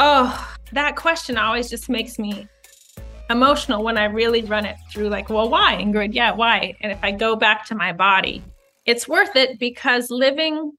Oh, 0.00 0.56
that 0.72 0.96
question 0.96 1.38
always 1.38 1.70
just 1.70 1.88
makes 1.88 2.18
me 2.18 2.48
emotional 3.30 3.84
when 3.84 3.96
I 3.96 4.06
really 4.06 4.42
run 4.42 4.66
it 4.66 4.76
through 4.90 5.10
like, 5.10 5.30
well, 5.30 5.48
why, 5.48 5.76
Ingrid? 5.76 6.12
Yeah, 6.12 6.32
why? 6.32 6.74
And 6.80 6.90
if 6.90 6.98
I 7.04 7.12
go 7.12 7.36
back 7.36 7.66
to 7.66 7.76
my 7.76 7.92
body, 7.92 8.42
it's 8.84 9.06
worth 9.06 9.36
it 9.36 9.60
because 9.60 10.10
living 10.10 10.72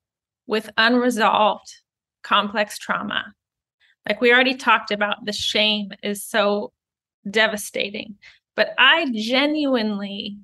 with 0.46 0.70
unresolved 0.76 1.74
complex 2.22 2.78
trauma, 2.78 3.34
like 4.08 4.20
we 4.20 4.34
already 4.34 4.56
talked 4.56 4.92
about, 4.92 5.24
the 5.24 5.32
shame 5.32 5.92
is 6.04 6.26
so 6.26 6.74
devastating. 7.30 8.16
But 8.58 8.74
I 8.78 9.10
genuinely, 9.14 10.40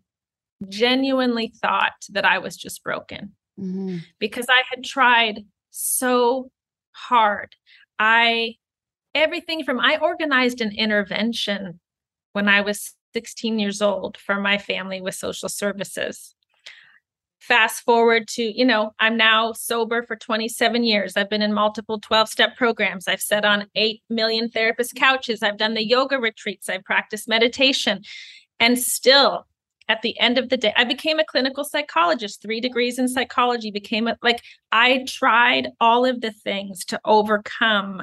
genuinely 0.69 1.53
thought 1.61 1.93
that 2.09 2.25
I 2.25 2.39
was 2.39 2.55
just 2.55 2.83
broken 2.83 3.33
mm-hmm. 3.59 3.97
because 4.19 4.47
I 4.49 4.63
had 4.69 4.83
tried 4.83 5.45
so 5.71 6.51
hard. 6.91 7.55
I, 7.99 8.55
everything 9.13 9.63
from, 9.63 9.79
I 9.79 9.97
organized 9.97 10.61
an 10.61 10.71
intervention 10.71 11.79
when 12.33 12.47
I 12.47 12.61
was 12.61 12.93
16 13.13 13.59
years 13.59 13.81
old 13.81 14.17
for 14.17 14.39
my 14.39 14.57
family 14.57 15.01
with 15.01 15.15
social 15.15 15.49
services. 15.49 16.35
Fast 17.39 17.83
forward 17.83 18.27
to, 18.29 18.43
you 18.43 18.63
know, 18.63 18.91
I'm 18.99 19.17
now 19.17 19.51
sober 19.51 20.01
for 20.03 20.15
27 20.15 20.83
years. 20.83 21.17
I've 21.17 21.29
been 21.29 21.41
in 21.41 21.53
multiple 21.53 21.99
12 21.99 22.29
step 22.29 22.55
programs. 22.55 23.07
I've 23.07 23.21
sat 23.21 23.43
on 23.43 23.67
8 23.75 24.01
million 24.09 24.49
therapist 24.49 24.95
couches. 24.95 25.43
I've 25.43 25.57
done 25.57 25.73
the 25.73 25.85
yoga 25.85 26.19
retreats. 26.19 26.69
I've 26.69 26.85
practiced 26.85 27.27
meditation. 27.27 28.01
And 28.61 28.79
still, 28.79 29.45
at 29.89 30.01
the 30.01 30.19
end 30.19 30.38
of 30.38 30.49
the 30.49 30.57
day 30.57 30.73
i 30.75 30.84
became 30.84 31.19
a 31.19 31.25
clinical 31.25 31.63
psychologist 31.63 32.41
three 32.41 32.59
degrees 32.59 32.99
in 32.99 33.07
psychology 33.07 33.71
became 33.71 34.07
a, 34.07 34.17
like 34.21 34.41
i 34.71 35.03
tried 35.07 35.69
all 35.79 36.05
of 36.05 36.21
the 36.21 36.31
things 36.31 36.86
to 36.86 36.99
overcome 37.05 38.01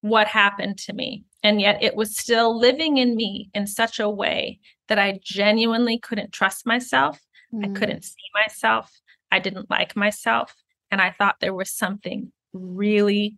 what 0.00 0.26
happened 0.26 0.78
to 0.78 0.92
me 0.92 1.24
and 1.42 1.60
yet 1.60 1.82
it 1.82 1.94
was 1.94 2.16
still 2.16 2.58
living 2.58 2.98
in 2.98 3.16
me 3.16 3.50
in 3.54 3.66
such 3.66 3.98
a 3.98 4.08
way 4.08 4.58
that 4.88 4.98
i 4.98 5.18
genuinely 5.22 5.98
couldn't 5.98 6.32
trust 6.32 6.66
myself. 6.66 7.18
Mm. 7.52 7.64
i 7.64 7.78
couldn't 7.78 8.04
see 8.04 8.16
myself. 8.34 9.00
I 9.30 9.40
didn't 9.40 9.70
like 9.70 9.96
myself 9.96 10.54
and 10.90 11.00
i 11.00 11.10
thought 11.10 11.36
there 11.40 11.54
was 11.54 11.70
something 11.70 12.32
really 12.52 13.36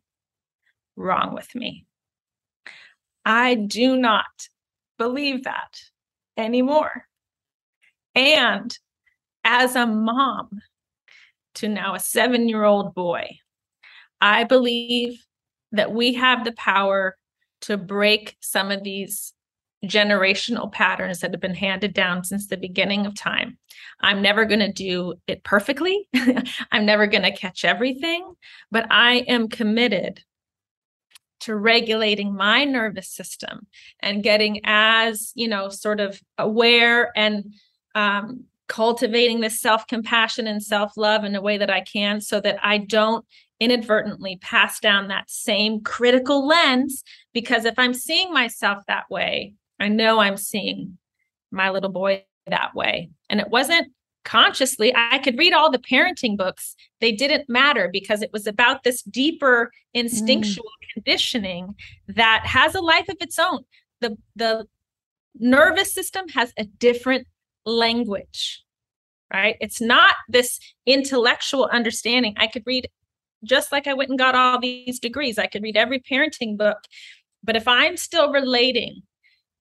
wrong 0.96 1.34
with 1.34 1.54
me. 1.54 1.86
I 3.24 3.54
do 3.54 3.96
not 3.96 4.48
believe 4.98 5.44
that 5.44 5.80
anymore 6.36 7.06
and 8.14 8.76
as 9.44 9.76
a 9.76 9.86
mom 9.86 10.48
to 11.56 11.68
now 11.68 11.94
a 11.94 12.00
seven 12.00 12.48
year 12.48 12.64
old 12.64 12.94
boy, 12.94 13.38
I 14.20 14.44
believe 14.44 15.24
that 15.72 15.92
we 15.92 16.14
have 16.14 16.44
the 16.44 16.52
power 16.52 17.16
to 17.62 17.76
break 17.76 18.36
some 18.40 18.70
of 18.70 18.82
these 18.82 19.32
generational 19.84 20.70
patterns 20.70 21.20
that 21.20 21.32
have 21.32 21.40
been 21.40 21.54
handed 21.54 21.94
down 21.94 22.22
since 22.22 22.46
the 22.46 22.56
beginning 22.56 23.06
of 23.06 23.14
time. 23.14 23.56
I'm 24.00 24.20
never 24.20 24.44
going 24.44 24.60
to 24.60 24.72
do 24.72 25.14
it 25.26 25.42
perfectly. 25.42 26.08
I'm 26.72 26.84
never 26.84 27.06
going 27.06 27.22
to 27.22 27.34
catch 27.34 27.64
everything, 27.64 28.34
but 28.70 28.86
I 28.90 29.24
am 29.26 29.48
committed 29.48 30.22
to 31.40 31.56
regulating 31.56 32.34
my 32.34 32.64
nervous 32.64 33.08
system 33.08 33.66
and 34.00 34.22
getting 34.22 34.60
as, 34.64 35.32
you 35.34 35.48
know, 35.48 35.70
sort 35.70 35.98
of 35.98 36.20
aware 36.36 37.10
and 37.16 37.54
um, 37.94 38.44
cultivating 38.68 39.40
this 39.40 39.60
self 39.60 39.86
compassion 39.86 40.46
and 40.46 40.62
self 40.62 40.96
love 40.96 41.24
in 41.24 41.34
a 41.34 41.42
way 41.42 41.58
that 41.58 41.70
I 41.70 41.80
can 41.80 42.20
so 42.20 42.40
that 42.40 42.58
I 42.62 42.78
don't 42.78 43.24
inadvertently 43.58 44.38
pass 44.40 44.80
down 44.80 45.08
that 45.08 45.30
same 45.30 45.80
critical 45.82 46.46
lens. 46.46 47.02
Because 47.34 47.64
if 47.64 47.78
I'm 47.78 47.94
seeing 47.94 48.32
myself 48.32 48.82
that 48.88 49.10
way, 49.10 49.54
I 49.78 49.88
know 49.88 50.18
I'm 50.18 50.36
seeing 50.36 50.98
my 51.50 51.70
little 51.70 51.90
boy 51.90 52.24
that 52.46 52.74
way. 52.74 53.10
And 53.28 53.40
it 53.40 53.48
wasn't 53.48 53.92
consciously. 54.24 54.94
I 54.94 55.18
could 55.18 55.38
read 55.38 55.52
all 55.52 55.70
the 55.70 55.78
parenting 55.78 56.36
books, 56.36 56.76
they 57.00 57.12
didn't 57.12 57.48
matter 57.48 57.88
because 57.92 58.22
it 58.22 58.32
was 58.32 58.46
about 58.46 58.82
this 58.82 59.02
deeper 59.02 59.70
instinctual 59.94 60.64
mm. 60.64 60.94
conditioning 60.94 61.74
that 62.08 62.42
has 62.44 62.74
a 62.74 62.80
life 62.80 63.08
of 63.08 63.16
its 63.20 63.38
own. 63.38 63.64
The, 64.00 64.16
the 64.36 64.66
nervous 65.38 65.92
system 65.92 66.28
has 66.28 66.52
a 66.58 66.64
different 66.64 67.26
language, 67.64 68.62
right? 69.32 69.56
It's 69.60 69.80
not 69.80 70.14
this 70.28 70.58
intellectual 70.86 71.66
understanding. 71.66 72.34
I 72.36 72.46
could 72.46 72.62
read 72.66 72.88
just 73.44 73.72
like 73.72 73.86
I 73.86 73.94
went 73.94 74.10
and 74.10 74.18
got 74.18 74.34
all 74.34 74.60
these 74.60 74.98
degrees, 74.98 75.38
I 75.38 75.46
could 75.46 75.62
read 75.62 75.76
every 75.76 76.00
parenting 76.00 76.56
book. 76.56 76.78
But 77.42 77.56
if 77.56 77.66
I'm 77.66 77.96
still 77.96 78.32
relating 78.32 79.02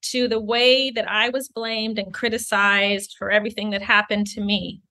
to 0.01 0.27
the 0.27 0.39
way 0.39 0.91
that 0.91 1.09
I 1.09 1.29
was 1.29 1.49
blamed 1.49 1.97
and 1.97 2.13
criticized 2.13 3.15
for 3.17 3.31
everything 3.31 3.69
that 3.71 3.81
happened 3.81 4.27
to 4.27 4.41
me, 4.41 4.81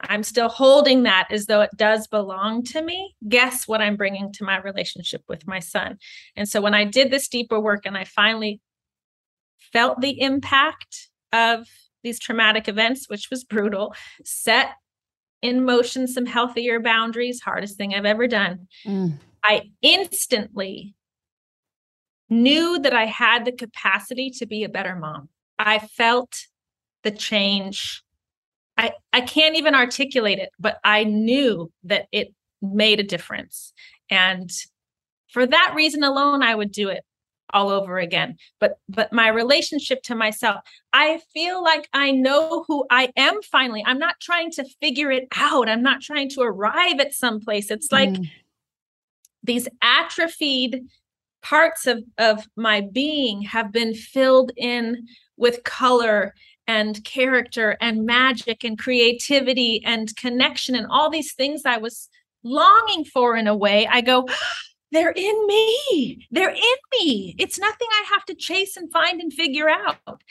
I'm 0.00 0.22
still 0.22 0.48
holding 0.48 1.04
that 1.04 1.28
as 1.30 1.46
though 1.46 1.60
it 1.60 1.76
does 1.76 2.06
belong 2.06 2.62
to 2.66 2.82
me. 2.82 3.16
Guess 3.28 3.66
what 3.66 3.80
I'm 3.80 3.96
bringing 3.96 4.32
to 4.34 4.44
my 4.44 4.58
relationship 4.58 5.22
with 5.28 5.46
my 5.46 5.58
son? 5.58 5.98
And 6.36 6.48
so 6.48 6.60
when 6.60 6.74
I 6.74 6.84
did 6.84 7.10
this 7.10 7.28
deeper 7.28 7.58
work 7.58 7.84
and 7.84 7.96
I 7.96 8.04
finally 8.04 8.60
felt 9.72 10.00
the 10.00 10.20
impact 10.20 11.08
of 11.32 11.66
these 12.02 12.18
traumatic 12.18 12.68
events, 12.68 13.08
which 13.08 13.28
was 13.30 13.44
brutal, 13.44 13.94
set 14.24 14.72
in 15.42 15.64
motion 15.64 16.06
some 16.06 16.26
healthier 16.26 16.80
boundaries, 16.80 17.40
hardest 17.40 17.76
thing 17.76 17.94
I've 17.94 18.04
ever 18.04 18.26
done. 18.26 18.68
Mm. 18.86 19.18
I 19.42 19.70
instantly 19.82 20.94
knew 22.28 22.78
that 22.80 22.92
I 22.92 23.06
had 23.06 23.44
the 23.44 23.52
capacity 23.52 24.30
to 24.38 24.46
be 24.46 24.64
a 24.64 24.68
better 24.68 24.96
mom. 24.96 25.28
I 25.58 25.78
felt 25.78 26.46
the 27.02 27.10
change. 27.10 28.02
I, 28.76 28.92
I 29.12 29.22
can't 29.22 29.56
even 29.56 29.74
articulate 29.74 30.38
it, 30.38 30.50
but 30.58 30.78
I 30.84 31.04
knew 31.04 31.72
that 31.84 32.06
it 32.12 32.34
made 32.60 33.00
a 33.00 33.04
difference. 33.04 33.72
And 34.10 34.50
for 35.28 35.46
that 35.46 35.72
reason 35.74 36.02
alone, 36.02 36.42
I 36.42 36.54
would 36.54 36.72
do 36.72 36.88
it 36.88 37.04
all 37.52 37.70
over 37.70 37.98
again. 37.98 38.36
But 38.60 38.78
but 38.88 39.12
my 39.12 39.28
relationship 39.28 40.02
to 40.04 40.14
myself 40.14 40.60
i 40.92 41.20
feel 41.32 41.62
like 41.62 41.88
i 41.92 42.10
know 42.10 42.64
who 42.66 42.84
i 42.90 43.12
am 43.16 43.42
finally. 43.42 43.82
I'm 43.86 43.98
not 43.98 44.20
trying 44.20 44.50
to 44.52 44.64
figure 44.80 45.10
it 45.10 45.28
out. 45.36 45.68
I'm 45.68 45.82
not 45.82 46.00
trying 46.00 46.28
to 46.30 46.42
arrive 46.42 47.00
at 47.00 47.14
some 47.14 47.40
place. 47.40 47.70
It's 47.70 47.92
like 47.92 48.10
mm. 48.10 48.30
these 49.42 49.68
atrophied 49.82 50.84
parts 51.42 51.86
of 51.86 52.02
of 52.18 52.46
my 52.56 52.80
being 52.80 53.42
have 53.42 53.72
been 53.72 53.94
filled 53.94 54.52
in 54.56 55.06
with 55.36 55.64
color 55.64 56.34
and 56.66 57.02
character 57.04 57.76
and 57.80 58.04
magic 58.04 58.64
and 58.64 58.78
creativity 58.78 59.82
and 59.84 60.14
connection 60.16 60.74
and 60.74 60.86
all 60.90 61.08
these 61.08 61.32
things 61.32 61.62
i 61.64 61.78
was 61.78 62.08
longing 62.42 63.04
for 63.04 63.36
in 63.36 63.46
a 63.46 63.56
way. 63.56 63.86
I 63.86 64.00
go 64.00 64.26
they're 64.90 65.12
in 65.14 65.46
me. 65.46 66.26
They're 66.30 66.50
in 66.50 66.76
me. 66.98 67.34
It's 67.38 67.58
nothing 67.58 67.88
I 67.90 68.04
have 68.14 68.24
to 68.26 68.34
chase 68.34 68.76
and 68.76 68.90
find 68.90 69.20
and 69.20 69.32
figure 69.32 69.68
out. 69.68 70.22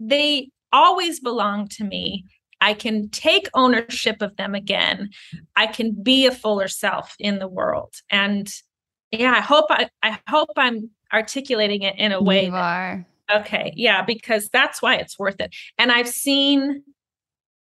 They 0.00 0.50
always 0.72 1.20
belong 1.20 1.68
to 1.68 1.84
me. 1.84 2.24
I 2.60 2.74
can 2.74 3.08
take 3.10 3.48
ownership 3.54 4.20
of 4.20 4.36
them 4.36 4.54
again. 4.54 5.10
I 5.54 5.66
can 5.66 5.92
be 6.02 6.26
a 6.26 6.32
fuller 6.32 6.68
self 6.68 7.14
in 7.18 7.38
the 7.38 7.48
world. 7.48 7.94
And 8.10 8.52
yeah, 9.12 9.32
I 9.32 9.40
hope 9.40 9.66
I, 9.70 9.88
I 10.02 10.18
hope 10.28 10.50
I'm 10.56 10.90
articulating 11.12 11.82
it 11.82 11.96
in 11.98 12.12
a 12.12 12.22
way. 12.22 12.46
You 12.46 12.54
are. 12.54 13.06
okay. 13.32 13.72
Yeah, 13.76 14.02
because 14.02 14.48
that's 14.52 14.82
why 14.82 14.96
it's 14.96 15.18
worth 15.18 15.40
it. 15.40 15.54
And 15.78 15.92
I've 15.92 16.08
seen 16.08 16.82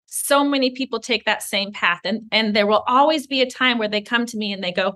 so 0.08 0.44
many 0.44 0.72
people 0.72 1.00
take 1.00 1.26
that 1.26 1.44
same 1.44 1.72
path 1.74 2.00
and 2.06 2.22
and 2.32 2.56
there 2.56 2.66
will 2.66 2.84
always 2.88 3.28
be 3.28 3.42
a 3.42 3.50
time 3.50 3.78
where 3.78 3.90
they 3.90 4.02
come 4.02 4.26
to 4.26 4.38
me 4.38 4.54
and 4.54 4.64
they 4.64 4.72
go 4.72 4.96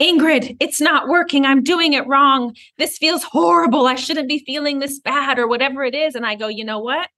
Ingrid, 0.00 0.56
it's 0.60 0.80
not 0.80 1.08
working. 1.08 1.44
I'm 1.44 1.62
doing 1.62 1.92
it 1.92 2.06
wrong. 2.06 2.54
This 2.76 2.98
feels 2.98 3.24
horrible. 3.24 3.86
I 3.86 3.96
shouldn't 3.96 4.28
be 4.28 4.38
feeling 4.38 4.78
this 4.78 5.00
bad 5.00 5.38
or 5.38 5.48
whatever 5.48 5.82
it 5.84 5.94
is. 5.94 6.14
And 6.14 6.24
I 6.24 6.36
go, 6.36 6.46
you 6.46 6.64
know 6.64 6.78
what? 6.78 7.08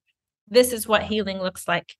This 0.49 0.73
is 0.73 0.89
what 0.89 1.03
healing 1.03 1.39
looks 1.39 1.69
like. 1.69 1.95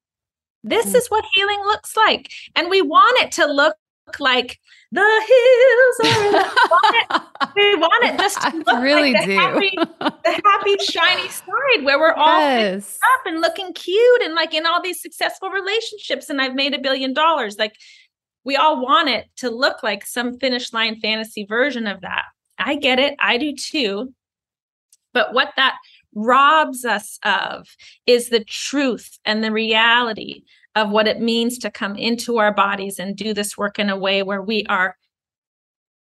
This 0.65 0.87
mm. 0.87 0.95
is 0.97 1.09
what 1.09 1.25
healing 1.35 1.61
looks 1.61 1.97
like. 1.97 2.31
And 2.57 2.71
we 2.71 2.81
want 2.83 3.21
it 3.21 3.33
to 3.33 3.47
look 3.47 3.77
like 4.19 4.59
the 4.91 5.01
hills 5.01 6.13
are. 6.13 7.53
we 7.57 7.77
want 7.77 8.05
it 8.05 8.19
just 8.19 8.41
to 8.41 8.57
look 8.57 8.83
really 8.83 9.13
like 9.13 9.27
the, 9.27 9.35
happy, 9.35 9.71
the 9.77 10.43
happy, 10.45 10.77
shiny 10.79 11.29
side 11.29 11.85
where 11.85 11.99
we're 11.99 12.15
all 12.15 12.41
yes. 12.41 12.99
up 13.15 13.27
and 13.27 13.41
looking 13.41 13.73
cute 13.73 14.23
and 14.23 14.35
like 14.35 14.53
in 14.53 14.67
all 14.67 14.83
these 14.83 15.01
successful 15.01 15.51
relationships. 15.51 16.29
And 16.29 16.41
I've 16.41 16.55
made 16.55 16.75
a 16.75 16.79
billion 16.79 17.13
dollars. 17.13 17.59
Like 17.59 17.77
we 18.45 18.57
all 18.57 18.83
want 18.83 19.09
it 19.09 19.27
to 19.37 19.51
look 19.51 19.83
like 19.83 20.07
some 20.07 20.39
finish 20.39 20.73
line 20.73 20.97
fantasy 21.01 21.45
version 21.45 21.87
of 21.87 22.01
that. 22.01 22.25
I 22.59 22.77
get 22.77 22.99
it. 22.99 23.15
I 23.19 23.39
do 23.39 23.55
too. 23.55 24.15
But 25.13 25.35
what 25.35 25.53
that 25.57 25.77
robs 26.15 26.85
us 26.85 27.19
of 27.25 27.69
is 28.07 28.29
the 28.29 28.45
truth 28.45 29.19
and 29.25 29.43
the 29.43 29.53
reality 29.53 30.43
of 30.75 30.91
what 30.91 31.09
it 31.09 31.21
means 31.21 31.59
to 31.59 31.71
come 31.71 31.97
into 31.97 32.39
our 32.39 32.53
bodies 32.53 32.99
and 32.99 33.17
do 33.17 33.35
this 33.35 33.57
work 33.57 33.79
in 33.79 33.91
a 33.91 33.97
way 33.97 34.23
where 34.23 34.43
we 34.43 34.65
are 34.69 34.97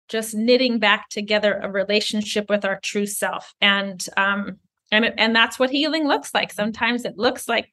just 0.09 0.35
knitting 0.35 0.79
back 0.79 1.09
together 1.09 1.59
a 1.63 1.71
relationship 1.71 2.49
with 2.49 2.65
our 2.65 2.79
true 2.81 3.07
self 3.07 3.55
and 3.61 4.07
um 4.17 4.59
and 4.91 5.13
and 5.19 5.35
that's 5.35 5.59
what 5.59 5.71
healing 5.71 6.07
looks 6.07 6.35
like 6.35 6.53
sometimes 6.53 7.05
it 7.05 7.17
looks 7.17 7.49
like 7.49 7.73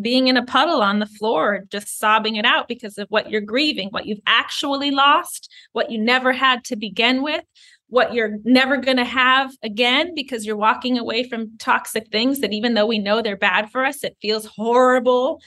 being 0.00 0.28
in 0.28 0.36
a 0.36 0.44
puddle 0.44 0.82
on 0.82 0.98
the 0.98 1.06
floor, 1.06 1.64
just 1.70 1.98
sobbing 1.98 2.36
it 2.36 2.44
out 2.44 2.68
because 2.68 2.98
of 2.98 3.08
what 3.10 3.30
you're 3.30 3.40
grieving, 3.40 3.88
what 3.90 4.06
you've 4.06 4.20
actually 4.26 4.90
lost, 4.90 5.50
what 5.72 5.90
you 5.90 5.98
never 5.98 6.32
had 6.32 6.64
to 6.64 6.76
begin 6.76 7.22
with, 7.22 7.44
what 7.88 8.12
you're 8.12 8.38
never 8.44 8.76
going 8.76 8.96
to 8.96 9.04
have 9.04 9.52
again 9.62 10.14
because 10.14 10.44
you're 10.44 10.56
walking 10.56 10.98
away 10.98 11.28
from 11.28 11.56
toxic 11.58 12.08
things 12.10 12.40
that 12.40 12.52
even 12.52 12.74
though 12.74 12.86
we 12.86 12.98
know 12.98 13.22
they're 13.22 13.36
bad 13.36 13.70
for 13.70 13.84
us, 13.84 14.02
it 14.02 14.16
feels 14.20 14.46
horrible 14.46 15.40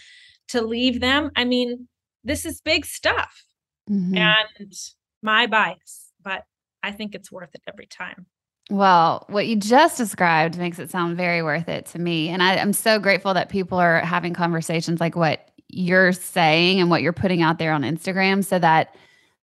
to 0.49 0.61
leave 0.61 1.01
them. 1.01 1.29
I 1.35 1.43
mean, 1.43 1.87
this 2.23 2.45
is 2.45 2.61
big 2.61 2.85
stuff 2.85 3.43
mm-hmm. 3.89 4.15
and 4.15 4.73
my 5.21 5.47
bias, 5.47 6.11
but 6.23 6.43
I 6.81 6.91
think 6.91 7.15
it's 7.15 7.31
worth 7.31 7.53
it 7.53 7.61
every 7.67 7.87
time. 7.87 8.27
Well, 8.69 9.25
what 9.29 9.47
you 9.47 9.55
just 9.55 9.97
described 9.97 10.57
makes 10.57 10.77
it 10.77 10.91
sound 10.91 11.15
very 11.15 11.41
worth 11.41 11.69
it 11.69 11.85
to 11.87 11.99
me. 11.99 12.29
And 12.29 12.43
I, 12.43 12.55
am 12.55 12.73
so 12.73 12.99
grateful 12.99 13.33
that 13.33 13.47
people 13.47 13.77
are 13.77 13.99
having 14.01 14.33
conversations 14.33 14.99
like 14.99 15.15
what 15.15 15.51
you're 15.69 16.11
saying 16.11 16.81
and 16.81 16.89
what 16.89 17.01
you're 17.01 17.13
putting 17.13 17.41
out 17.41 17.59
there 17.59 17.71
on 17.71 17.83
Instagram 17.83 18.43
so 18.43 18.59
that 18.59 18.95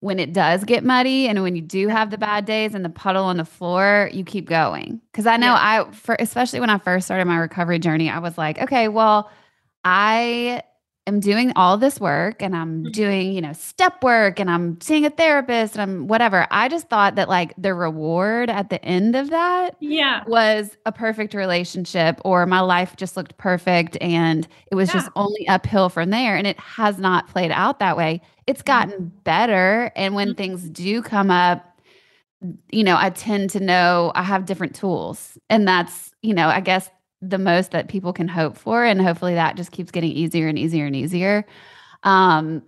when 0.01 0.19
it 0.19 0.33
does 0.33 0.65
get 0.65 0.83
muddy 0.83 1.29
and 1.29 1.43
when 1.43 1.55
you 1.55 1.61
do 1.61 1.89
have 1.89 2.11
the 2.11 2.17
bad 2.17 2.47
days 2.47 2.75
and 2.75 2.83
the 2.83 2.91
puddle 2.91 3.25
on 3.25 3.37
the 3.37 3.45
floor, 3.45 4.09
you 4.13 4.25
keep 4.25 4.49
going. 4.49 5.01
Cause 5.13 5.27
I 5.27 5.37
know 5.37 5.53
yeah. 5.53 5.85
I, 5.89 5.93
for, 5.93 6.17
especially 6.19 6.61
when 6.61 6.71
I 6.71 6.79
first 6.79 7.07
started 7.07 7.27
my 7.27 7.37
recovery 7.37 7.79
journey, 7.79 8.09
I 8.09 8.19
was 8.21 8.39
like, 8.39 8.63
okay, 8.63 8.89
well, 8.89 9.31
I 9.85 10.63
am 11.11 11.21
doing 11.21 11.53
all 11.57 11.77
this 11.77 12.01
work 12.01 12.41
and 12.43 12.57
I'm 12.57 12.85
mm-hmm. 12.85 12.93
doing, 12.93 13.33
you 13.33 13.41
know, 13.41 13.53
step 13.53 14.03
work 14.03 14.41
and 14.41 14.51
I'm 14.51 14.81
seeing 14.81 15.05
a 15.05 15.11
therapist 15.11 15.75
and 15.75 15.83
I'm 15.83 16.09
whatever. 16.09 16.47
I 16.51 16.69
just 16.69 16.89
thought 16.89 17.17
that 17.17 17.29
like 17.29 17.53
the 17.59 17.75
reward 17.75 18.49
at 18.49 18.71
the 18.71 18.83
end 18.85 19.17
of 19.17 19.31
that 19.31 19.77
yeah. 19.81 20.25
was 20.27 20.77
a 20.87 20.93
perfect 20.93 21.35
relationship 21.35 22.21
or 22.25 22.47
my 22.47 22.61
life 22.61 22.97
just 22.97 23.17
looked 23.17 23.37
perfect 23.37 23.99
and 24.01 24.49
it 24.71 24.75
was 24.75 24.89
yeah. 24.89 24.95
just 24.95 25.11
only 25.17 25.47
uphill 25.49 25.89
from 25.89 26.11
there 26.11 26.37
and 26.37 26.47
it 26.47 26.59
has 26.59 26.99
not 26.99 27.29
played 27.29 27.51
out 27.51 27.79
that 27.81 27.97
way. 27.97 28.23
It's 28.47 28.63
mm-hmm. 28.63 28.89
gotten 28.89 29.13
better 29.25 29.93
and 29.97 30.15
when 30.15 30.29
mm-hmm. 30.29 30.37
things 30.37 30.69
do 30.71 31.03
come 31.03 31.31
up 31.31 31.67
you 32.71 32.85
know, 32.85 32.97
I 32.97 33.11
tend 33.11 33.51
to 33.51 33.61
know 33.61 34.13
I 34.15 34.23
have 34.23 34.47
different 34.47 34.75
tools. 34.75 35.37
And 35.51 35.69
that's, 35.69 36.15
you 36.23 36.33
know, 36.33 36.49
I 36.49 36.61
guess 36.61 36.89
the 37.23 37.39
most 37.39 37.73
that 37.73 37.89
people 37.89 38.13
can 38.13 38.29
hope 38.29 38.57
for 38.57 38.85
and 38.85 39.01
hopefully 39.01 39.35
that 39.35 39.57
just 39.57 39.73
keeps 39.73 39.91
getting 39.91 40.13
easier 40.13 40.49
and 40.49 40.59
easier 40.59 40.87
and 40.87 40.97
easier. 40.97 41.45
Um 42.03 42.63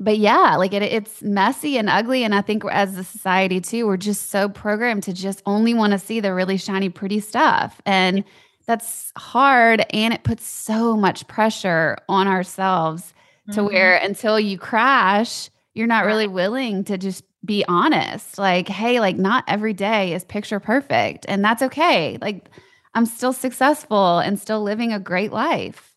but 0.00 0.18
yeah 0.18 0.56
like 0.56 0.72
it, 0.72 0.82
it's 0.82 1.22
messy 1.22 1.76
and 1.76 1.88
ugly 1.88 2.24
and 2.24 2.34
i 2.34 2.40
think 2.40 2.64
as 2.70 2.96
a 2.96 3.04
society 3.04 3.60
too 3.60 3.86
we're 3.86 3.96
just 3.96 4.30
so 4.30 4.48
programmed 4.48 5.02
to 5.02 5.12
just 5.12 5.42
only 5.46 5.74
want 5.74 5.92
to 5.92 5.98
see 5.98 6.20
the 6.20 6.32
really 6.32 6.56
shiny 6.56 6.88
pretty 6.88 7.20
stuff. 7.20 7.80
And 7.86 8.24
that's 8.66 9.12
hard 9.16 9.84
and 9.90 10.12
it 10.12 10.24
puts 10.24 10.46
so 10.46 10.96
much 10.96 11.26
pressure 11.26 11.96
on 12.08 12.28
ourselves 12.28 13.14
mm-hmm. 13.48 13.52
to 13.52 13.64
where 13.64 13.96
until 13.96 14.38
you 14.38 14.58
crash 14.58 15.50
you're 15.74 15.86
not 15.86 16.04
really 16.04 16.26
willing 16.26 16.84
to 16.84 16.98
just 16.98 17.24
be 17.44 17.64
honest. 17.68 18.38
Like 18.38 18.68
hey 18.68 19.00
like 19.00 19.16
not 19.16 19.44
every 19.48 19.72
day 19.72 20.12
is 20.12 20.24
picture 20.24 20.60
perfect 20.60 21.24
and 21.28 21.44
that's 21.44 21.62
okay. 21.62 22.18
Like 22.20 22.50
I'm 22.98 23.06
still 23.06 23.32
successful 23.32 24.18
and 24.18 24.40
still 24.40 24.60
living 24.60 24.92
a 24.92 24.98
great 24.98 25.30
life. 25.32 25.94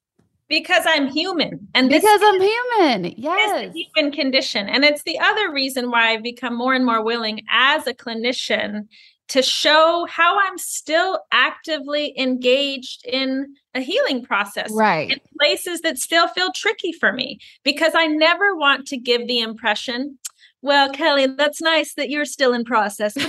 because 0.47 0.83
I'm 0.85 1.07
human. 1.07 1.67
And 1.73 1.89
because 1.89 2.21
I'm 2.23 2.39
human. 2.39 3.13
Yes. 3.17 3.73
human 3.73 4.11
condition. 4.11 4.69
And 4.69 4.83
it's 4.83 5.01
the 5.01 5.17
other 5.17 5.51
reason 5.51 5.89
why 5.89 6.09
I've 6.11 6.21
become 6.21 6.55
more 6.55 6.75
and 6.75 6.85
more 6.85 7.03
willing 7.03 7.41
as 7.49 7.87
a 7.87 7.95
clinician 7.95 8.87
to 9.29 9.41
show 9.41 10.05
how 10.11 10.37
I'm 10.39 10.59
still 10.59 11.21
actively 11.31 12.13
engaged 12.19 13.03
in 13.03 13.55
a 13.73 13.81
healing 13.81 14.23
process. 14.23 14.69
Right. 14.71 15.09
In 15.09 15.19
places 15.39 15.81
that 15.81 15.97
still 15.97 16.27
feel 16.27 16.51
tricky 16.51 16.91
for 16.91 17.11
me 17.11 17.39
because 17.63 17.93
I 17.95 18.05
never 18.05 18.55
want 18.55 18.85
to 18.89 18.97
give 18.97 19.27
the 19.27 19.39
impression, 19.39 20.19
well, 20.61 20.91
Kelly, 20.91 21.25
that's 21.25 21.61
nice 21.61 21.95
that 21.95 22.11
you're 22.11 22.25
still 22.25 22.53
in 22.53 22.63
process, 22.63 23.15
but 23.15 23.27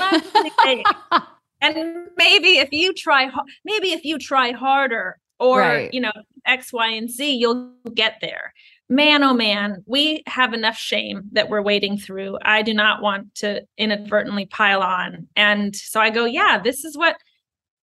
I'm 0.59 1.23
and 1.63 2.09
maybe 2.17 2.59
if 2.59 2.73
you 2.73 2.93
try 2.93 3.31
maybe 3.65 3.93
if 3.93 4.05
you 4.05 4.19
try 4.19 4.53
harder 4.53 5.19
or 5.39 5.61
right. 5.61 5.95
you 5.95 6.01
know 6.01 6.13
x 6.45 6.73
y 6.73 6.89
and 6.89 7.11
z 7.11 7.33
you'll 7.33 7.73
get 7.95 8.19
there 8.21 8.53
man 8.89 9.23
oh 9.23 9.33
man 9.33 9.83
we 9.87 10.23
have 10.27 10.53
enough 10.53 10.77
shame 10.77 11.23
that 11.33 11.49
we're 11.49 11.63
wading 11.63 11.97
through 11.97 12.37
i 12.43 12.61
do 12.61 12.75
not 12.75 13.01
want 13.01 13.35
to 13.35 13.63
inadvertently 13.79 14.45
pile 14.47 14.83
on 14.83 15.27
and 15.37 15.75
so 15.75 16.01
i 16.01 16.11
go 16.11 16.25
yeah 16.25 16.61
this 16.63 16.85
is 16.85 16.97
what 16.97 17.17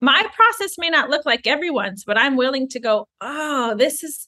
my 0.02 0.26
process 0.36 0.78
may 0.78 0.90
not 0.90 1.10
look 1.10 1.26
like 1.26 1.48
everyone's 1.48 2.04
but 2.04 2.18
i'm 2.18 2.36
willing 2.36 2.68
to 2.68 2.80
go 2.80 3.08
oh 3.22 3.76
this 3.78 4.04
is 4.04 4.28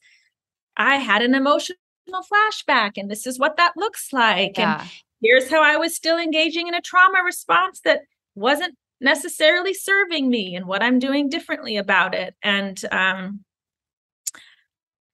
i 0.77 0.95
had 0.95 1.21
an 1.21 1.35
emotional 1.35 1.75
flashback 2.13 2.91
and 2.97 3.11
this 3.11 3.27
is 3.27 3.37
what 3.37 3.57
that 3.57 3.73
looks 3.75 4.13
like 4.13 4.57
yeah. 4.57 4.81
and 4.81 4.89
here's 5.21 5.49
how 5.49 5.61
i 5.61 5.75
was 5.75 5.95
still 5.95 6.17
engaging 6.17 6.67
in 6.67 6.73
a 6.73 6.81
trauma 6.81 7.21
response 7.25 7.81
that 7.81 8.01
wasn't 8.35 8.75
necessarily 9.01 9.73
serving 9.73 10.29
me 10.29 10.55
and 10.55 10.65
what 10.65 10.83
I'm 10.83 10.99
doing 10.99 11.29
differently 11.29 11.77
about 11.77 12.13
it. 12.13 12.35
And 12.43 12.81
um, 12.91 13.43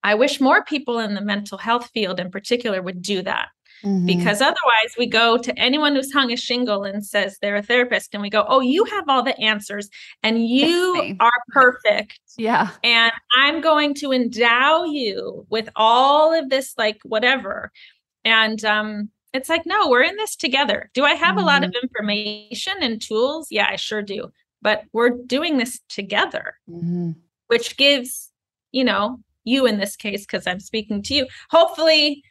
I 0.02 0.14
wish 0.14 0.40
more 0.40 0.64
people 0.64 0.98
in 0.98 1.14
the 1.14 1.20
mental 1.20 1.58
health 1.58 1.90
field 1.92 2.20
in 2.20 2.30
particular 2.30 2.82
would 2.82 3.02
do 3.02 3.22
that. 3.22 3.48
Mm-hmm. 3.84 4.06
Because 4.06 4.40
otherwise, 4.40 4.94
we 4.96 5.06
go 5.06 5.36
to 5.36 5.58
anyone 5.58 5.94
who's 5.94 6.12
hung 6.12 6.32
a 6.32 6.36
shingle 6.36 6.84
and 6.84 7.04
says 7.04 7.36
they're 7.40 7.56
a 7.56 7.62
therapist, 7.62 8.14
and 8.14 8.22
we 8.22 8.30
go, 8.30 8.44
Oh, 8.48 8.60
you 8.60 8.84
have 8.84 9.04
all 9.08 9.22
the 9.22 9.38
answers 9.38 9.90
and 10.22 10.46
you 10.48 11.16
are 11.20 11.30
perfect. 11.50 12.18
Yeah. 12.38 12.70
And 12.82 13.12
I'm 13.36 13.60
going 13.60 13.94
to 13.96 14.12
endow 14.12 14.84
you 14.84 15.46
with 15.50 15.68
all 15.76 16.32
of 16.32 16.48
this, 16.48 16.74
like 16.78 16.98
whatever. 17.02 17.70
And 18.24 18.64
um, 18.64 19.10
it's 19.36 19.48
like, 19.48 19.66
no, 19.66 19.88
we're 19.88 20.02
in 20.02 20.16
this 20.16 20.36
together. 20.36 20.90
Do 20.94 21.04
I 21.04 21.14
have 21.14 21.36
mm-hmm. 21.36 21.38
a 21.38 21.46
lot 21.46 21.64
of 21.64 21.70
mm-hmm. 21.70 21.84
information 21.84 22.74
and 22.80 23.00
tools? 23.00 23.48
Yeah, 23.50 23.68
I 23.70 23.76
sure 23.76 24.02
do. 24.02 24.32
But 24.62 24.84
we're 24.92 25.10
doing 25.10 25.58
this 25.58 25.80
together, 25.88 26.54
mm-hmm. 26.68 27.12
which 27.48 27.76
gives, 27.76 28.30
you 28.72 28.84
know, 28.84 29.20
you 29.44 29.66
in 29.66 29.78
this 29.78 29.96
case, 29.96 30.22
because 30.22 30.46
I'm 30.46 30.60
speaking 30.60 31.02
to 31.04 31.14
you, 31.14 31.26
hopefully 31.50 32.22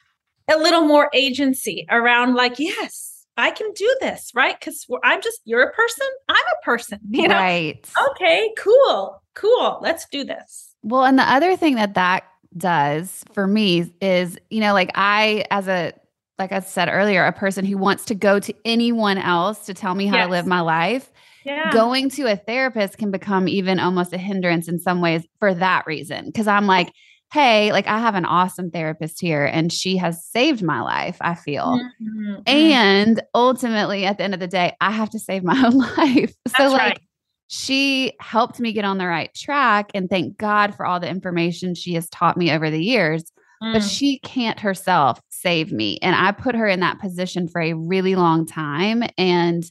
a 0.51 0.57
little 0.57 0.83
more 0.83 1.09
agency 1.13 1.85
around 1.89 2.35
like, 2.35 2.59
yes, 2.59 3.25
I 3.37 3.51
can 3.51 3.71
do 3.73 3.95
this, 4.01 4.31
right? 4.33 4.57
Because 4.59 4.85
I'm 5.03 5.21
just, 5.21 5.41
you're 5.45 5.63
a 5.63 5.73
person, 5.73 6.07
I'm 6.29 6.35
a 6.35 6.65
person, 6.65 6.99
you 7.09 7.27
know? 7.27 7.35
Right. 7.35 7.89
Okay, 8.11 8.51
cool, 8.57 9.21
cool. 9.33 9.79
Let's 9.81 10.05
do 10.11 10.23
this. 10.23 10.75
Well, 10.83 11.05
and 11.05 11.17
the 11.17 11.23
other 11.23 11.55
thing 11.55 11.75
that 11.75 11.95
that 11.95 12.23
does 12.57 13.23
for 13.33 13.47
me 13.47 13.91
is, 14.01 14.37
you 14.49 14.61
know, 14.61 14.73
like 14.73 14.91
I, 14.95 15.45
as 15.51 15.67
a 15.67 15.93
like 16.37 16.51
I 16.51 16.59
said 16.59 16.89
earlier, 16.91 17.23
a 17.23 17.31
person 17.31 17.65
who 17.65 17.77
wants 17.77 18.05
to 18.05 18.15
go 18.15 18.39
to 18.39 18.53
anyone 18.65 19.17
else 19.17 19.65
to 19.65 19.73
tell 19.73 19.95
me 19.95 20.07
how 20.07 20.17
yes. 20.17 20.25
to 20.25 20.31
live 20.31 20.45
my 20.45 20.61
life. 20.61 21.11
Yeah. 21.45 21.71
Going 21.71 22.09
to 22.11 22.23
a 22.23 22.35
therapist 22.35 22.97
can 22.97 23.11
become 23.11 23.47
even 23.47 23.79
almost 23.79 24.13
a 24.13 24.17
hindrance 24.17 24.67
in 24.67 24.79
some 24.79 24.99
ways 24.99 25.25
for 25.39 25.53
that 25.53 25.85
reason. 25.85 26.31
Cause 26.31 26.47
I'm 26.47 26.65
like, 26.65 26.91
hey, 27.31 27.71
like 27.71 27.87
I 27.87 27.99
have 27.99 28.15
an 28.15 28.25
awesome 28.25 28.71
therapist 28.71 29.21
here 29.21 29.45
and 29.45 29.71
she 29.71 29.97
has 29.97 30.25
saved 30.25 30.63
my 30.63 30.81
life, 30.81 31.17
I 31.21 31.35
feel. 31.35 31.79
Mm-hmm. 32.01 32.31
mm-hmm. 32.31 32.41
And 32.47 33.21
ultimately, 33.33 34.05
at 34.05 34.17
the 34.17 34.23
end 34.23 34.33
of 34.33 34.39
the 34.39 34.47
day, 34.47 34.75
I 34.81 34.91
have 34.91 35.09
to 35.11 35.19
save 35.19 35.43
my 35.43 35.61
own 35.65 35.77
life. 35.77 36.33
That's 36.45 36.57
so, 36.57 36.67
like, 36.69 36.81
right. 36.81 37.01
she 37.47 38.13
helped 38.19 38.59
me 38.59 38.73
get 38.73 38.85
on 38.85 38.97
the 38.97 39.07
right 39.07 39.33
track. 39.33 39.91
And 39.93 40.09
thank 40.09 40.37
God 40.37 40.75
for 40.75 40.85
all 40.85 40.99
the 40.99 41.09
information 41.09 41.75
she 41.75 41.93
has 41.93 42.09
taught 42.09 42.37
me 42.37 42.51
over 42.51 42.69
the 42.69 42.83
years 42.83 43.31
but 43.61 43.81
mm. 43.81 43.97
she 43.97 44.19
can't 44.19 44.59
herself 44.59 45.19
save 45.29 45.71
me. 45.71 45.97
And 46.01 46.15
I 46.15 46.31
put 46.31 46.55
her 46.55 46.67
in 46.67 46.81
that 46.81 46.99
position 46.99 47.47
for 47.47 47.61
a 47.61 47.73
really 47.73 48.15
long 48.15 48.45
time. 48.45 49.03
And 49.17 49.63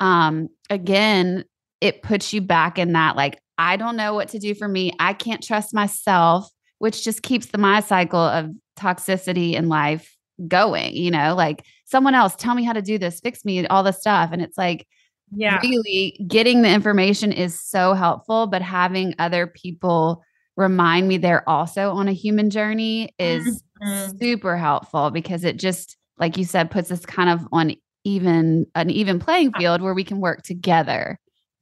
um, 0.00 0.48
again, 0.70 1.44
it 1.80 2.02
puts 2.02 2.32
you 2.32 2.40
back 2.40 2.78
in 2.78 2.92
that 2.92 3.16
like, 3.16 3.38
I 3.58 3.76
don't 3.76 3.96
know 3.96 4.14
what 4.14 4.28
to 4.28 4.38
do 4.38 4.54
for 4.54 4.68
me. 4.68 4.92
I 4.98 5.12
can't 5.12 5.42
trust 5.42 5.74
myself, 5.74 6.48
which 6.78 7.04
just 7.04 7.22
keeps 7.22 7.46
the 7.46 7.58
my 7.58 7.80
cycle 7.80 8.20
of 8.20 8.50
toxicity 8.78 9.54
in 9.54 9.68
life 9.68 10.16
going, 10.46 10.94
you 10.94 11.10
know, 11.10 11.34
like 11.34 11.64
someone 11.86 12.14
else 12.14 12.36
tell 12.36 12.54
me 12.54 12.64
how 12.64 12.74
to 12.74 12.82
do 12.82 12.98
this, 12.98 13.20
fix 13.20 13.44
me, 13.44 13.66
all 13.66 13.82
this 13.82 13.98
stuff. 13.98 14.30
And 14.32 14.42
it's 14.42 14.58
like, 14.58 14.86
yeah, 15.34 15.58
really 15.62 16.24
getting 16.28 16.62
the 16.62 16.68
information 16.68 17.32
is 17.32 17.60
so 17.60 17.94
helpful, 17.94 18.46
but 18.46 18.62
having 18.62 19.14
other 19.18 19.46
people 19.46 20.22
remind 20.56 21.06
me 21.06 21.18
they're 21.18 21.48
also 21.48 21.90
on 21.90 22.08
a 22.08 22.12
human 22.12 22.50
journey 22.50 23.14
is 23.18 23.62
mm-hmm. 23.82 24.16
super 24.18 24.56
helpful 24.56 25.10
because 25.10 25.44
it 25.44 25.58
just 25.58 25.96
like 26.18 26.36
you 26.36 26.44
said 26.44 26.70
puts 26.70 26.90
us 26.90 27.04
kind 27.04 27.28
of 27.28 27.46
on 27.52 27.74
even 28.04 28.66
an 28.74 28.88
even 28.88 29.18
playing 29.18 29.52
field 29.52 29.82
where 29.82 29.94
we 29.94 30.04
can 30.04 30.20
work 30.20 30.42
together 30.42 31.18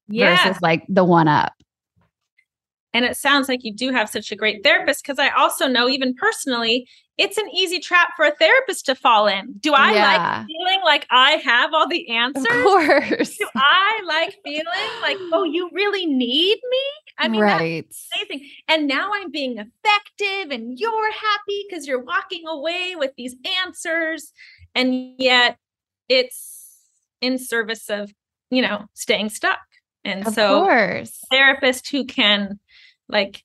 yeah. 0.09 0.36
versus 0.36 0.61
like 0.62 0.84
the 0.88 1.05
one 1.05 1.28
up 1.28 1.53
and 2.95 3.05
it 3.05 3.16
sounds 3.16 3.49
like 3.49 3.64
you 3.64 3.74
do 3.74 3.90
have 3.90 4.09
such 4.09 4.30
a 4.30 4.36
great 4.36 4.62
therapist 4.62 5.03
because 5.03 5.18
I 5.18 5.28
also 5.30 5.66
know, 5.66 5.88
even 5.88 6.14
personally, 6.14 6.88
it's 7.18 7.36
an 7.36 7.49
easy 7.51 7.80
trap 7.80 8.11
for 8.16 8.24
a 8.24 8.30
therapist 8.30 8.86
to 8.86 8.95
fall 8.95 9.26
in. 9.26 9.55
Do 9.59 9.74
I 9.74 9.92
yeah. 9.92 10.38
like 10.38 10.47
feeling 10.47 10.80
like 10.84 11.07
I 11.11 11.32
have 11.32 11.74
all 11.74 11.88
the 11.88 12.09
answers? 12.09 12.45
Of 12.45 12.62
course. 12.62 13.36
Do 13.36 13.49
I 13.57 14.01
like 14.07 14.36
feeling 14.45 14.64
like, 15.03 15.16
oh, 15.32 15.42
you 15.42 15.70
really 15.72 16.07
need 16.07 16.59
me? 16.70 16.78
I 17.18 17.28
mean, 17.28 17.40
right. 17.40 17.84
that's 17.84 18.09
amazing. 18.14 18.49
And 18.68 18.86
now 18.86 19.11
I'm 19.12 19.30
being 19.30 19.59
effective 19.59 20.51
and 20.51 20.78
you're 20.78 21.12
happy 21.12 21.66
because 21.68 21.86
you're 21.86 22.03
walking 22.03 22.47
away 22.47 22.95
with 22.97 23.12
these 23.16 23.34
answers. 23.64 24.32
And 24.74 25.14
yet 25.18 25.59
it's 26.09 26.80
in 27.20 27.38
service 27.38 27.90
of, 27.90 28.12
you 28.51 28.62
know, 28.62 28.86
staying 28.95 29.30
stuck. 29.30 29.59
And 30.05 30.26
of 30.26 30.34
so, 30.34 30.62
course. 30.62 31.20
therapist 31.30 31.90
who 31.90 32.05
can 32.05 32.59
like 33.09 33.42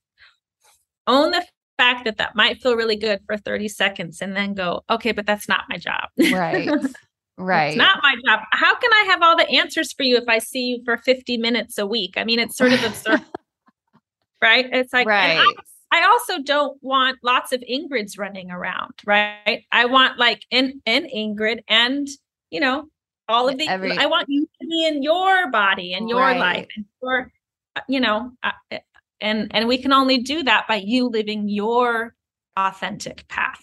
own 1.07 1.31
the 1.31 1.45
fact 1.77 2.05
that 2.05 2.17
that 2.17 2.35
might 2.35 2.61
feel 2.61 2.75
really 2.75 2.97
good 2.97 3.21
for 3.25 3.37
30 3.37 3.67
seconds 3.69 4.21
and 4.21 4.35
then 4.35 4.53
go, 4.53 4.83
okay, 4.89 5.11
but 5.11 5.25
that's 5.25 5.47
not 5.47 5.63
my 5.69 5.77
job. 5.77 6.09
Right. 6.31 6.69
Right. 7.39 7.69
It's 7.69 7.77
not 7.77 7.99
my 8.03 8.15
job. 8.25 8.41
How 8.51 8.75
can 8.75 8.91
I 8.91 9.05
have 9.07 9.21
all 9.21 9.37
the 9.37 9.49
answers 9.49 9.93
for 9.93 10.03
you 10.03 10.17
if 10.17 10.27
I 10.27 10.39
see 10.39 10.65
you 10.65 10.81
for 10.83 10.97
50 10.97 11.37
minutes 11.37 11.77
a 11.77 11.87
week? 11.87 12.15
I 12.17 12.25
mean, 12.25 12.37
it's 12.37 12.57
sort 12.57 12.73
of 12.73 12.83
absurd. 12.83 13.21
right? 14.41 14.67
It's 14.73 14.91
like, 14.91 15.07
right. 15.07 15.39
I, 15.39 15.99
I, 15.99 16.05
also 16.07 16.43
don't 16.43 16.77
want 16.83 17.19
lots 17.23 17.53
of 17.53 17.61
Ingrids 17.61 18.19
running 18.19 18.51
around, 18.51 18.91
right? 19.05 19.63
I 19.71 19.85
want 19.85 20.19
like 20.19 20.43
an, 20.51 20.81
an 20.85 21.07
Ingrid 21.07 21.61
and, 21.69 22.09
you 22.51 22.59
know, 22.59 22.89
all 23.29 23.47
of 23.47 23.57
the, 23.57 23.69
Every, 23.69 23.97
I 23.97 24.07
want 24.07 24.25
you 24.27 24.41
to 24.41 24.67
be 24.67 24.85
in 24.85 25.01
your 25.01 25.49
body 25.49 25.93
and 25.93 26.09
your 26.09 26.19
right. 26.19 26.39
life 26.39 26.67
and 26.75 26.85
your, 27.01 27.31
uh, 27.77 27.81
you 27.87 28.01
know, 28.01 28.33
uh, 28.43 28.79
and 29.21 29.47
and 29.51 29.67
we 29.67 29.77
can 29.77 29.93
only 29.93 30.17
do 30.17 30.43
that 30.43 30.67
by 30.67 30.75
you 30.75 31.07
living 31.07 31.47
your 31.49 32.15
authentic 32.57 33.27
path 33.27 33.61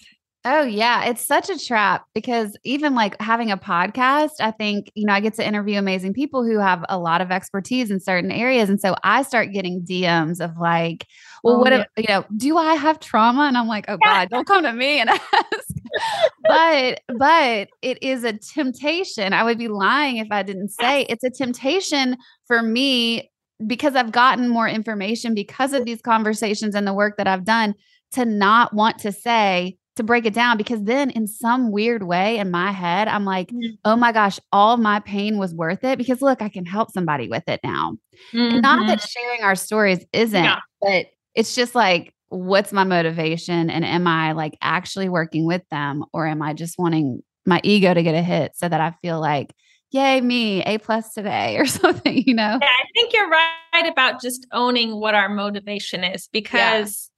Oh, 0.48 0.62
yeah. 0.62 1.06
It's 1.06 1.26
such 1.26 1.50
a 1.50 1.58
trap 1.58 2.04
because 2.14 2.56
even 2.62 2.94
like 2.94 3.20
having 3.20 3.50
a 3.50 3.56
podcast, 3.56 4.34
I 4.38 4.52
think, 4.52 4.92
you 4.94 5.04
know, 5.04 5.12
I 5.12 5.18
get 5.18 5.34
to 5.34 5.46
interview 5.46 5.76
amazing 5.76 6.12
people 6.12 6.44
who 6.44 6.60
have 6.60 6.84
a 6.88 6.96
lot 6.96 7.20
of 7.20 7.32
expertise 7.32 7.90
in 7.90 7.98
certain 7.98 8.30
areas. 8.30 8.70
And 8.70 8.80
so 8.80 8.94
I 9.02 9.22
start 9.22 9.50
getting 9.52 9.82
DMs 9.82 10.40
of 10.40 10.56
like, 10.56 11.04
well, 11.42 11.56
oh, 11.56 11.58
what, 11.58 11.72
yeah. 11.72 11.80
if, 11.80 11.86
you 11.96 12.14
know, 12.14 12.24
do 12.36 12.56
I 12.58 12.76
have 12.76 13.00
trauma? 13.00 13.42
And 13.42 13.58
I'm 13.58 13.66
like, 13.66 13.86
oh 13.88 13.96
God, 13.96 14.28
don't 14.30 14.46
come 14.46 14.62
to 14.62 14.72
me 14.72 15.00
and 15.00 15.10
ask. 15.10 15.20
but, 16.44 17.00
but 17.08 17.68
it 17.82 18.00
is 18.00 18.22
a 18.22 18.34
temptation. 18.34 19.32
I 19.32 19.42
would 19.42 19.58
be 19.58 19.66
lying 19.66 20.18
if 20.18 20.28
I 20.30 20.44
didn't 20.44 20.68
say 20.68 21.06
it's 21.08 21.24
a 21.24 21.30
temptation 21.30 22.16
for 22.46 22.62
me 22.62 23.32
because 23.64 23.94
I've 23.94 24.12
gotten 24.12 24.48
more 24.48 24.68
information 24.68 25.34
because 25.34 25.72
of 25.72 25.84
these 25.84 26.02
conversations 26.02 26.74
and 26.74 26.86
the 26.86 26.94
work 26.94 27.16
that 27.16 27.26
I've 27.26 27.44
done 27.44 27.74
to 28.12 28.24
not 28.24 28.74
want 28.74 28.98
to 29.00 29.12
say, 29.12 29.78
to 29.96 30.02
break 30.02 30.26
it 30.26 30.34
down, 30.34 30.58
because 30.58 30.82
then 30.82 31.08
in 31.10 31.26
some 31.26 31.70
weird 31.70 32.02
way 32.02 32.36
in 32.36 32.50
my 32.50 32.70
head, 32.70 33.08
I'm 33.08 33.24
like, 33.24 33.48
mm-hmm. 33.48 33.74
oh 33.84 33.96
my 33.96 34.12
gosh, 34.12 34.38
all 34.52 34.76
my 34.76 35.00
pain 35.00 35.38
was 35.38 35.54
worth 35.54 35.84
it 35.84 35.96
because 35.96 36.20
look, 36.20 36.42
I 36.42 36.50
can 36.50 36.66
help 36.66 36.90
somebody 36.90 37.28
with 37.28 37.44
it 37.48 37.60
now. 37.64 37.96
Mm-hmm. 38.32 38.60
Not 38.60 38.86
that 38.88 39.00
sharing 39.00 39.42
our 39.42 39.54
stories 39.54 40.04
isn't, 40.12 40.44
yeah. 40.44 40.60
but 40.82 41.06
it's 41.34 41.54
just 41.54 41.74
like, 41.74 42.12
what's 42.28 42.72
my 42.72 42.84
motivation? 42.84 43.70
And 43.70 43.84
am 43.84 44.06
I 44.06 44.32
like 44.32 44.58
actually 44.60 45.08
working 45.08 45.46
with 45.46 45.62
them 45.70 46.04
or 46.12 46.26
am 46.26 46.42
I 46.42 46.52
just 46.52 46.78
wanting 46.78 47.22
my 47.46 47.60
ego 47.64 47.94
to 47.94 48.02
get 48.02 48.14
a 48.14 48.22
hit 48.22 48.52
so 48.54 48.68
that 48.68 48.80
I 48.80 48.92
feel 49.00 49.18
like, 49.18 49.54
yay 49.90 50.20
me 50.20 50.62
a 50.64 50.78
plus 50.78 51.12
today 51.12 51.56
or 51.56 51.66
something 51.66 52.22
you 52.26 52.34
know 52.34 52.58
yeah 52.60 52.68
i 52.68 52.84
think 52.94 53.12
you're 53.12 53.28
right 53.28 53.88
about 53.88 54.20
just 54.20 54.46
owning 54.52 55.00
what 55.00 55.14
our 55.14 55.28
motivation 55.28 56.04
is 56.04 56.28
because 56.32 57.10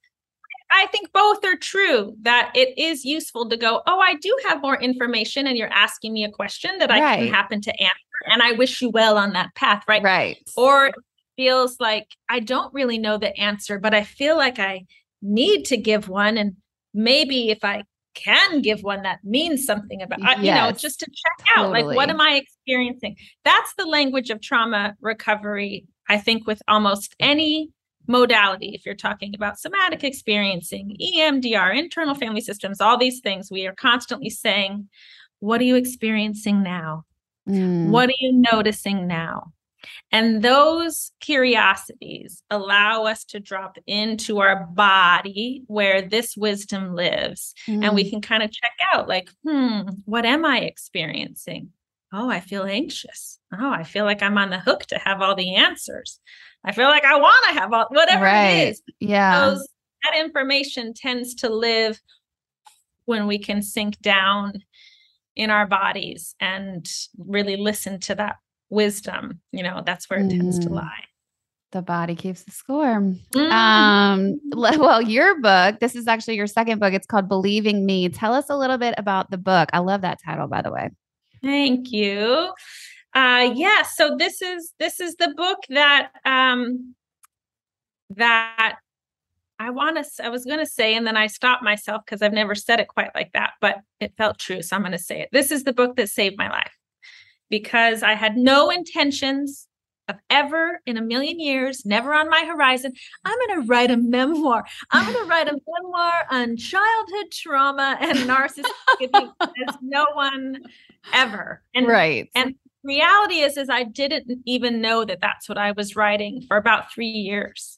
I 0.71 0.85
think 0.87 1.11
both 1.11 1.43
are 1.45 1.55
true 1.55 2.15
that 2.21 2.51
it 2.53 2.77
is 2.77 3.03
useful 3.03 3.49
to 3.49 3.57
go, 3.57 3.81
oh, 3.87 3.99
I 3.99 4.15
do 4.15 4.37
have 4.47 4.61
more 4.61 4.79
information 4.79 5.47
and 5.47 5.57
you're 5.57 5.73
asking 5.73 6.13
me 6.13 6.23
a 6.23 6.31
question 6.31 6.77
that 6.79 6.91
I 6.91 7.01
right. 7.01 7.19
can 7.19 7.33
happen 7.33 7.61
to 7.61 7.81
answer. 7.81 7.95
And 8.31 8.43
I 8.43 8.51
wish 8.51 8.81
you 8.81 8.89
well 8.89 9.17
on 9.17 9.33
that 9.33 9.55
path, 9.55 9.83
right? 9.87 10.03
Right. 10.03 10.37
Or 10.55 10.91
feels 11.37 11.79
like 11.79 12.07
I 12.27 12.39
don't 12.39 12.73
really 12.73 12.99
know 12.99 13.17
the 13.17 13.35
answer, 13.39 13.79
but 13.79 13.93
I 13.93 14.03
feel 14.03 14.37
like 14.37 14.59
I 14.59 14.85
need 15.21 15.65
to 15.65 15.77
give 15.77 16.07
one. 16.07 16.37
And 16.37 16.57
maybe 16.93 17.49
if 17.49 17.63
I 17.63 17.83
can 18.13 18.61
give 18.61 18.83
one 18.83 19.03
that 19.03 19.19
means 19.23 19.65
something 19.65 20.01
about, 20.01 20.19
yes, 20.19 20.37
you 20.39 20.51
know, 20.53 20.71
just 20.71 20.99
to 20.99 21.05
check 21.05 21.47
out, 21.57 21.67
totally. 21.67 21.83
like, 21.83 21.95
what 21.95 22.09
am 22.09 22.21
I 22.21 22.43
experiencing? 22.69 23.17
That's 23.43 23.73
the 23.75 23.85
language 23.85 24.29
of 24.29 24.41
trauma 24.41 24.95
recovery, 25.01 25.87
I 26.07 26.17
think, 26.17 26.45
with 26.47 26.61
almost 26.67 27.15
any 27.19 27.71
modality. 28.07 28.71
If 28.73 28.85
you're 28.85 28.95
talking 28.95 29.33
about 29.35 29.59
somatic 29.59 30.03
experiencing, 30.03 30.95
EMDR, 31.01 31.77
internal 31.77 32.15
family 32.15 32.41
systems, 32.41 32.81
all 32.81 32.97
these 32.97 33.21
things, 33.21 33.49
we 33.51 33.67
are 33.67 33.75
constantly 33.75 34.29
saying, 34.29 34.89
what 35.39 35.61
are 35.61 35.65
you 35.65 35.75
experiencing 35.75 36.63
now? 36.63 37.05
Mm. 37.47 37.89
What 37.89 38.09
are 38.09 38.19
you 38.19 38.33
noticing 38.33 39.07
now? 39.07 39.53
And 40.11 40.41
those 40.41 41.11
curiosities 41.21 42.43
allow 42.49 43.05
us 43.05 43.23
to 43.25 43.39
drop 43.39 43.77
into 43.87 44.39
our 44.39 44.65
body 44.65 45.63
where 45.67 46.01
this 46.01 46.35
wisdom 46.35 46.95
lives. 46.95 47.53
Mm. 47.67 47.85
And 47.85 47.95
we 47.95 48.03
mm. 48.03 48.09
can 48.09 48.21
kind 48.21 48.43
of 48.43 48.51
check 48.51 48.73
out, 48.91 49.07
like, 49.07 49.29
hmm, 49.45 49.81
what 50.05 50.25
am 50.25 50.43
I 50.45 50.59
experiencing? 50.59 51.69
Oh, 52.11 52.29
I 52.29 52.39
feel 52.39 52.63
anxious. 52.63 53.39
Oh, 53.53 53.71
I 53.71 53.83
feel 53.83 54.05
like 54.05 54.21
I'm 54.21 54.37
on 54.37 54.49
the 54.49 54.59
hook 54.59 54.85
to 54.87 54.99
have 54.99 55.21
all 55.21 55.35
the 55.35 55.55
answers. 55.55 56.19
I 56.63 56.71
feel 56.71 56.87
like 56.87 57.05
I 57.05 57.17
want 57.17 57.45
to 57.47 57.59
have 57.59 57.71
all 57.71 57.87
whatever 57.89 58.25
right. 58.25 58.49
it 58.49 58.69
is. 58.69 58.81
Yeah. 58.99 59.49
Those, 59.49 59.67
that 60.03 60.19
information 60.19 60.93
tends 60.93 61.35
to 61.35 61.49
live 61.49 61.99
when 63.05 63.27
we 63.27 63.39
can 63.39 63.61
sink 63.61 63.99
down 64.01 64.53
in 65.35 65.49
our 65.49 65.65
bodies 65.65 66.35
and 66.39 66.87
really 67.17 67.55
listen 67.55 67.99
to 67.99 68.15
that 68.15 68.37
wisdom, 68.69 69.39
you 69.51 69.63
know, 69.63 69.81
that's 69.85 70.09
where 70.09 70.19
it 70.19 70.27
mm. 70.27 70.37
tends 70.37 70.59
to 70.59 70.69
mm. 70.69 70.75
lie. 70.75 71.03
The 71.71 71.81
body 71.81 72.15
keeps 72.15 72.43
the 72.43 72.51
score. 72.51 73.01
Mm. 73.33 73.51
Um, 73.51 74.39
well, 74.53 75.01
your 75.01 75.39
book, 75.39 75.79
this 75.79 75.95
is 75.95 76.07
actually 76.07 76.35
your 76.35 76.47
second 76.47 76.79
book. 76.79 76.93
It's 76.93 77.05
called 77.05 77.27
Believing 77.27 77.85
Me. 77.85 78.09
Tell 78.09 78.33
us 78.33 78.49
a 78.49 78.57
little 78.57 78.77
bit 78.77 78.95
about 78.97 79.29
the 79.29 79.37
book. 79.37 79.69
I 79.71 79.79
love 79.79 80.01
that 80.01 80.19
title, 80.23 80.47
by 80.47 80.61
the 80.61 80.71
way. 80.71 80.89
Thank 81.41 81.91
you. 81.91 82.53
Uh 83.13 83.51
yeah, 83.55 83.81
so 83.83 84.15
this 84.17 84.41
is 84.41 84.73
this 84.79 84.99
is 84.99 85.15
the 85.15 85.33
book 85.35 85.59
that 85.69 86.11
um 86.25 86.95
that 88.11 88.77
I 89.57 89.71
want 89.71 89.97
to 89.97 90.25
I 90.25 90.29
was 90.29 90.45
going 90.45 90.59
to 90.59 90.65
say 90.65 90.95
and 90.95 91.05
then 91.07 91.17
I 91.17 91.27
stopped 91.27 91.63
myself 91.63 92.03
because 92.05 92.21
I've 92.21 92.33
never 92.33 92.55
said 92.55 92.79
it 92.79 92.87
quite 92.87 93.13
like 93.15 93.31
that, 93.33 93.53
but 93.61 93.77
it 93.99 94.13
felt 94.17 94.37
true, 94.37 94.61
so 94.61 94.75
I'm 94.75 94.83
going 94.83 94.91
to 94.93 94.97
say 94.97 95.21
it. 95.21 95.29
This 95.31 95.51
is 95.51 95.63
the 95.63 95.73
book 95.73 95.95
that 95.95 96.09
saved 96.09 96.37
my 96.37 96.49
life 96.49 96.77
because 97.49 98.03
I 98.03 98.13
had 98.13 98.37
no 98.37 98.69
intentions 98.69 99.67
of 100.09 100.17
ever 100.29 100.81
in 100.85 100.97
a 100.97 101.01
million 101.01 101.39
years, 101.39 101.85
never 101.85 102.13
on 102.13 102.29
my 102.29 102.43
horizon. 102.45 102.93
I'm 103.23 103.37
going 103.47 103.61
to 103.61 103.67
write 103.67 103.91
a 103.91 103.97
memoir. 103.97 104.65
I'm 104.91 105.11
going 105.11 105.25
to 105.25 105.29
write 105.29 105.47
a 105.47 105.57
memoir 105.67 106.25
on 106.29 106.57
childhood 106.57 107.31
trauma 107.31 107.97
and 108.01 108.17
narcissism 108.29 109.33
as 109.41 109.75
no 109.81 110.07
one 110.13 110.63
ever. 111.13 111.63
And, 111.73 111.87
right. 111.87 112.29
And 112.35 112.55
reality 112.83 113.41
is, 113.41 113.57
is 113.57 113.69
I 113.69 113.83
didn't 113.83 114.41
even 114.45 114.81
know 114.81 115.05
that 115.05 115.21
that's 115.21 115.47
what 115.47 115.57
I 115.57 115.71
was 115.71 115.95
writing 115.95 116.43
for 116.47 116.57
about 116.57 116.91
three 116.91 117.07
years. 117.07 117.77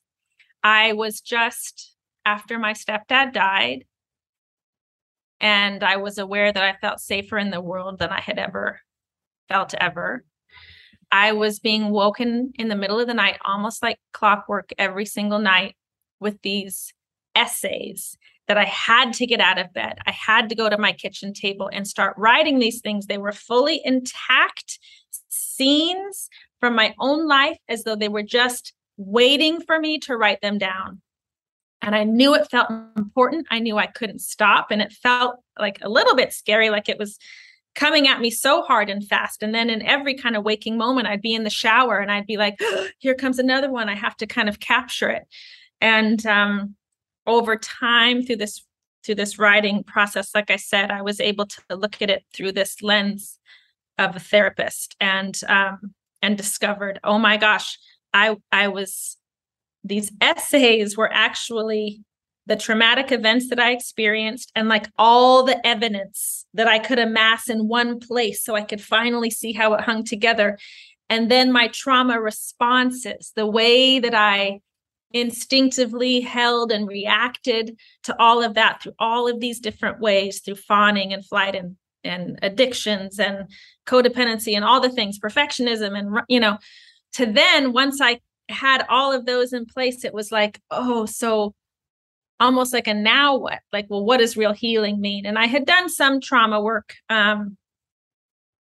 I 0.63 0.93
was 0.93 1.21
just 1.21 1.95
after 2.25 2.59
my 2.59 2.73
stepdad 2.73 3.33
died. 3.33 3.85
And 5.39 5.83
I 5.83 5.97
was 5.97 6.19
aware 6.19 6.51
that 6.51 6.63
I 6.63 6.77
felt 6.79 6.99
safer 6.99 7.37
in 7.39 7.49
the 7.49 7.61
world 7.61 7.97
than 7.97 8.09
I 8.09 8.21
had 8.21 8.37
ever 8.37 8.79
felt 9.49 9.73
ever. 9.73 10.23
I 11.11 11.33
was 11.33 11.59
being 11.59 11.89
woken 11.89 12.53
in 12.55 12.69
the 12.69 12.75
middle 12.75 12.99
of 12.99 13.07
the 13.07 13.13
night, 13.13 13.37
almost 13.45 13.83
like 13.83 13.99
clockwork 14.13 14.69
every 14.77 15.05
single 15.05 15.39
night 15.39 15.75
with 16.19 16.41
these 16.41 16.93
essays 17.35 18.17
that 18.47 18.57
I 18.57 18.65
had 18.65 19.13
to 19.13 19.25
get 19.25 19.39
out 19.39 19.57
of 19.57 19.73
bed. 19.73 19.99
I 20.05 20.11
had 20.11 20.49
to 20.49 20.55
go 20.55 20.69
to 20.69 20.77
my 20.77 20.91
kitchen 20.93 21.33
table 21.33 21.69
and 21.71 21.87
start 21.87 22.15
writing 22.17 22.59
these 22.59 22.81
things. 22.81 23.05
They 23.05 23.17
were 23.17 23.31
fully 23.31 23.81
intact 23.83 24.79
scenes 25.29 26.29
from 26.59 26.75
my 26.75 26.93
own 26.99 27.27
life 27.27 27.57
as 27.69 27.83
though 27.83 27.95
they 27.95 28.09
were 28.09 28.23
just 28.23 28.73
waiting 28.97 29.61
for 29.61 29.79
me 29.79 29.99
to 29.99 30.17
write 30.17 30.41
them 30.41 30.57
down. 30.57 31.01
And 31.81 31.95
I 31.95 32.03
knew 32.03 32.35
it 32.35 32.51
felt 32.51 32.69
important. 32.97 33.47
I 33.49 33.59
knew 33.59 33.77
I 33.77 33.87
couldn't 33.87 34.19
stop. 34.19 34.67
And 34.69 34.81
it 34.81 34.91
felt 34.91 35.37
like 35.57 35.79
a 35.81 35.89
little 35.89 36.15
bit 36.15 36.31
scary, 36.33 36.69
like 36.69 36.89
it 36.89 36.99
was 36.99 37.17
coming 37.75 38.07
at 38.07 38.19
me 38.19 38.29
so 38.29 38.61
hard 38.63 38.89
and 38.89 39.07
fast. 39.07 39.41
And 39.41 39.53
then 39.55 39.69
in 39.69 39.81
every 39.83 40.13
kind 40.13 40.35
of 40.35 40.43
waking 40.43 40.77
moment, 40.77 41.07
I'd 41.07 41.21
be 41.21 41.33
in 41.33 41.43
the 41.43 41.49
shower 41.49 41.99
and 41.99 42.11
I'd 42.11 42.27
be 42.27 42.37
like, 42.37 42.55
oh, 42.61 42.87
here 42.99 43.15
comes 43.15 43.39
another 43.39 43.71
one. 43.71 43.89
I 43.89 43.95
have 43.95 44.17
to 44.17 44.27
kind 44.27 44.49
of 44.49 44.59
capture 44.59 45.09
it. 45.09 45.23
And 45.79 46.25
um, 46.25 46.75
over 47.25 47.55
time 47.55 48.23
through 48.23 48.37
this 48.37 48.65
through 49.03 49.15
this 49.15 49.39
writing 49.39 49.83
process, 49.83 50.35
like 50.35 50.51
I 50.51 50.57
said, 50.57 50.91
I 50.91 51.01
was 51.01 51.19
able 51.19 51.47
to 51.47 51.75
look 51.75 52.03
at 52.03 52.11
it 52.11 52.23
through 52.35 52.51
this 52.51 52.83
lens 52.83 53.39
of 53.97 54.15
a 54.15 54.19
therapist 54.19 54.95
and 54.99 55.39
um, 55.47 55.95
and 56.21 56.37
discovered, 56.37 56.99
oh 57.03 57.17
my 57.17 57.37
gosh, 57.37 57.79
I 58.13 58.35
I 58.51 58.67
was 58.67 59.17
these 59.83 60.11
essays 60.21 60.95
were 60.95 61.11
actually 61.11 62.03
the 62.47 62.55
traumatic 62.55 63.11
events 63.11 63.49
that 63.49 63.59
I 63.59 63.71
experienced 63.71 64.51
and 64.55 64.67
like 64.67 64.87
all 64.97 65.43
the 65.43 65.65
evidence 65.65 66.45
that 66.53 66.67
I 66.67 66.79
could 66.79 66.99
amass 66.99 67.49
in 67.49 67.67
one 67.67 67.99
place 67.99 68.43
so 68.43 68.55
I 68.55 68.63
could 68.63 68.81
finally 68.81 69.29
see 69.29 69.53
how 69.53 69.73
it 69.73 69.81
hung 69.81 70.03
together. 70.03 70.57
And 71.09 71.29
then 71.29 71.51
my 71.51 71.67
trauma 71.67 72.19
responses, 72.19 73.31
the 73.35 73.45
way 73.45 73.99
that 73.99 74.15
I 74.15 74.61
instinctively 75.13 76.21
held 76.21 76.71
and 76.71 76.87
reacted 76.87 77.77
to 78.03 78.19
all 78.19 78.43
of 78.43 78.53
that 78.55 78.81
through 78.81 78.93
all 78.97 79.27
of 79.27 79.39
these 79.39 79.59
different 79.59 79.99
ways 79.99 80.39
through 80.39 80.55
fawning 80.55 81.13
and 81.13 81.25
flight 81.25 81.55
and 81.55 81.75
and 82.03 82.39
addictions 82.41 83.19
and 83.19 83.47
codependency 83.85 84.55
and 84.55 84.65
all 84.65 84.79
the 84.79 84.89
things 84.89 85.19
perfectionism 85.19 85.97
and 85.97 86.21
you 86.27 86.39
know 86.39 86.57
to 87.13 87.25
then 87.25 87.73
once 87.73 87.99
i 88.01 88.19
had 88.49 88.85
all 88.89 89.11
of 89.11 89.25
those 89.25 89.53
in 89.53 89.65
place 89.65 90.03
it 90.03 90.13
was 90.13 90.31
like 90.31 90.59
oh 90.71 91.05
so 91.05 91.53
almost 92.41 92.73
like 92.73 92.87
a 92.87 92.93
now 92.93 93.37
what? 93.37 93.59
Like 93.71 93.85
well 93.89 94.03
what 94.03 94.17
does 94.17 94.35
real 94.35 94.53
healing 94.53 94.99
mean? 94.99 95.25
And 95.25 95.37
i 95.37 95.45
had 95.45 95.65
done 95.65 95.87
some 95.89 96.19
trauma 96.19 96.59
work 96.59 96.95
um 97.09 97.57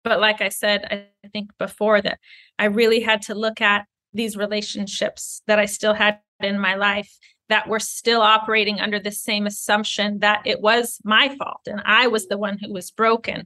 but 0.04 0.20
like 0.20 0.42
i 0.42 0.50
said 0.50 0.86
i 0.92 1.28
think 1.30 1.52
before 1.58 2.02
that 2.02 2.20
i 2.58 2.66
really 2.66 3.00
had 3.00 3.22
to 3.24 3.36
look 3.36 3.62
at 3.62 3.86
these 4.14 4.38
relationships 4.38 5.42
that 5.48 5.60
i 5.60 5.66
still 5.66 5.94
had 5.94 6.20
in 6.42 6.60
my 6.60 6.76
life 6.76 7.18
that 7.50 7.68
were 7.68 7.80
still 7.80 8.22
operating 8.22 8.80
under 8.80 9.00
the 9.00 9.12
same 9.12 9.46
assumption 9.46 10.20
that 10.20 10.42
it 10.46 10.62
was 10.62 11.00
my 11.04 11.36
fault 11.38 11.62
and 11.68 11.82
i 11.86 12.08
was 12.08 12.28
the 12.28 12.38
one 12.38 12.58
who 12.58 12.72
was 12.72 12.92
broken. 12.92 13.46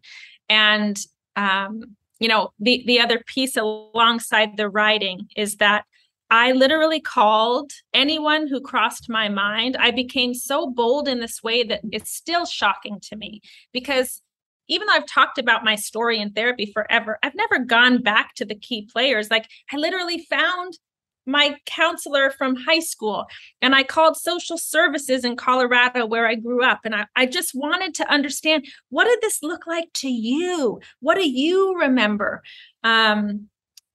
And 0.50 1.00
um 1.36 1.96
you 2.20 2.28
know 2.28 2.52
the 2.60 2.84
the 2.86 3.00
other 3.00 3.20
piece 3.26 3.58
alongside 3.58 4.58
the 4.58 4.70
writing 4.70 5.28
is 5.36 5.58
that 5.58 5.86
I 6.34 6.52
literally 6.54 7.00
called 7.00 7.74
anyone 7.94 8.48
who 8.48 8.60
crossed 8.60 9.08
my 9.08 9.30
mind. 9.30 9.78
I 9.78 9.92
became 9.92 10.34
so 10.34 10.66
bold 10.66 11.08
in 11.08 11.20
this 11.20 11.44
way 11.44 11.62
that 11.62 11.82
it's 11.92 12.10
still 12.10 12.48
shocking 12.48 13.00
to 13.02 13.16
me 13.16 13.42
because 13.72 14.24
even 14.68 14.88
though 14.88 14.94
I've 14.94 15.06
talked 15.06 15.38
about 15.38 15.64
my 15.64 15.76
story 15.76 16.20
in 16.20 16.32
therapy 16.32 16.72
forever, 16.74 17.20
I've 17.22 17.36
never 17.36 17.60
gone 17.60 18.02
back 18.02 18.34
to 18.38 18.46
the 18.46 18.56
key 18.56 18.90
players. 18.92 19.30
Like 19.30 19.48
I 19.72 19.78
literally 19.78 20.26
found 20.28 20.80
my 21.28 21.56
counselor 21.68 22.32
from 22.32 22.56
high 22.56 22.80
school 22.80 23.28
and 23.62 23.76
I 23.76 23.84
called 23.84 24.18
social 24.18 24.58
services 24.58 25.24
in 25.24 25.36
Colorado 25.36 26.08
where 26.08 26.26
I 26.26 26.34
grew 26.34 26.64
up. 26.64 26.80
And 26.84 26.96
I, 26.96 27.06
I 27.16 27.28
just 27.28 27.52
wanted 27.54 27.94
to 27.94 28.12
understand 28.12 28.66
what 28.90 29.06
did 29.06 29.22
this 29.22 29.44
look 29.44 29.68
like 29.68 29.94
to 29.98 30.10
you? 30.10 30.82
What 31.00 31.14
do 31.14 31.30
you 31.30 31.78
remember? 31.78 32.42
Um, 32.84 33.50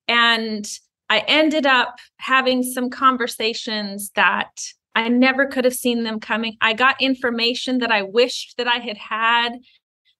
and 0.06 0.70
I 1.08 1.20
ended 1.26 1.66
up 1.66 1.98
having 2.18 2.62
some 2.62 2.90
conversations 2.90 4.10
that 4.14 4.50
I 4.94 5.08
never 5.08 5.46
could 5.46 5.64
have 5.64 5.74
seen 5.74 6.02
them 6.02 6.20
coming. 6.20 6.56
I 6.60 6.72
got 6.74 7.00
information 7.00 7.78
that 7.78 7.92
I 7.92 8.02
wished 8.02 8.56
that 8.58 8.66
I 8.66 8.78
had 8.78 8.96
had 8.96 9.58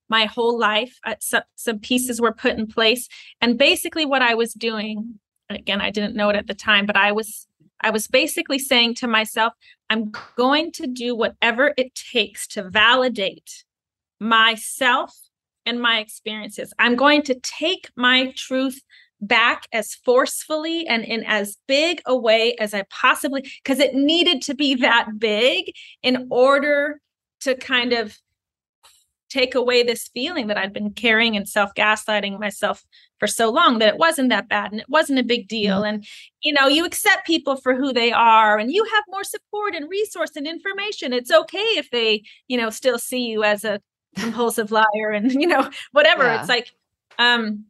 my 0.08 0.24
whole 0.24 0.58
life. 0.58 0.98
Uh, 1.04 1.16
some, 1.20 1.42
some 1.56 1.78
pieces 1.78 2.20
were 2.20 2.32
put 2.32 2.56
in 2.56 2.66
place. 2.66 3.08
And 3.40 3.58
basically, 3.58 4.06
what 4.06 4.22
I 4.22 4.34
was 4.34 4.54
doing, 4.54 5.18
again, 5.50 5.80
I 5.80 5.90
didn't 5.90 6.16
know 6.16 6.30
it 6.30 6.36
at 6.36 6.46
the 6.46 6.54
time, 6.54 6.86
but 6.86 6.96
I 6.96 7.12
was. 7.12 7.46
I 7.80 7.90
was 7.90 8.08
basically 8.08 8.58
saying 8.58 8.96
to 8.96 9.06
myself, 9.06 9.52
I'm 9.88 10.10
going 10.34 10.72
to 10.72 10.88
do 10.88 11.14
whatever 11.14 11.74
it 11.76 11.94
takes 11.94 12.48
to 12.48 12.68
validate 12.68 13.62
myself 14.18 15.16
and 15.64 15.80
my 15.80 16.00
experiences. 16.00 16.74
I'm 16.80 16.96
going 16.96 17.22
to 17.22 17.38
take 17.38 17.88
my 17.94 18.32
truth 18.34 18.82
back 19.20 19.66
as 19.72 19.94
forcefully 19.94 20.86
and 20.86 21.04
in 21.04 21.24
as 21.24 21.56
big 21.66 22.00
a 22.06 22.16
way 22.16 22.54
as 22.56 22.72
I 22.72 22.84
possibly 22.90 23.50
because 23.62 23.80
it 23.80 23.94
needed 23.94 24.42
to 24.42 24.54
be 24.54 24.76
that 24.76 25.18
big 25.18 25.72
in 26.02 26.28
order 26.30 27.00
to 27.40 27.54
kind 27.54 27.92
of 27.92 28.16
take 29.28 29.54
away 29.54 29.82
this 29.82 30.08
feeling 30.08 30.46
that 30.46 30.56
I'd 30.56 30.72
been 30.72 30.92
carrying 30.92 31.36
and 31.36 31.48
self 31.48 31.74
gaslighting 31.74 32.38
myself 32.38 32.84
for 33.18 33.26
so 33.26 33.50
long 33.50 33.78
that 33.78 33.88
it 33.88 33.98
wasn't 33.98 34.30
that 34.30 34.48
bad 34.48 34.72
and 34.72 34.80
it 34.80 34.88
wasn't 34.88 35.18
a 35.18 35.24
big 35.24 35.48
deal. 35.48 35.78
Mm-hmm. 35.78 35.94
And, 35.94 36.06
you 36.42 36.52
know, 36.52 36.66
you 36.66 36.84
accept 36.84 37.26
people 37.26 37.56
for 37.56 37.74
who 37.74 37.92
they 37.92 38.12
are 38.12 38.58
and 38.58 38.72
you 38.72 38.84
have 38.84 39.04
more 39.08 39.24
support 39.24 39.74
and 39.74 39.88
resource 39.88 40.30
and 40.36 40.46
information. 40.46 41.12
It's 41.12 41.30
okay 41.30 41.58
if 41.58 41.90
they, 41.90 42.22
you 42.46 42.56
know, 42.56 42.70
still 42.70 42.98
see 42.98 43.26
you 43.26 43.44
as 43.44 43.64
a 43.64 43.80
compulsive 44.16 44.70
liar 44.70 45.10
and, 45.12 45.32
you 45.40 45.46
know, 45.46 45.70
whatever. 45.92 46.24
Yeah. 46.24 46.40
It's 46.40 46.48
like, 46.48 46.72
um, 47.18 47.64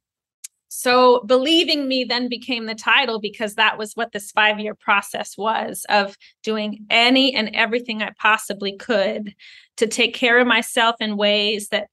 so 0.69 1.23
believing 1.25 1.89
me 1.89 2.05
then 2.05 2.29
became 2.29 2.67
the 2.67 2.75
title 2.75 3.19
because 3.19 3.55
that 3.55 3.79
was 3.79 3.95
what 3.95 4.13
this 4.13 4.31
five 4.31 4.61
year 4.61 4.75
process 4.75 5.37
was 5.37 5.87
of 5.89 6.17
doing 6.43 6.87
any 6.91 7.35
and 7.35 7.51
everything 7.55 8.03
I 8.03 8.13
possibly 8.21 8.77
could 8.77 9.35
to 9.79 9.87
take 9.87 10.15
care 10.15 10.39
of 10.39 10.47
myself 10.47 10.97
in 11.01 11.17
ways 11.17 11.69
that 11.69 11.89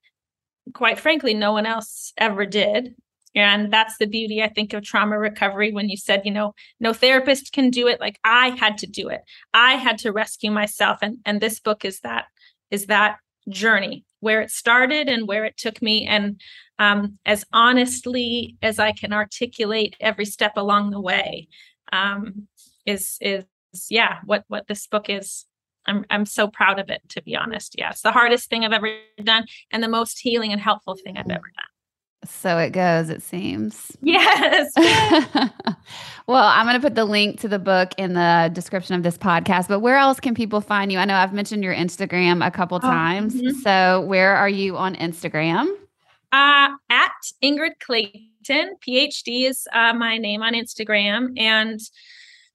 quite 0.74 1.00
frankly 1.00 1.34
no 1.34 1.54
one 1.54 1.66
else 1.66 2.12
ever 2.18 2.46
did. 2.46 2.96
And 3.34 3.72
that's 3.72 3.98
the 3.98 4.08
beauty 4.08 4.42
i 4.42 4.48
think 4.48 4.74
of 4.74 4.84
trauma 4.84 5.18
recovery 5.20 5.74
when 5.74 5.90
you 5.90 5.98
said 5.98 6.22
you 6.24 6.32
know 6.32 6.54
no 6.80 6.94
therapist 6.94 7.54
can 7.54 7.70
do 7.70 7.88
it. 7.88 8.02
Like 8.02 8.20
i 8.26 8.50
had 8.50 8.78
to 8.80 8.88
do 8.88 9.08
it. 9.08 9.22
I 9.54 9.76
had 9.76 9.98
to 10.00 10.12
rescue 10.12 10.52
myself. 10.52 11.00
And 11.02 11.20
and 11.26 11.40
this 11.40 11.60
book 11.62 11.86
is 11.86 12.02
that 12.02 12.26
is 12.72 12.88
that 12.88 13.20
journey 13.50 14.05
where 14.20 14.42
it 14.42 14.52
started 14.52 15.08
and 15.08 15.28
where 15.28 15.46
it 15.46 15.58
took 15.58 15.82
me 15.82 16.06
and 16.08 16.40
um, 16.80 17.18
as 17.26 17.46
honestly 17.54 18.58
as 18.62 18.80
i 18.80 18.92
can 18.92 19.14
articulate 19.14 19.96
every 20.00 20.26
step 20.26 20.54
along 20.56 20.92
the 20.92 21.02
way 21.02 21.48
um, 21.92 22.48
is 22.86 23.18
is 23.22 23.46
yeah 23.90 24.20
what 24.26 24.44
what 24.48 24.68
this 24.68 24.88
book 24.88 25.10
is 25.10 25.46
I'm 25.88 26.06
I'm 26.10 26.26
so 26.26 26.48
proud 26.48 26.80
of 26.80 26.90
it 26.90 27.02
to 27.10 27.22
be 27.22 27.36
honest. 27.36 27.76
Yeah, 27.78 27.92
it's 27.92 28.02
the 28.02 28.12
hardest 28.12 28.50
thing 28.50 28.66
I've 28.66 28.74
ever 28.74 28.90
done 29.24 29.46
and 29.72 29.84
the 29.84 29.88
most 29.88 30.20
healing 30.20 30.52
and 30.52 30.60
helpful 30.60 30.96
thing 30.96 31.18
I've 31.18 31.30
ever 31.30 31.52
done. 31.56 31.75
So 32.30 32.58
it 32.58 32.72
goes, 32.72 33.10
it 33.10 33.22
seems. 33.22 33.92
Yes. 34.02 34.72
well, 36.28 36.44
I'm 36.44 36.66
going 36.66 36.76
to 36.76 36.82
put 36.82 36.96
the 36.96 37.06
link 37.06 37.40
to 37.42 37.48
the 37.48 37.60
book 37.60 37.92
in 37.98 38.14
the 38.14 38.50
description 38.54 38.96
of 38.96 39.04
this 39.04 39.18
podcast, 39.18 39.68
but 39.68 39.80
where 39.80 39.98
else 39.98 40.20
can 40.20 40.34
people 40.34 40.62
find 40.62 40.92
you? 40.92 41.00
I 41.00 41.06
know 41.06 41.16
I've 41.16 41.34
mentioned 41.34 41.64
your 41.64 41.76
Instagram 41.76 42.46
a 42.46 42.52
couple 42.52 42.78
oh, 42.78 42.82
times. 42.82 43.36
Mm-hmm. 43.36 43.60
So, 43.60 44.02
where 44.02 44.36
are 44.36 44.50
you 44.50 44.78
on 44.78 44.96
Instagram? 44.96 45.68
Uh, 46.32 46.70
at 46.90 47.12
Ingrid 47.44 47.80
Clayton, 47.80 48.76
PhD 48.86 49.48
is 49.48 49.68
uh, 49.74 49.94
my 49.94 50.18
name 50.18 50.42
on 50.42 50.54
Instagram. 50.54 51.40
And 51.40 51.80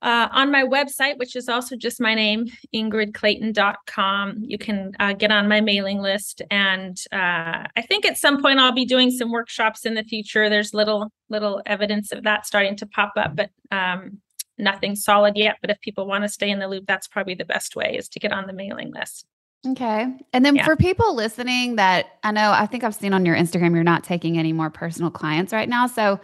uh, 0.03 0.29
on 0.33 0.51
my 0.51 0.65
website, 0.65 1.19
which 1.19 1.37
is 1.37 1.49
also 1.49 1.77
just 1.77 2.01
my 2.01 2.15
name, 2.15 2.47
ingridclayton.com, 2.75 4.39
you 4.41 4.59
can 4.59 4.93
uh, 4.99 5.13
get 5.13 5.31
on 5.31 5.49
my 5.49 5.61
mailing 5.61 5.99
list. 5.99 6.41
And 6.51 6.99
uh, 7.13 7.67
I 7.77 7.83
think 7.87 8.07
at 8.07 8.17
some 8.17 8.41
point 8.41 8.59
I'll 8.59 8.73
be 8.73 8.87
doing 8.87 9.11
some 9.11 9.31
workshops 9.31 9.85
in 9.85 9.95
the 9.95 10.05
future. 10.05 10.49
There's 10.49 10.73
little 10.73 11.13
little 11.29 11.63
evidence 11.67 12.13
of 12.13 12.25
that 12.25 12.47
starting 12.47 12.77
to 12.77 12.87
pop 12.87 13.13
up, 13.17 13.37
but 13.37 13.51
um, 13.71 14.19
nothing 14.59 14.97
solid 14.97 15.37
yet. 15.37 15.57
But 15.61 15.71
if 15.71 15.81
people 15.81 16.07
want 16.07 16.25
to 16.25 16.29
stay 16.29 16.51
in 16.51 16.59
the 16.59 16.69
loop, 16.69 16.87
that's 16.87 17.07
probably 17.07 17.35
the 17.35 17.45
best 17.45 17.77
way 17.77 17.97
is 17.97 18.09
to 18.11 18.19
get 18.19 18.33
on 18.33 18.47
the 18.47 18.53
mailing 18.53 18.93
list. 18.93 19.27
Okay. 19.67 20.07
And 20.33 20.45
then 20.45 20.57
yeah. 20.57 20.65
for 20.65 20.75
people 20.75 21.15
listening 21.15 21.77
that 21.77 22.19
I 22.25 22.33
know, 22.33 22.51
I 22.51 22.65
think 22.65 22.83
I've 22.83 22.95
seen 22.95 23.13
on 23.13 23.27
your 23.27 23.37
Instagram, 23.37 23.75
you're 23.75 23.85
not 23.85 24.05
taking 24.05 24.39
any 24.39 24.55
more 24.55 24.71
personal 24.71 25.11
clients 25.11 25.53
right 25.53 25.69
now. 25.69 25.87
So 25.87 26.19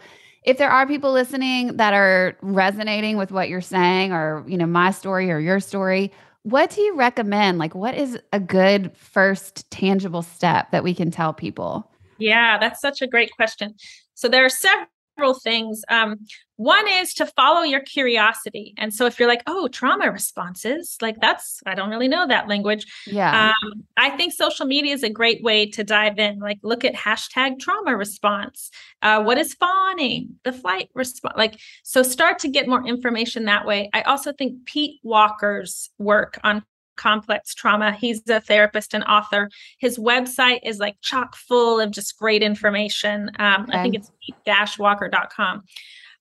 if 0.47 0.57
there 0.57 0.71
are 0.71 0.87
people 0.87 1.11
listening 1.11 1.75
that 1.75 1.93
are 1.93 2.37
resonating 2.41 3.17
with 3.17 3.31
what 3.31 3.49
you're 3.49 3.61
saying 3.61 4.13
or 4.13 4.43
you 4.47 4.57
know 4.57 4.65
my 4.65 4.89
story 4.89 5.29
or 5.29 5.39
your 5.39 5.59
story 5.59 6.11
what 6.43 6.69
do 6.69 6.79
you 6.79 6.95
recommend? 6.95 7.57
Like 7.57 7.75
what 7.75 7.93
is 7.93 8.17
a 8.31 8.39
good 8.39 8.95
first 8.95 9.69
tangible 9.69 10.21
step 10.21 10.71
that 10.71 10.81
we 10.81 10.93
can 10.93 11.11
tell 11.11 11.33
people? 11.33 11.91
Yeah 12.17 12.57
that's 12.57 12.79
such 12.79 13.01
a 13.01 13.07
great 13.07 13.31
question. 13.35 13.75
So 14.13 14.29
there 14.29 14.45
are 14.45 14.49
several 14.49 14.87
several 15.17 15.33
things. 15.33 15.81
Um, 15.89 16.19
one 16.57 16.87
is 16.87 17.13
to 17.15 17.25
follow 17.25 17.61
your 17.61 17.81
curiosity. 17.81 18.73
And 18.77 18.91
so 18.93 19.05
if 19.05 19.19
you're 19.19 19.27
like, 19.27 19.43
oh, 19.45 19.67
trauma 19.67 20.11
responses, 20.11 20.97
like 21.01 21.19
that's, 21.21 21.61
I 21.67 21.75
don't 21.75 21.89
really 21.89 22.07
know 22.07 22.27
that 22.27 22.47
language. 22.47 22.85
Yeah. 23.05 23.49
Um, 23.49 23.83
I 23.95 24.09
think 24.11 24.33
social 24.33 24.65
media 24.65 24.93
is 24.93 25.03
a 25.03 25.09
great 25.09 25.43
way 25.43 25.69
to 25.71 25.83
dive 25.83 26.17
in. 26.17 26.39
Like 26.39 26.57
look 26.63 26.83
at 26.83 26.95
hashtag 26.95 27.59
trauma 27.59 27.95
response. 27.95 28.71
Uh, 29.03 29.21
what 29.21 29.37
is 29.37 29.53
fawning? 29.53 30.35
The 30.43 30.53
flight 30.53 30.89
response. 30.95 31.35
Like, 31.37 31.59
so 31.83 32.01
start 32.01 32.39
to 32.39 32.47
get 32.47 32.67
more 32.67 32.85
information 32.87 33.45
that 33.45 33.65
way. 33.65 33.89
I 33.93 34.01
also 34.01 34.33
think 34.33 34.65
Pete 34.65 34.99
Walker's 35.03 35.91
work 35.99 36.39
on 36.43 36.63
complex 36.97 37.53
trauma. 37.53 37.93
He's 37.93 38.21
a 38.29 38.41
therapist 38.41 38.93
and 38.93 39.03
author. 39.05 39.49
His 39.79 39.97
website 39.97 40.59
is 40.63 40.79
like 40.79 40.97
chock 41.01 41.35
full 41.35 41.79
of 41.79 41.91
just 41.91 42.17
great 42.17 42.43
information. 42.43 43.31
Um, 43.39 43.63
okay. 43.63 43.77
I 43.77 43.83
think 43.83 43.95
it's 43.95 44.11
dash 44.45 44.77
walker.com. 44.77 45.63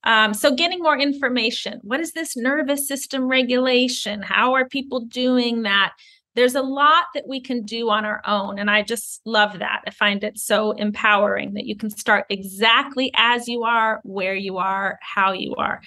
Um, 0.05 0.35
so, 0.35 0.55
getting 0.55 0.79
more 0.81 0.97
information. 0.97 1.81
What 1.83 2.01
is 2.01 2.13
this 2.13 2.37
nervous 2.37 2.87
system 2.87 3.27
regulation? 3.27 4.23
How 4.23 4.55
are 4.55 4.69
people 4.69 5.01
doing 5.01 5.63
that? 5.63 5.95
There's 6.37 6.55
a 6.55 6.63
lot 6.63 7.07
that 7.15 7.27
we 7.27 7.41
can 7.41 7.63
do 7.63 7.89
on 7.89 8.05
our 8.05 8.21
own. 8.27 8.59
And 8.59 8.71
I 8.71 8.83
just 8.83 9.23
love 9.25 9.59
that. 9.59 9.83
I 9.87 9.91
find 9.91 10.23
it 10.23 10.39
so 10.39 10.73
empowering 10.73 11.55
that 11.55 11.65
you 11.65 11.75
can 11.75 11.89
start 11.91 12.27
exactly 12.29 13.11
as 13.17 13.49
you 13.49 13.65
are, 13.65 14.01
where 14.05 14.35
you 14.35 14.59
are, 14.59 14.99
how 15.01 15.33
you 15.33 15.55
are. 15.57 15.81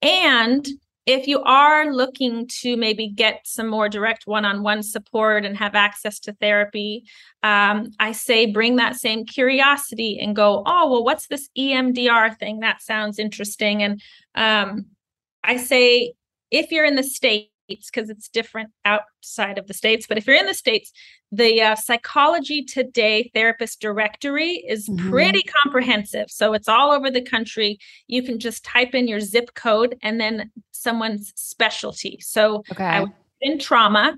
And 0.00 0.66
if 1.06 1.26
you 1.26 1.42
are 1.42 1.92
looking 1.92 2.46
to 2.46 2.76
maybe 2.76 3.08
get 3.08 3.40
some 3.44 3.68
more 3.68 3.88
direct 3.88 4.26
one-on-one 4.26 4.82
support 4.82 5.44
and 5.44 5.56
have 5.56 5.74
access 5.74 6.18
to 6.20 6.32
therapy 6.34 7.04
um, 7.42 7.90
i 8.00 8.12
say 8.12 8.46
bring 8.46 8.76
that 8.76 8.96
same 8.96 9.24
curiosity 9.24 10.18
and 10.20 10.36
go 10.36 10.62
oh 10.66 10.90
well 10.90 11.04
what's 11.04 11.26
this 11.28 11.48
emdr 11.58 12.36
thing? 12.38 12.60
That 12.60 12.82
sounds 12.82 13.18
interesting. 13.18 13.82
And 13.82 14.02
um, 14.34 14.86
i 15.42 15.56
say 15.56 16.14
if 16.50 16.70
you're 16.70 16.84
in 16.84 16.96
the 16.96 17.02
states 17.02 17.50
because 17.68 18.10
it's 18.10 18.28
different 18.28 18.70
outside 18.84 19.58
of 19.58 19.66
the 19.66 19.74
states 19.74 20.06
but 20.06 20.18
if 20.18 20.26
you're 20.26 20.36
in 20.36 20.46
the 20.46 20.54
states 20.54 20.92
the 21.32 21.60
uh, 21.60 21.74
psychology 21.74 22.64
today 22.64 23.30
therapist 23.34 23.80
directory 23.80 24.64
is 24.68 24.88
mm-hmm. 24.88 25.10
pretty 25.10 25.42
comprehensive 25.64 26.30
so 26.30 26.52
it's 26.52 26.68
all 26.68 26.92
over 26.92 27.10
the 27.10 27.22
country 27.22 27.78
you 28.06 28.22
can 28.22 28.38
just 28.38 28.64
type 28.64 28.94
in 28.94 29.08
your 29.08 29.20
zip 29.20 29.54
code 29.54 29.96
and 30.02 30.20
then 30.20 30.50
someone's 30.70 31.32
specialty 31.36 32.18
so 32.20 32.62
okay. 32.70 32.84
i 32.84 33.06
in 33.40 33.58
trauma 33.58 34.16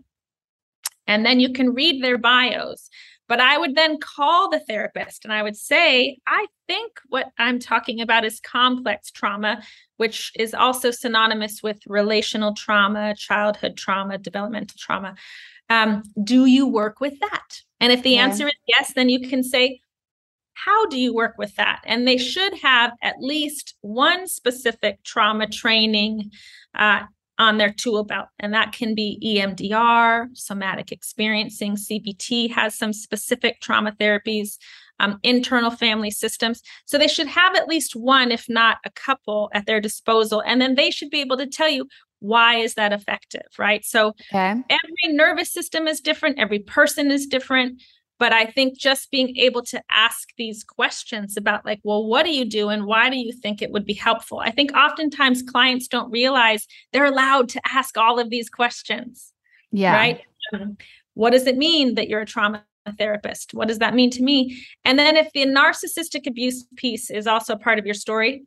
and 1.06 1.24
then 1.24 1.40
you 1.40 1.52
can 1.52 1.74
read 1.74 2.02
their 2.02 2.18
bios 2.18 2.88
but 3.28 3.40
i 3.40 3.58
would 3.58 3.74
then 3.74 3.98
call 3.98 4.48
the 4.50 4.60
therapist 4.60 5.24
and 5.24 5.32
i 5.32 5.42
would 5.42 5.56
say 5.56 6.18
i 6.26 6.46
think 6.66 6.92
what 7.08 7.30
i'm 7.38 7.58
talking 7.58 8.00
about 8.00 8.24
is 8.24 8.40
complex 8.40 9.10
trauma 9.10 9.62
which 9.96 10.32
is 10.36 10.54
also 10.54 10.90
synonymous 10.90 11.62
with 11.62 11.78
relational 11.86 12.54
trauma 12.54 13.14
childhood 13.16 13.76
trauma 13.76 14.18
developmental 14.18 14.76
trauma 14.78 15.14
um, 15.68 16.02
do 16.22 16.46
you 16.46 16.66
work 16.66 17.00
with 17.00 17.18
that? 17.20 17.60
And 17.80 17.92
if 17.92 18.02
the 18.02 18.10
yeah. 18.10 18.22
answer 18.22 18.46
is 18.46 18.54
yes, 18.66 18.92
then 18.94 19.08
you 19.08 19.28
can 19.28 19.42
say, 19.42 19.80
how 20.54 20.86
do 20.86 20.98
you 20.98 21.14
work 21.14 21.34
with 21.36 21.54
that? 21.56 21.82
And 21.84 22.08
they 22.08 22.16
should 22.16 22.54
have 22.58 22.92
at 23.02 23.16
least 23.20 23.74
one 23.82 24.26
specific 24.26 25.02
trauma 25.02 25.48
training 25.48 26.30
uh, 26.74 27.02
on 27.38 27.58
their 27.58 27.72
tool 27.72 28.04
belt. 28.04 28.28
And 28.38 28.54
that 28.54 28.72
can 28.72 28.94
be 28.94 29.20
EMDR, 29.24 30.28
somatic 30.34 30.92
experiencing, 30.92 31.76
CBT 31.76 32.50
has 32.52 32.76
some 32.76 32.92
specific 32.92 33.60
trauma 33.60 33.92
therapies, 33.92 34.56
um, 35.00 35.18
internal 35.22 35.70
family 35.70 36.10
systems. 36.10 36.62
So 36.86 36.96
they 36.96 37.08
should 37.08 37.26
have 37.26 37.54
at 37.54 37.68
least 37.68 37.94
one, 37.94 38.32
if 38.32 38.48
not 38.48 38.78
a 38.84 38.90
couple, 38.90 39.50
at 39.52 39.66
their 39.66 39.80
disposal. 39.80 40.42
And 40.46 40.60
then 40.60 40.74
they 40.74 40.90
should 40.90 41.10
be 41.10 41.20
able 41.20 41.36
to 41.36 41.46
tell 41.46 41.68
you 41.68 41.86
why 42.20 42.56
is 42.56 42.74
that 42.74 42.94
effective 42.94 43.42
right 43.58 43.84
so 43.84 44.08
okay. 44.32 44.54
every 44.70 45.14
nervous 45.14 45.52
system 45.52 45.86
is 45.86 46.00
different 46.00 46.38
every 46.38 46.58
person 46.58 47.10
is 47.10 47.26
different 47.26 47.80
but 48.18 48.32
i 48.32 48.44
think 48.44 48.78
just 48.78 49.10
being 49.10 49.36
able 49.36 49.62
to 49.62 49.82
ask 49.90 50.28
these 50.38 50.64
questions 50.64 51.36
about 51.36 51.64
like 51.64 51.80
well 51.84 52.06
what 52.06 52.24
do 52.24 52.32
you 52.32 52.44
do 52.44 52.68
and 52.68 52.86
why 52.86 53.08
do 53.10 53.16
you 53.16 53.32
think 53.32 53.60
it 53.60 53.70
would 53.70 53.84
be 53.84 53.94
helpful? 53.94 54.38
I 54.38 54.50
think 54.50 54.72
oftentimes 54.76 55.42
clients 55.42 55.88
don't 55.88 56.10
realize 56.10 56.66
they're 56.92 57.04
allowed 57.04 57.48
to 57.50 57.60
ask 57.66 57.96
all 57.96 58.18
of 58.18 58.30
these 58.30 58.48
questions 58.48 59.32
yeah. 59.76 59.94
right? 59.94 60.20
Um, 60.52 60.76
what 61.14 61.30
does 61.30 61.46
it 61.46 61.56
mean 61.56 61.94
that 61.94 62.08
you're 62.08 62.20
a 62.20 62.26
trauma 62.26 62.64
therapist? 62.98 63.54
What 63.54 63.68
does 63.68 63.78
that 63.78 63.94
mean 63.94 64.10
to 64.10 64.22
me? 64.22 64.62
And 64.84 64.98
then 64.98 65.16
if 65.16 65.32
the 65.32 65.46
narcissistic 65.46 66.26
abuse 66.26 66.66
piece 66.76 67.10
is 67.10 67.26
also 67.26 67.56
part 67.56 67.78
of 67.78 67.86
your 67.86 67.94
story 67.94 68.44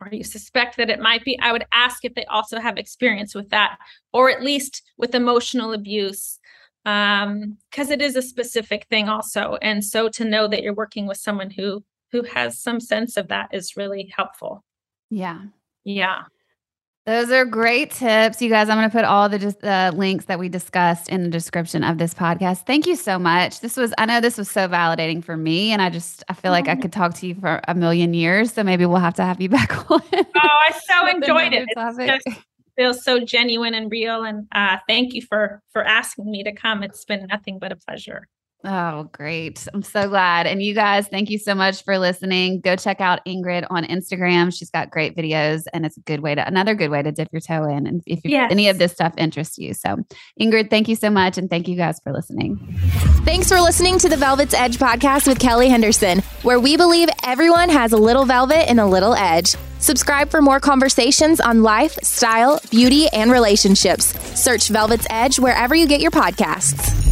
or 0.00 0.08
you 0.10 0.24
suspect 0.24 0.76
that 0.76 0.90
it 0.90 1.00
might 1.00 1.24
be, 1.24 1.38
I 1.38 1.52
would 1.52 1.64
ask 1.72 2.04
if 2.04 2.14
they 2.14 2.24
also 2.24 2.58
have 2.58 2.76
experience 2.76 3.34
with 3.34 3.50
that, 3.50 3.78
or 4.12 4.30
at 4.30 4.42
least 4.42 4.82
with 4.96 5.14
emotional 5.14 5.72
abuse, 5.72 6.40
because 6.84 7.26
um, 7.26 7.92
it 7.92 8.02
is 8.02 8.16
a 8.16 8.22
specific 8.22 8.86
thing 8.88 9.08
also. 9.08 9.56
And 9.62 9.84
so 9.84 10.08
to 10.10 10.24
know 10.24 10.48
that 10.48 10.62
you're 10.62 10.74
working 10.74 11.06
with 11.06 11.18
someone 11.18 11.50
who 11.50 11.84
who 12.10 12.22
has 12.24 12.58
some 12.58 12.78
sense 12.78 13.16
of 13.16 13.28
that 13.28 13.48
is 13.52 13.76
really 13.76 14.12
helpful. 14.14 14.62
Yeah. 15.10 15.40
Yeah. 15.84 16.24
Those 17.04 17.32
are 17.32 17.44
great 17.44 17.90
tips. 17.90 18.40
You 18.40 18.48
guys, 18.48 18.68
I'm 18.68 18.78
going 18.78 18.88
to 18.88 18.96
put 18.96 19.04
all 19.04 19.28
the 19.28 19.38
just 19.38 19.64
uh, 19.64 19.90
links 19.92 20.26
that 20.26 20.38
we 20.38 20.48
discussed 20.48 21.08
in 21.08 21.24
the 21.24 21.30
description 21.30 21.82
of 21.82 21.98
this 21.98 22.14
podcast. 22.14 22.64
Thank 22.64 22.86
you 22.86 22.94
so 22.94 23.18
much. 23.18 23.58
This 23.58 23.76
was, 23.76 23.92
I 23.98 24.06
know 24.06 24.20
this 24.20 24.38
was 24.38 24.48
so 24.48 24.68
validating 24.68 25.24
for 25.24 25.36
me. 25.36 25.72
And 25.72 25.82
I 25.82 25.90
just, 25.90 26.22
I 26.28 26.34
feel 26.34 26.52
like 26.52 26.68
I 26.68 26.76
could 26.76 26.92
talk 26.92 27.14
to 27.14 27.26
you 27.26 27.34
for 27.34 27.60
a 27.66 27.74
million 27.74 28.14
years. 28.14 28.52
So 28.52 28.62
maybe 28.62 28.86
we'll 28.86 28.98
have 28.98 29.14
to 29.14 29.24
have 29.24 29.40
you 29.40 29.48
back 29.48 29.90
on. 29.90 30.00
Oh, 30.12 30.28
I 30.34 30.78
so 30.86 31.08
enjoyed 31.08 31.52
it. 31.52 31.66
Feels 32.76 33.04
so 33.04 33.20
genuine 33.20 33.74
and 33.74 33.90
real. 33.90 34.24
And 34.24 34.46
uh, 34.52 34.78
thank 34.88 35.12
you 35.12 35.22
for, 35.22 35.62
for 35.72 35.84
asking 35.84 36.30
me 36.30 36.42
to 36.44 36.52
come. 36.52 36.82
It's 36.82 37.04
been 37.04 37.26
nothing 37.26 37.58
but 37.58 37.72
a 37.72 37.76
pleasure. 37.76 38.28
Oh, 38.64 39.08
great. 39.12 39.66
I'm 39.74 39.82
so 39.82 40.08
glad. 40.08 40.46
And 40.46 40.62
you 40.62 40.74
guys, 40.74 41.08
thank 41.08 41.30
you 41.30 41.38
so 41.38 41.54
much 41.54 41.82
for 41.84 41.98
listening. 41.98 42.60
Go 42.60 42.76
check 42.76 43.00
out 43.00 43.24
Ingrid 43.26 43.66
on 43.70 43.84
Instagram. 43.84 44.56
She's 44.56 44.70
got 44.70 44.90
great 44.90 45.16
videos 45.16 45.64
and 45.72 45.84
it's 45.84 45.96
a 45.96 46.00
good 46.00 46.20
way 46.20 46.34
to 46.34 46.46
another 46.46 46.74
good 46.74 46.90
way 46.90 47.02
to 47.02 47.10
dip 47.10 47.28
your 47.32 47.40
toe 47.40 47.64
in 47.64 47.86
and 47.86 48.02
if 48.06 48.20
yes. 48.24 48.50
any 48.52 48.68
of 48.68 48.78
this 48.78 48.92
stuff 48.92 49.14
interests 49.18 49.58
you. 49.58 49.74
So, 49.74 49.96
Ingrid, 50.40 50.70
thank 50.70 50.88
you 50.88 50.94
so 50.94 51.10
much 51.10 51.38
and 51.38 51.50
thank 51.50 51.66
you 51.66 51.76
guys 51.76 51.98
for 52.04 52.12
listening. 52.12 52.56
Thanks 53.24 53.48
for 53.48 53.60
listening 53.60 53.98
to 53.98 54.08
the 54.08 54.16
Velvet's 54.16 54.54
Edge 54.54 54.78
podcast 54.78 55.26
with 55.26 55.40
Kelly 55.40 55.68
Henderson, 55.68 56.20
where 56.42 56.60
we 56.60 56.76
believe 56.76 57.08
everyone 57.24 57.68
has 57.68 57.92
a 57.92 57.96
little 57.96 58.24
velvet 58.24 58.68
and 58.68 58.78
a 58.78 58.86
little 58.86 59.14
edge. 59.14 59.56
Subscribe 59.80 60.30
for 60.30 60.40
more 60.40 60.60
conversations 60.60 61.40
on 61.40 61.64
life, 61.64 61.94
style, 62.04 62.60
beauty, 62.70 63.08
and 63.08 63.32
relationships. 63.32 64.06
Search 64.40 64.68
Velvet's 64.68 65.08
Edge 65.10 65.40
wherever 65.40 65.74
you 65.74 65.88
get 65.88 66.00
your 66.00 66.12
podcasts. 66.12 67.11